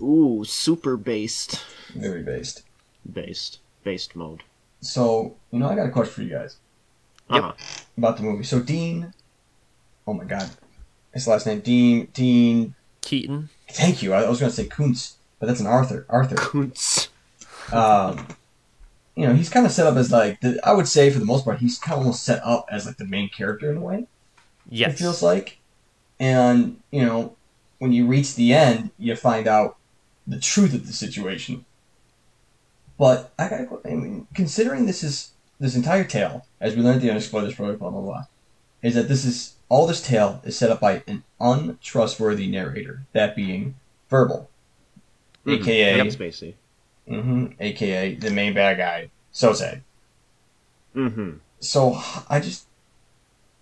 Ooh, 0.00 0.44
super 0.44 0.96
based, 0.96 1.64
very 1.94 2.22
based. 2.22 2.62
based, 3.10 3.58
based 3.86 4.16
mode. 4.16 4.42
So 4.80 5.36
you 5.52 5.58
know, 5.60 5.68
I 5.70 5.74
got 5.76 5.86
a 5.86 5.90
question 5.96 6.14
for 6.14 6.22
you 6.22 6.30
guys 6.38 6.52
Uh-huh. 7.30 7.52
about 7.96 8.16
the 8.18 8.22
movie. 8.24 8.44
So 8.44 8.60
Dean, 8.60 9.12
oh 10.06 10.12
my 10.20 10.24
god, 10.24 10.50
his 11.14 11.26
last 11.28 11.46
name 11.46 11.60
Dean 11.60 12.08
Dean. 12.12 12.74
Keaton. 13.00 13.48
Thank 13.70 14.02
you. 14.02 14.12
I, 14.12 14.22
I 14.24 14.28
was 14.28 14.40
going 14.40 14.50
to 14.50 14.56
say 14.56 14.66
Kuntz, 14.66 15.16
but 15.38 15.46
that's 15.46 15.60
an 15.60 15.66
Arthur. 15.68 16.04
Arthur. 16.08 16.34
Kuntz. 16.34 17.08
um, 17.72 18.26
you 19.14 19.24
know, 19.26 19.32
he's 19.34 19.48
kind 19.48 19.64
of 19.64 19.70
set 19.72 19.86
up 19.86 19.96
as 19.96 20.10
like 20.10 20.40
the, 20.40 20.58
I 20.64 20.72
would 20.72 20.88
say 20.88 21.08
for 21.10 21.20
the 21.20 21.24
most 21.32 21.44
part, 21.44 21.58
he's 21.60 21.78
kind 21.78 21.94
of 21.94 22.00
almost 22.00 22.24
set 22.24 22.40
up 22.44 22.66
as 22.70 22.84
like 22.86 22.96
the 22.96 23.04
main 23.06 23.28
character 23.28 23.70
in 23.70 23.76
a 23.76 23.80
way. 23.80 24.06
Yes. 24.68 24.92
It 24.94 24.98
feels 24.98 25.22
like, 25.22 25.58
and 26.18 26.80
you 26.90 27.02
know, 27.06 27.36
when 27.78 27.92
you 27.92 28.06
reach 28.08 28.34
the 28.34 28.52
end, 28.52 28.90
you 28.98 29.14
find 29.14 29.46
out 29.46 29.76
the 30.26 30.40
truth 30.40 30.74
of 30.74 30.86
the 30.88 30.92
situation. 30.92 31.64
But 32.98 33.32
I 33.38 33.48
gotta, 33.48 33.64
go- 33.66 33.80
I 33.84 33.90
mean, 33.90 34.26
considering 34.34 34.86
this 34.86 35.02
is 35.02 35.32
this 35.60 35.76
entire 35.76 36.04
tale, 36.04 36.46
as 36.60 36.74
we 36.76 36.82
learned 36.82 36.96
at 36.96 37.02
the 37.02 37.14
of 37.16 37.22
spoilers, 37.22 37.54
blah 37.54 37.74
blah 37.76 37.90
blah 37.90 38.24
is 38.82 38.94
that 38.94 39.08
this 39.08 39.24
is 39.24 39.54
all 39.68 39.86
this 39.86 40.06
tale 40.06 40.40
is 40.44 40.56
set 40.56 40.70
up 40.70 40.80
by 40.80 41.02
an 41.08 41.24
untrustworthy 41.40 42.46
narrator, 42.46 43.02
that 43.12 43.34
being 43.34 43.74
verbal, 44.08 44.48
Mhm. 45.44 45.60
aka 45.60 45.96
Yep, 45.96 46.06
Spacey. 46.08 46.54
hmm 47.08 47.46
aka 47.58 48.14
the 48.14 48.30
main 48.30 48.54
bad 48.54 48.76
guy, 48.76 49.10
Soze. 49.34 49.80
Mm-hmm. 50.94 51.38
So 51.60 52.00
I 52.28 52.40
just, 52.40 52.66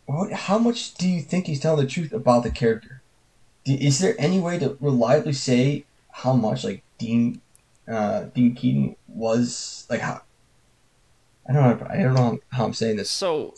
what, 0.06 0.32
how 0.32 0.58
much 0.58 0.94
do 0.94 1.08
you 1.08 1.20
think 1.22 1.46
he's 1.46 1.60
telling 1.60 1.84
the 1.84 1.90
truth 1.90 2.12
about 2.12 2.42
the 2.42 2.50
character? 2.50 3.02
Do, 3.64 3.72
is 3.72 3.98
there 3.98 4.14
any 4.18 4.40
way 4.40 4.58
to 4.58 4.76
reliably 4.80 5.32
say 5.32 5.84
how 6.10 6.34
much 6.34 6.64
like 6.64 6.82
Dean, 6.98 7.40
uh, 7.88 8.24
Dean 8.34 8.54
Keaton 8.54 8.96
was 9.08 9.86
like 9.90 10.00
how? 10.00 10.22
I 11.48 11.52
don't 11.52 11.80
know. 11.80 11.86
I 11.90 11.96
don't 11.98 12.14
know 12.14 12.38
how 12.50 12.64
I'm 12.64 12.72
saying 12.72 12.96
this. 12.96 13.10
So, 13.10 13.54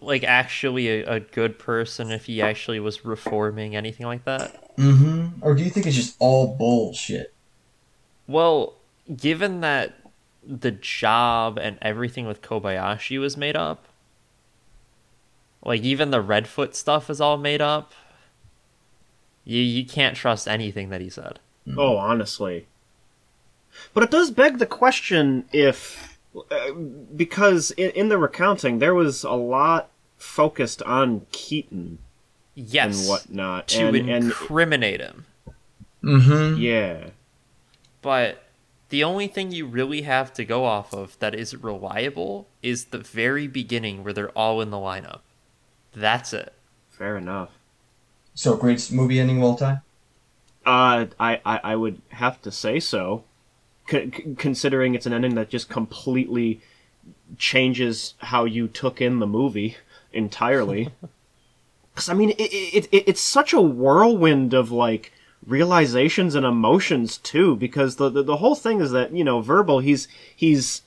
like, 0.00 0.24
actually 0.24 0.88
a, 0.88 1.14
a 1.14 1.20
good 1.20 1.58
person 1.58 2.10
if 2.10 2.26
he 2.26 2.42
actually 2.42 2.80
was 2.80 3.04
reforming 3.04 3.74
anything 3.74 4.06
like 4.06 4.24
that? 4.24 4.76
Mm-hmm. 4.76 5.38
Or 5.40 5.54
do 5.54 5.62
you 5.62 5.70
think 5.70 5.86
it's 5.86 5.96
just 5.96 6.16
all 6.18 6.54
bullshit? 6.56 7.32
Well, 8.26 8.74
given 9.16 9.60
that 9.60 9.94
the 10.46 10.70
job 10.70 11.58
and 11.58 11.78
everything 11.80 12.26
with 12.26 12.42
Kobayashi 12.42 13.18
was 13.18 13.36
made 13.36 13.56
up, 13.56 13.86
like 15.64 15.82
even 15.82 16.10
the 16.10 16.22
Redfoot 16.22 16.74
stuff 16.74 17.08
is 17.08 17.20
all 17.20 17.38
made 17.38 17.62
up. 17.62 17.92
You 19.44 19.60
you 19.60 19.84
can't 19.86 20.16
trust 20.16 20.48
anything 20.48 20.90
that 20.90 21.00
he 21.00 21.08
said. 21.10 21.40
Oh, 21.76 21.96
honestly. 21.96 22.66
But 23.92 24.04
it 24.04 24.10
does 24.10 24.30
beg 24.30 24.58
the 24.58 24.66
question 24.66 25.44
if, 25.52 26.18
uh, 26.50 26.72
because 26.72 27.70
in, 27.72 27.90
in 27.90 28.08
the 28.08 28.18
recounting 28.18 28.78
there 28.78 28.94
was 28.94 29.24
a 29.24 29.32
lot 29.32 29.90
focused 30.16 30.82
on 30.82 31.26
Keaton 31.32 31.98
Yes, 32.54 33.00
and 33.00 33.08
whatnot, 33.08 33.68
to 33.68 33.88
and, 33.88 33.96
and 33.96 34.24
incriminate 34.26 35.00
him. 35.00 35.26
Mm-hmm. 36.02 36.60
yeah, 36.60 37.08
But 38.02 38.44
the 38.90 39.02
only 39.02 39.26
thing 39.26 39.50
you 39.50 39.66
really 39.66 40.02
have 40.02 40.32
to 40.34 40.44
go 40.44 40.64
off 40.64 40.92
of 40.92 41.18
that 41.18 41.34
is 41.34 41.56
reliable 41.56 42.46
is 42.62 42.86
the 42.86 42.98
very 42.98 43.46
beginning 43.46 44.04
where 44.04 44.12
they're 44.12 44.30
all 44.30 44.60
in 44.60 44.70
the 44.70 44.76
lineup. 44.76 45.20
That's 45.92 46.32
it. 46.32 46.52
fair 46.90 47.16
enough. 47.16 47.50
So 48.34 48.56
great 48.56 48.90
movie 48.92 49.18
ending 49.18 49.38
of 49.38 49.44
all 49.44 49.56
time. 49.56 49.80
Uh, 50.66 51.06
I, 51.18 51.40
I, 51.44 51.60
I 51.64 51.76
would 51.76 52.02
have 52.10 52.40
to 52.42 52.52
say 52.52 52.80
so, 52.80 53.24
c- 53.88 54.34
considering 54.36 54.94
it's 54.94 55.06
an 55.06 55.12
ending 55.12 55.34
that 55.34 55.50
just 55.50 55.68
completely 55.68 56.60
changes 57.38 58.14
how 58.18 58.44
you 58.44 58.68
took 58.68 59.00
in 59.00 59.18
the 59.18 59.26
movie 59.26 59.76
entirely. 60.12 60.90
Because 61.94 62.08
I 62.08 62.14
mean, 62.14 62.30
it, 62.30 62.40
it, 62.40 62.88
it 62.90 63.04
it's 63.06 63.20
such 63.20 63.52
a 63.52 63.60
whirlwind 63.60 64.52
of 64.52 64.72
like 64.72 65.12
realizations 65.46 66.34
and 66.34 66.44
emotions 66.44 67.18
too. 67.18 67.54
Because 67.54 67.96
the, 67.96 68.10
the 68.10 68.24
the 68.24 68.38
whole 68.38 68.56
thing 68.56 68.80
is 68.80 68.90
that 68.90 69.14
you 69.14 69.22
know, 69.22 69.40
verbal. 69.40 69.78
He's 69.78 70.08
he's 70.34 70.82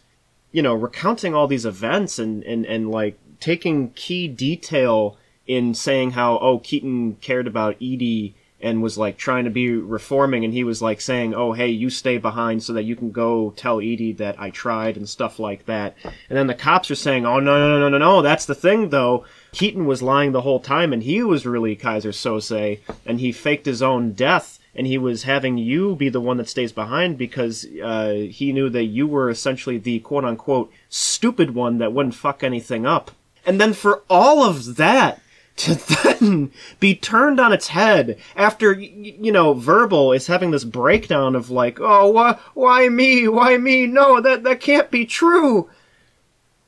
you 0.51 0.61
know 0.61 0.73
recounting 0.73 1.33
all 1.33 1.47
these 1.47 1.65
events 1.65 2.19
and 2.19 2.43
and 2.43 2.65
and 2.65 2.91
like 2.91 3.17
taking 3.39 3.91
key 3.91 4.27
detail 4.27 5.17
in 5.45 5.73
saying 5.73 6.11
how 6.11 6.39
oh 6.39 6.59
Keaton 6.59 7.15
cared 7.21 7.47
about 7.47 7.75
Edie 7.75 8.35
and 8.59 8.81
was 8.81 8.97
like 8.97 9.17
trying 9.17 9.43
to 9.43 9.49
be 9.49 9.71
reforming 9.71 10.43
and 10.43 10.53
he 10.53 10.63
was 10.63 10.81
like 10.81 10.99
saying 10.99 11.33
oh 11.33 11.53
hey 11.53 11.67
you 11.67 11.89
stay 11.89 12.17
behind 12.17 12.63
so 12.63 12.73
that 12.73 12.83
you 12.83 12.95
can 12.95 13.11
go 13.11 13.51
tell 13.55 13.79
Edie 13.79 14.13
that 14.13 14.39
I 14.39 14.49
tried 14.49 14.97
and 14.97 15.07
stuff 15.07 15.39
like 15.39 15.65
that 15.65 15.95
and 16.03 16.37
then 16.37 16.47
the 16.47 16.53
cops 16.53 16.89
are 16.89 16.95
saying 16.95 17.25
oh 17.25 17.39
no 17.39 17.57
no 17.57 17.79
no 17.79 17.89
no 17.89 17.97
no 17.97 18.21
that's 18.21 18.45
the 18.45 18.55
thing 18.55 18.89
though 18.89 19.25
Keaton 19.51 19.85
was 19.85 20.01
lying 20.01 20.31
the 20.31 20.41
whole 20.41 20.59
time 20.59 20.91
and 20.91 21.03
he 21.03 21.21
was 21.23 21.45
really 21.45 21.75
Keyser 21.75 22.13
Soze 22.13 22.79
and 23.05 23.19
he 23.19 23.31
faked 23.31 23.65
his 23.65 23.81
own 23.81 24.13
death 24.13 24.59
and 24.77 24.85
he 24.85 24.97
was 24.97 25.23
having 25.23 25.57
you 25.57 25.95
be 25.95 26.07
the 26.07 26.21
one 26.21 26.37
that 26.37 26.47
stays 26.47 26.71
behind 26.71 27.17
because 27.17 27.65
uh, 27.83 28.27
he 28.29 28.53
knew 28.53 28.69
that 28.69 28.85
you 28.85 29.07
were 29.07 29.29
essentially 29.29 29.79
the 29.79 29.99
quote 29.99 30.23
unquote 30.23 30.71
stupid 30.87 31.55
one 31.55 31.79
that 31.79 31.91
wouldn't 31.91 32.15
fuck 32.15 32.43
anything 32.43 32.85
up. 32.85 33.11
And 33.45 33.59
then 33.59 33.73
for 33.73 34.03
all 34.09 34.43
of 34.43 34.75
that 34.75 35.19
to 35.57 35.75
then 36.19 36.51
be 36.79 36.95
turned 36.95 37.39
on 37.39 37.51
its 37.51 37.67
head 37.69 38.17
after, 38.35 38.73
you 38.73 39.31
know, 39.31 39.53
Verbal 39.53 40.13
is 40.13 40.27
having 40.27 40.51
this 40.51 40.63
breakdown 40.63 41.35
of 41.35 41.49
like, 41.49 41.79
oh, 41.79 42.09
why, 42.09 42.39
why 42.53 42.89
me? 42.89 43.27
Why 43.27 43.57
me? 43.57 43.87
No, 43.87 44.21
that, 44.21 44.43
that 44.43 44.61
can't 44.61 44.89
be 44.91 45.05
true. 45.05 45.69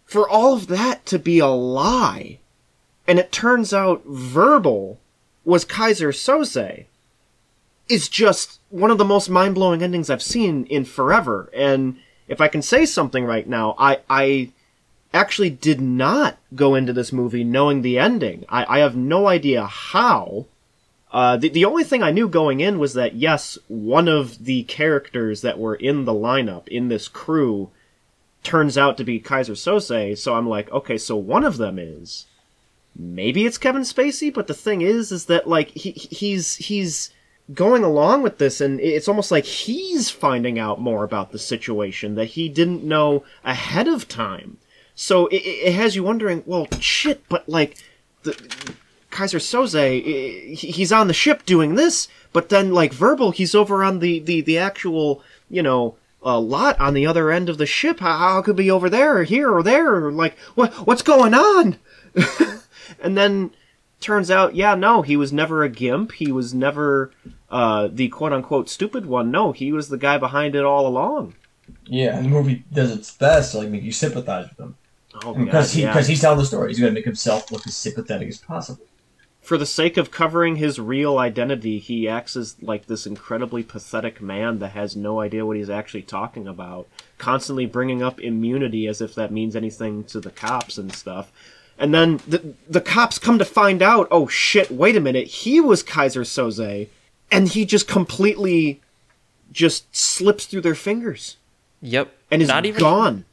For 0.05 0.27
all 0.27 0.55
of 0.55 0.67
that 0.67 1.05
to 1.07 1.19
be 1.19 1.39
a 1.39 1.47
lie. 1.47 2.39
And 3.07 3.19
it 3.19 3.31
turns 3.31 3.73
out 3.73 4.03
Verbal 4.05 4.99
was 5.45 5.65
Keyser 5.65 6.13
Soze 6.13 6.85
is 7.87 8.07
just 8.07 8.59
one 8.69 8.91
of 8.91 8.97
the 8.97 9.05
most 9.05 9.29
mind 9.29 9.55
blowing 9.55 9.81
endings 9.81 10.09
I've 10.09 10.21
seen 10.21 10.65
in 10.65 10.85
forever. 10.85 11.49
And 11.55 11.97
if 12.27 12.39
I 12.39 12.47
can 12.47 12.61
say 12.61 12.85
something 12.85 13.25
right 13.25 13.47
now, 13.47 13.75
I 13.77 13.99
I 14.09 14.51
actually 15.14 15.49
did 15.49 15.82
not 15.82 16.38
go 16.55 16.76
into 16.76 16.93
this 16.93 17.12
movie 17.12 17.43
knowing 17.43 17.82
the 17.82 17.97
ending. 17.97 18.45
I, 18.49 18.78
I 18.78 18.80
have 18.80 18.95
no 18.95 19.28
idea 19.28 19.66
how. 19.66 20.45
Uh, 21.12 21.38
the, 21.38 21.49
the 21.49 21.66
only 21.66 21.84
thing 21.84 22.03
I 22.03 22.12
knew 22.12 22.28
going 22.28 22.60
in 22.60 22.78
was 22.78 22.93
that, 22.93 23.16
yes, 23.16 23.57
one 23.68 24.07
of 24.07 24.45
the 24.45 24.64
characters 24.64 25.41
that 25.41 25.57
were 25.57 25.76
in 25.76 26.05
the 26.05 26.14
lineup, 26.14 26.68
in 26.68 26.88
this 26.88 27.07
crew, 27.07 27.72
turns 28.43 28.78
out 28.78 28.97
to 28.97 29.03
be 29.03 29.20
Keyser 29.20 29.55
Soze, 29.55 30.18
So 30.18 30.36
I'm 30.36 30.47
like, 30.47 30.72
okay, 30.72 30.97
so 30.97 31.16
one 31.16 31.43
of 31.43 31.57
them 31.57 31.80
is 31.80 32.28
maybe 32.95 33.45
it's 33.45 33.57
Kevin 33.57 33.82
Spacey, 33.82 34.34
but 34.34 34.47
the 34.47 34.53
thing 34.53 34.82
is, 34.82 35.12
is 35.12 35.26
that 35.26 35.47
like 35.47 35.70
he 35.70 35.91
he's 35.91 36.55
he's 36.57 37.12
going 37.53 37.84
along 37.84 38.22
with 38.22 38.38
this, 38.38 38.62
and 38.62 38.80
it's 38.80 39.07
almost 39.07 39.32
like 39.32 39.45
he's 39.45 40.10
finding 40.10 40.60
out 40.60 40.80
more 40.80 41.03
about 41.03 41.32
the 41.32 41.39
situation 41.39 42.16
that 42.16 42.26
he 42.26 42.49
didn't 42.49 42.84
know 42.84 43.24
ahead 43.43 43.88
of 43.88 44.07
time. 44.07 44.57
So 45.02 45.28
it, 45.28 45.38
it 45.38 45.74
has 45.76 45.95
you 45.95 46.04
wondering, 46.04 46.43
well, 46.45 46.68
shit, 46.82 47.24
but 47.30 47.47
like 47.47 47.78
the 48.24 48.34
Keyser 49.12 49.39
Soze, 49.39 50.58
he's 50.58 50.91
on 50.91 51.08
the 51.08 51.14
ship 51.14 51.45
doing 51.45 51.76
this, 51.76 52.10
but 52.34 52.50
then 52.50 52.74
like 52.74 52.91
verbal, 52.91 53.32
he's 53.32 53.56
over 53.56 53.82
on 53.82 54.00
the 54.00 54.20
the 54.20 54.41
the 54.41 54.58
actual 54.58 55.24
you 55.50 55.64
know 55.64 55.95
uh, 56.26 56.38
lot 56.38 56.78
on 56.82 56.95
the 56.95 57.08
other 57.08 57.32
end 57.32 57.47
of 57.47 57.58
the 57.58 57.66
ship. 57.66 58.02
How, 58.02 58.18
how 58.18 58.41
could 58.41 58.58
be 58.58 58.70
over 58.70 58.89
there 58.89 59.20
or 59.20 59.24
here 59.24 59.50
or 59.50 59.64
there? 59.64 60.06
Or 60.06 60.12
like 60.12 60.38
what 60.56 60.74
what's 60.86 61.02
going 61.02 61.34
on? 61.34 61.78
and 63.00 63.18
then 63.18 63.52
turns 64.02 64.30
out, 64.30 64.54
yeah, 64.54 64.76
no, 64.76 65.02
he 65.02 65.16
was 65.16 65.32
never 65.32 65.64
a 65.64 65.70
gimp. 65.70 66.12
He 66.12 66.30
was 66.30 66.54
never 66.54 67.14
uh, 67.50 67.88
the 67.89 68.10
quote 68.10 68.34
unquote 68.34 68.68
stupid 68.68 69.06
one. 69.06 69.32
No, 69.32 69.54
he 69.54 69.72
was 69.72 69.88
the 69.88 69.97
guy 69.97 70.18
behind 70.18 70.56
it 70.56 70.66
all 70.66 70.86
along. 70.86 71.36
Yeah, 71.86 72.18
and 72.18 72.26
the 72.26 72.30
movie 72.30 72.66
does 72.74 72.91
its 72.91 73.12
best 73.16 73.54
to 73.54 73.60
like 73.60 73.70
make 73.70 73.84
you 73.84 73.93
sympathize 73.93 74.50
with 74.50 74.60
him. 74.60 74.76
Oh, 75.26 75.34
because 75.34 75.70
God, 75.72 75.76
he 75.76 75.82
yeah. 75.84 75.93
because 75.93 76.07
he's 76.07 76.22
telling 76.22 76.39
the 76.39 76.45
story. 76.45 76.70
He's 76.70 76.80
going 76.80 76.91
to 76.91 76.95
make 76.95 77.05
himself 77.05 77.51
look 77.51 77.65
as 77.67 77.76
sympathetic 77.76 78.28
as 78.30 78.38
possible. 78.38 78.86
for 79.41 79.57
the 79.57 79.65
sake 79.65 79.97
of 79.97 80.11
covering 80.11 80.57
his 80.57 80.80
real 80.80 81.17
identity, 81.17 81.80
he 81.80 82.07
acts 82.07 82.36
as 82.36 82.55
like 82.61 82.86
this 82.88 83.05
incredibly 83.07 83.63
pathetic 83.63 84.22
man 84.22 84.59
that 84.59 84.72
has 84.72 84.95
no 84.95 85.20
idea 85.22 85.45
what 85.45 85.57
he's 85.57 85.70
actually 85.70 86.03
talking 86.03 86.47
about, 86.47 86.88
constantly 87.17 87.65
bringing 87.65 88.01
up 88.03 88.20
immunity 88.20 88.88
as 88.88 89.01
if 89.01 89.15
that 89.15 89.32
means 89.32 89.55
anything 89.55 90.03
to 90.05 90.20
the 90.20 90.30
cops 90.32 90.78
and 90.78 90.93
stuff. 90.93 91.32
And 91.78 91.93
then 91.93 92.20
the 92.28 92.53
the 92.70 92.82
cops 92.82 93.17
come 93.17 93.39
to 93.39 93.45
find 93.45 93.82
out, 93.82 94.07
oh 94.11 94.28
shit, 94.28 94.70
wait 94.70 94.95
a 94.95 94.99
minute, 94.99 95.28
he 95.28 95.59
was 95.61 95.82
Keyser 95.84 96.26
Soze, 96.26 96.88
and 97.32 97.47
he 97.47 97.65
just 97.65 97.88
completely 97.88 98.82
just 99.51 99.95
slips 99.95 100.45
through 100.45 100.61
their 100.61 100.76
fingers 100.76 101.38
Yep. 101.82 102.11
and 102.30 102.41
is 102.41 102.49
not 102.49 102.65
even 102.65 102.80
gone. 102.82 103.26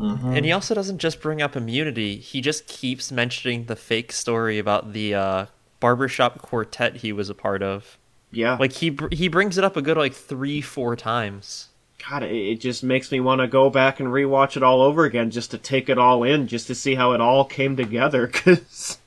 And 0.00 0.44
he 0.44 0.52
also 0.52 0.74
doesn't 0.74 0.98
just 0.98 1.20
bring 1.20 1.42
up 1.42 1.56
immunity. 1.56 2.16
He 2.16 2.40
just 2.40 2.66
keeps 2.66 3.12
mentioning 3.12 3.66
the 3.66 3.76
fake 3.76 4.12
story 4.12 4.58
about 4.58 4.92
the 4.92 5.14
uh, 5.14 5.46
barbershop 5.78 6.40
quartet 6.40 6.96
he 6.96 7.12
was 7.12 7.28
a 7.28 7.34
part 7.34 7.62
of. 7.62 7.98
Yeah. 8.30 8.56
Like 8.58 8.72
he 8.72 8.90
br- 8.90 9.12
he 9.12 9.28
brings 9.28 9.58
it 9.58 9.64
up 9.64 9.76
a 9.76 9.82
good 9.82 9.96
like 9.96 10.14
three 10.14 10.60
four 10.60 10.96
times. 10.96 11.68
God, 12.08 12.22
it, 12.22 12.32
it 12.34 12.60
just 12.60 12.82
makes 12.82 13.12
me 13.12 13.20
want 13.20 13.40
to 13.40 13.48
go 13.48 13.68
back 13.68 14.00
and 14.00 14.08
rewatch 14.08 14.56
it 14.56 14.62
all 14.62 14.80
over 14.80 15.04
again 15.04 15.30
just 15.30 15.50
to 15.50 15.58
take 15.58 15.88
it 15.88 15.98
all 15.98 16.22
in, 16.22 16.46
just 16.46 16.66
to 16.68 16.74
see 16.74 16.94
how 16.94 17.12
it 17.12 17.20
all 17.20 17.44
came 17.44 17.76
together. 17.76 18.26
Because, 18.40 18.98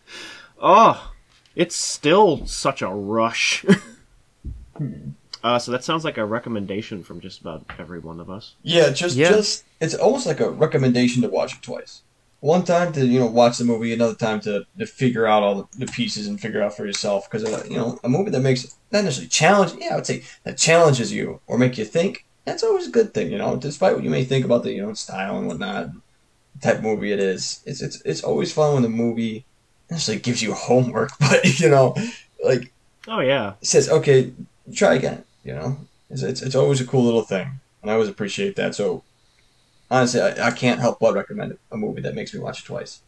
oh, 0.61 1.11
it's 1.55 1.75
still 1.75 2.45
such 2.45 2.81
a 2.81 2.89
rush. 2.89 3.65
uh, 5.43 5.59
so 5.59 5.71
that 5.71 5.83
sounds 5.83 6.03
like 6.05 6.17
a 6.17 6.25
recommendation 6.25 7.03
from 7.03 7.19
just 7.19 7.41
about 7.41 7.65
every 7.79 7.99
one 7.99 8.19
of 8.19 8.29
us. 8.29 8.55
Yeah, 8.63 8.89
just 8.91 9.15
Yeah. 9.15 9.29
just 9.29 9.63
it's 9.79 9.93
almost 9.95 10.25
like 10.25 10.39
a 10.39 10.49
recommendation 10.49 11.21
to 11.21 11.27
watch 11.29 11.53
it 11.55 11.61
twice. 11.61 12.01
One 12.39 12.63
time 12.65 12.91
to 12.93 13.05
you 13.05 13.19
know 13.19 13.27
watch 13.27 13.57
the 13.57 13.63
movie, 13.65 13.93
another 13.93 14.15
time 14.15 14.39
to, 14.41 14.65
to 14.77 14.85
figure 14.85 15.25
out 15.27 15.43
all 15.43 15.55
the, 15.55 15.85
the 15.85 15.91
pieces 15.91 16.27
and 16.27 16.39
figure 16.39 16.61
out 16.61 16.75
for 16.75 16.85
yourself. 16.85 17.29
Because 17.29 17.45
uh, 17.45 17.63
you 17.69 17.77
know 17.77 17.99
a 18.03 18.09
movie 18.09 18.31
that 18.31 18.41
makes 18.41 18.63
not 18.91 19.03
necessarily 19.03 19.29
challenge, 19.29 19.73
yeah, 19.79 19.93
I 19.93 19.95
would 19.95 20.05
say 20.05 20.23
that 20.43 20.57
challenges 20.57 21.11
you 21.13 21.39
or 21.47 21.57
make 21.57 21.77
you 21.77 21.85
think. 21.85 22.25
That's 22.45 22.63
always 22.63 22.87
a 22.87 22.91
good 22.91 23.13
thing, 23.13 23.31
you 23.31 23.37
know. 23.37 23.55
Despite 23.55 23.95
what 23.95 24.03
you 24.03 24.09
may 24.09 24.25
think 24.25 24.43
about 24.45 24.63
the 24.63 24.73
you 24.73 24.81
know 24.85 24.93
style 24.93 25.37
and 25.37 25.47
whatnot, 25.47 25.91
type 26.61 26.77
of 26.77 26.83
movie 26.83 27.11
it 27.11 27.19
is. 27.19 27.61
It's 27.65 27.81
it's 27.81 28.01
it's 28.03 28.23
always 28.23 28.51
fun 28.53 28.73
when 28.73 28.83
the 28.83 28.89
movie 28.89 29.45
necessarily 29.89 30.21
gives 30.21 30.41
you 30.41 30.53
homework, 30.53 31.11
but 31.19 31.59
you 31.59 31.69
know, 31.69 31.95
like 32.43 32.71
Oh, 33.07 33.19
yeah. 33.19 33.53
It 33.61 33.67
says, 33.67 33.89
okay, 33.89 34.31
try 34.73 34.93
again. 34.95 35.23
You 35.43 35.53
know, 35.53 35.77
it's, 36.09 36.23
it's, 36.23 36.41
it's 36.41 36.55
always 36.55 36.81
a 36.81 36.85
cool 36.85 37.03
little 37.03 37.23
thing, 37.23 37.59
and 37.81 37.91
I 37.91 37.95
always 37.95 38.09
appreciate 38.09 38.55
that. 38.55 38.75
So, 38.75 39.03
honestly, 39.91 40.21
I, 40.21 40.47
I 40.47 40.51
can't 40.51 40.79
help 40.79 40.99
but 40.99 41.13
recommend 41.13 41.57
a 41.71 41.77
movie 41.77 42.01
that 42.01 42.15
makes 42.15 42.33
me 42.33 42.39
watch 42.39 42.61
it 42.61 42.65
twice, 42.65 43.01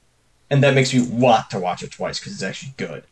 and 0.49 0.61
that 0.63 0.73
makes 0.73 0.93
me 0.93 1.05
want 1.07 1.49
to 1.51 1.59
watch 1.59 1.83
it 1.83 1.91
twice 1.91 2.19
because 2.19 2.33
it's 2.33 2.43
actually 2.43 2.73
good. 2.77 3.03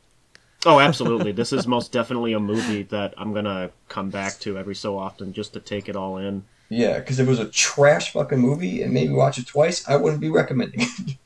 Oh, 0.66 0.80
absolutely. 0.80 1.32
this 1.34 1.54
is 1.54 1.68
most 1.68 1.92
definitely 1.92 2.34
a 2.34 2.40
movie 2.40 2.84
that 2.84 3.14
I'm 3.18 3.34
going 3.34 3.46
to 3.46 3.72
come 3.90 4.10
back 4.10 4.40
to 4.40 4.58
every 4.58 4.76
so 4.76 4.98
often 4.98 5.34
just 5.34 5.54
to 5.54 5.60
take 5.60 5.90
it 5.90 5.96
all 5.96 6.18
in. 6.18 6.44
Yeah, 6.70 7.00
because 7.00 7.20
if 7.20 7.28
it 7.28 7.30
was 7.30 7.40
a 7.40 7.50
trash 7.50 8.14
fucking 8.14 8.40
movie 8.40 8.82
and 8.82 8.94
made 8.94 9.10
me 9.10 9.16
watch 9.16 9.38
it 9.38 9.48
twice, 9.48 9.88
I 9.88 9.96
wouldn't 9.96 10.22
be 10.22 10.30
recommending 10.30 10.82
it. 10.82 11.18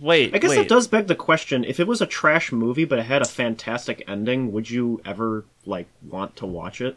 Wait, 0.00 0.34
I 0.34 0.38
guess 0.38 0.50
wait. 0.50 0.56
that 0.56 0.68
does 0.68 0.86
beg 0.88 1.06
the 1.06 1.14
question 1.14 1.64
if 1.64 1.78
it 1.78 1.86
was 1.86 2.00
a 2.00 2.06
trash 2.06 2.50
movie 2.52 2.84
but 2.84 2.98
it 2.98 3.06
had 3.06 3.22
a 3.22 3.26
fantastic 3.26 4.02
ending, 4.08 4.52
would 4.52 4.68
you 4.70 5.00
ever, 5.04 5.44
like, 5.64 5.86
want 6.08 6.36
to 6.36 6.46
watch 6.46 6.80
it? 6.80 6.96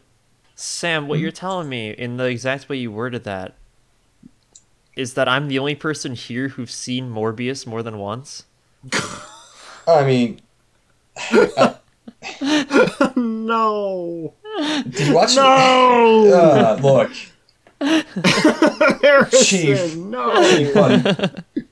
Sam, 0.56 1.08
what 1.08 1.20
you're 1.20 1.32
telling 1.32 1.70
me 1.70 1.92
in 1.92 2.18
the 2.18 2.26
exact 2.26 2.68
way 2.68 2.78
you 2.78 2.92
worded 2.92 3.24
that 3.24 3.56
is 4.96 5.14
that 5.14 5.30
I'm 5.30 5.48
the 5.48 5.58
only 5.60 5.76
person 5.76 6.14
here 6.16 6.50
who's 6.50 6.74
seen 6.74 7.10
Morbius 7.10 7.66
more 7.66 7.82
than 7.82 7.98
once. 7.98 8.44
I 9.88 10.06
mean, 10.06 10.42
no. 13.16 14.34
did 14.90 15.08
you 15.08 15.14
watch? 15.14 15.36
No! 15.36 16.26
Uh, 16.60 16.78
look, 16.82 17.12
Harrison, 19.02 19.44
Chief. 19.44 19.96
no. 19.96 20.34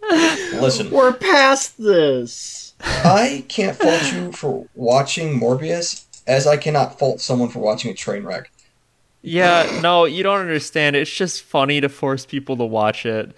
Chief, 0.10 0.52
buddy. 0.52 0.62
listen. 0.62 0.92
We're 0.92 1.14
past 1.14 1.78
this. 1.78 2.74
I 2.80 3.44
can't 3.50 3.76
fault 3.76 4.12
you 4.14 4.32
for 4.32 4.68
watching 4.76 5.40
Morbius, 5.40 6.06
as 6.28 6.46
I 6.46 6.58
cannot 6.58 7.00
fault 7.00 7.20
someone 7.22 7.50
for 7.50 7.60
watching 7.60 7.92
a 7.92 7.94
train 7.94 8.24
wreck. 8.24 8.52
Yeah, 9.24 9.80
no, 9.82 10.06
you 10.06 10.24
don't 10.24 10.40
understand. 10.40 10.96
It's 10.96 11.12
just 11.12 11.42
funny 11.44 11.82
to 11.82 11.90
force 11.90 12.26
people 12.26 12.56
to 12.58 12.64
watch 12.66 13.06
it. 13.06 13.36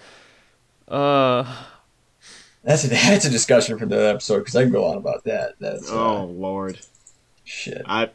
Uh, 0.88 1.46
That's 2.64 2.84
a 2.84 2.88
that's 2.90 3.26
a 3.26 3.30
discussion 3.30 3.78
for 3.80 3.86
the 3.86 4.10
episode 4.10 4.40
because 4.40 4.56
I 4.56 4.64
can 4.64 4.72
go 4.72 4.86
on 4.86 4.98
about 4.98 5.24
that. 5.24 5.54
That's 5.60 5.90
uh, 5.90 5.96
Oh 6.20 6.26
lord. 6.26 6.80
shit. 7.46 7.82
I 7.86 8.10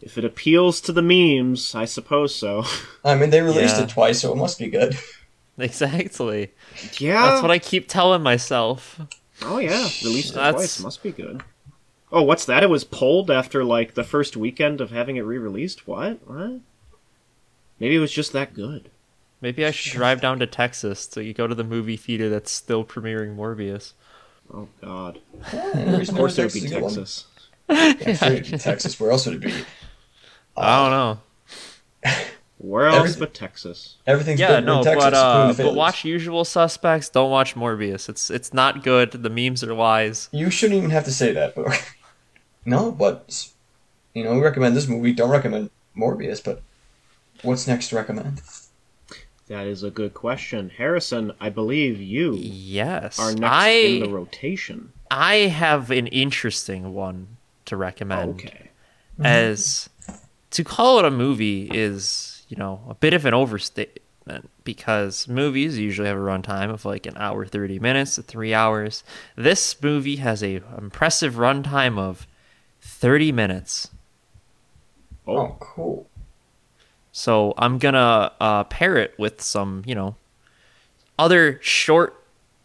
if 0.00 0.16
it 0.16 0.24
appeals 0.24 0.80
to 0.82 0.92
the 0.92 1.02
memes, 1.02 1.74
I 1.74 1.84
suppose 1.84 2.34
so. 2.34 2.64
I 3.04 3.14
mean, 3.16 3.30
they 3.30 3.42
released 3.42 3.76
Yeah. 3.76 3.82
it 3.82 3.88
twice, 3.90 4.20
so 4.20 4.32
it 4.32 4.36
must 4.36 4.58
be 4.58 4.68
good. 4.70 4.96
exactly. 5.58 6.52
Yeah. 6.98 7.26
That's 7.26 7.42
what 7.42 7.50
I 7.50 7.58
keep 7.58 7.88
telling 7.88 8.22
myself. 8.22 9.00
Oh 9.42 9.58
yeah, 9.58 9.88
released 10.04 10.30
it 10.32 10.34
That's- 10.34 10.54
twice. 10.54 10.80
Must 10.80 11.02
be 11.02 11.12
good. 11.12 11.42
Oh, 12.12 12.22
what's 12.22 12.44
that? 12.46 12.62
It 12.64 12.70
was 12.70 12.82
pulled 12.84 13.30
after 13.30 13.62
like 13.62 13.94
the 13.94 14.02
first 14.04 14.36
weekend 14.36 14.80
of 14.80 14.90
having 14.90 15.16
it 15.16 15.20
re-released. 15.22 15.86
What? 15.86 16.18
What? 16.26 16.60
Maybe 17.78 17.94
it 17.96 18.00
was 18.00 18.12
just 18.12 18.32
that 18.32 18.52
good. 18.52 18.90
Maybe 19.40 19.64
I 19.64 19.70
should 19.70 19.92
drive 19.92 20.20
down 20.20 20.38
to 20.40 20.46
Texas 20.46 21.06
to 21.08 21.32
go 21.32 21.46
to 21.46 21.54
the 21.54 21.64
movie 21.64 21.96
theater 21.96 22.28
that's 22.28 22.50
still 22.50 22.84
premiering 22.84 23.36
Morbius. 23.36 23.92
Oh 24.52 24.68
God. 24.82 25.20
Hmm. 25.44 25.78
of 25.94 26.08
Of 26.08 26.14
course 26.14 26.36
it 26.38 26.42
would 26.44 26.52
be 26.52 26.68
Texas. 26.68 27.26
Yeah, 27.68 28.14
sure, 28.14 28.32
it'd 28.32 28.50
be 28.50 28.58
Texas. 28.58 28.98
Where 28.98 29.12
else 29.12 29.26
would 29.26 29.36
it 29.36 29.40
be? 29.42 29.64
I 30.56 30.82
don't 30.82 30.90
know. 30.90 31.20
Uh, 32.04 32.14
Where 32.62 32.88
else 32.88 32.98
Everything- 32.98 33.20
but 33.20 33.34
Texas? 33.34 33.96
Everything's 34.06 34.38
Yeah, 34.38 34.56
bigger 34.56 34.66
no, 34.66 34.78
in 34.80 34.84
Texas, 34.84 35.04
but 35.04 35.14
uh, 35.14 35.54
but 35.56 35.74
watch 35.74 36.04
Usual 36.04 36.44
Suspects. 36.44 37.08
Don't 37.08 37.30
watch 37.30 37.54
Morbius. 37.54 38.08
It's 38.10 38.30
it's 38.30 38.52
not 38.52 38.82
good. 38.84 39.12
The 39.12 39.30
memes 39.30 39.64
are 39.64 39.72
lies. 39.74 40.28
You 40.30 40.50
shouldn't 40.50 40.76
even 40.78 40.90
have 40.90 41.04
to 41.04 41.12
say 41.12 41.32
that, 41.32 41.54
but 41.54 41.82
no, 42.66 42.92
but 42.92 43.48
you 44.12 44.24
know, 44.24 44.34
we 44.34 44.40
recommend 44.40 44.76
this 44.76 44.86
movie. 44.88 45.12
Don't 45.14 45.30
recommend 45.30 45.70
Morbius, 45.96 46.44
but 46.44 46.60
what's 47.42 47.66
next 47.66 47.88
to 47.88 47.96
recommend? 47.96 48.42
That 49.48 49.66
is 49.66 49.82
a 49.82 49.90
good 49.90 50.12
question, 50.14 50.70
Harrison. 50.76 51.32
I 51.40 51.48
believe 51.48 51.98
you 52.00 52.34
Yes, 52.36 53.18
are 53.18 53.32
next 53.32 53.52
I 53.52 53.68
in 53.70 54.00
the 54.02 54.08
rotation. 54.10 54.92
I 55.10 55.34
have 55.36 55.90
an 55.90 56.08
interesting 56.08 56.92
one 56.92 57.38
to 57.64 57.76
recommend. 57.76 58.32
Okay. 58.34 58.70
As 59.24 59.88
to 60.50 60.62
call 60.62 60.98
it 60.98 61.04
a 61.06 61.10
movie 61.10 61.68
is 61.72 62.39
you 62.50 62.56
know 62.58 62.80
a 62.88 62.94
bit 62.94 63.14
of 63.14 63.24
an 63.24 63.32
overstatement 63.32 64.50
because 64.64 65.26
movies 65.26 65.78
usually 65.78 66.08
have 66.08 66.18
a 66.18 66.20
runtime 66.20 66.70
of 66.70 66.84
like 66.84 67.06
an 67.06 67.16
hour 67.16 67.46
thirty 67.46 67.78
minutes 67.78 68.16
to 68.16 68.22
three 68.22 68.52
hours. 68.52 69.02
This 69.36 69.80
movie 69.82 70.16
has 70.16 70.42
a 70.42 70.56
impressive 70.76 71.34
runtime 71.34 71.98
of 71.98 72.26
thirty 72.82 73.32
minutes. 73.32 73.90
Oh, 75.26 75.36
Oh, 75.36 75.56
cool. 75.60 76.06
So 77.12 77.54
I'm 77.56 77.78
gonna 77.78 78.32
uh, 78.40 78.64
pair 78.64 78.96
it 78.96 79.14
with 79.18 79.40
some, 79.40 79.82
you 79.86 79.94
know, 79.94 80.16
other 81.18 81.58
short 81.62 82.22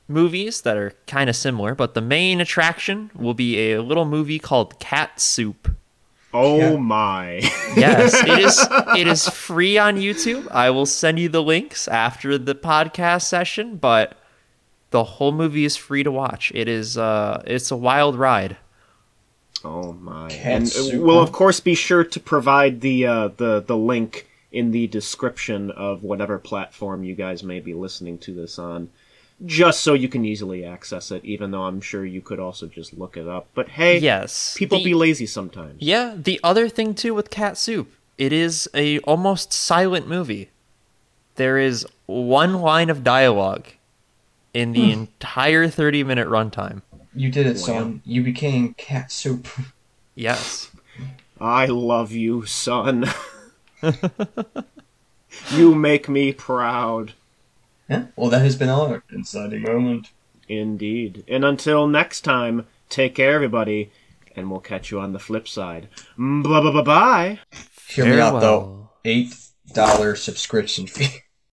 movies 0.08 0.62
that 0.62 0.78
are 0.78 0.94
kind 1.08 1.30
of 1.30 1.36
similar, 1.36 1.74
but 1.76 1.94
the 1.94 2.02
main 2.02 2.40
attraction 2.42 3.12
will 3.16 3.34
be 3.34 3.72
a 3.72 3.82
little 3.82 4.06
movie 4.06 4.40
called 4.40 4.80
Cat 4.80 5.20
Soup. 5.20 5.76
Oh 6.38 6.58
Yeah. 6.58 6.76
my. 6.78 7.40
Yes, 7.78 8.14
it 8.22 8.40
is. 8.40 8.68
It 8.98 9.08
is 9.08 9.28
free 9.30 9.78
on 9.78 9.96
YouTube. 9.98 10.48
I 10.52 10.70
will 10.70 10.86
send 10.86 11.18
you 11.20 11.30
the 11.30 11.42
links 11.42 11.88
after 11.88 12.38
the 12.38 12.56
podcast 12.56 13.24
session, 13.24 13.78
but 13.78 14.18
the 14.92 15.04
whole 15.04 15.32
movie 15.32 15.66
is 15.66 15.76
free 15.78 16.04
to 16.04 16.12
watch. 16.12 16.52
It 16.54 16.68
is. 16.68 16.98
Uh, 16.98 17.42
it's 17.48 17.72
a 17.72 17.76
wild 17.78 18.16
ride. 18.18 18.58
Oh 19.64 19.94
my! 19.94 20.30
Cat 20.30 20.46
and 20.46 20.68
uh, 20.68 21.00
we'll 21.02 21.20
of 21.22 21.32
course 21.32 21.60
be 21.60 21.74
sure 21.76 22.04
to 22.04 22.20
provide 22.20 22.82
the 22.82 23.06
uh, 23.08 23.28
the 23.38 23.62
the 23.66 23.78
link 23.78 24.28
in 24.52 24.72
the 24.72 24.88
description 24.88 25.72
of 25.72 26.04
whatever 26.04 26.38
platform 26.38 27.04
you 27.04 27.16
guys 27.16 27.44
may 27.44 27.60
be 27.60 27.74
listening 27.74 28.18
to 28.20 28.34
this 28.34 28.60
on, 28.60 28.90
just 29.46 29.82
so 29.82 29.94
you 29.94 30.08
can 30.08 30.24
easily 30.24 30.64
access 30.64 31.12
it. 31.12 31.26
Even 31.26 31.52
though 31.52 31.64
I'm 31.64 31.82
sure 31.82 32.06
you 32.06 32.22
could 32.22 32.40
also 32.40 32.68
just 32.68 32.94
look 32.98 33.18
it 33.18 33.28
up. 33.28 33.48
But 33.54 33.70
hey, 33.70 33.98
Yes, 34.00 34.56
people 34.58 34.78
the- 34.78 34.86
be 34.86 34.94
lazy 34.94 35.26
sometimes. 35.26 35.76
Yeah, 35.80 36.16
the 36.16 36.40
other 36.44 36.70
thing 36.70 36.94
too 36.94 37.14
with 37.14 37.30
Cat 37.30 37.58
Soup, 37.58 37.92
it 38.18 38.32
is 38.32 38.70
a 38.74 39.00
almost 39.00 39.52
silent 39.52 40.08
movie. 40.08 40.50
There 41.36 41.58
is 41.58 41.86
one 42.06 42.62
line 42.62 42.90
of 42.90 43.04
dialogue 43.04 43.66
in 44.54 44.72
the 44.72 44.86
hmm. 44.86 45.00
entire 45.00 45.68
30 45.68 46.04
minute 46.06 46.28
runtime. 46.28 46.82
You 47.14 47.30
did 47.30 47.46
it, 47.46 47.58
Wow. 47.58 47.66
son. 47.66 48.02
You 48.06 48.24
became 48.24 48.74
cat 48.74 49.12
soup. 49.12 49.48
Yes. 50.16 50.72
I 51.40 51.66
love 51.66 52.12
you, 52.14 52.46
son. 52.46 53.06
you 55.52 55.76
make 55.76 56.08
me 56.08 56.32
proud. 56.32 57.14
Yeah. 57.90 58.06
Well, 58.16 58.30
that 58.30 58.42
has 58.42 58.56
been 58.56 58.70
our 58.70 59.04
inciting 59.12 59.64
moment. 59.64 60.12
Indeed. 60.48 61.24
And 61.28 61.44
until 61.44 61.88
next 61.88 62.22
time, 62.22 62.66
take 62.90 63.16
care, 63.16 63.34
everybody, 63.34 63.92
and 64.36 64.50
we'll 64.52 64.60
catch 64.60 64.92
you 64.92 65.00
on 65.00 65.14
the 65.14 65.20
flip 65.20 65.48
side. 65.48 65.90
Bye 66.18 66.62
bye 66.62 66.72
bye 66.72 66.82
bye. 66.82 67.40
Hear 67.88 68.06
me 68.06 68.20
out 68.20 68.40
though. 68.42 68.90
Eight 69.04 69.36
dollar 69.74 70.16
subscription 70.16 70.88
fee. 70.88 71.20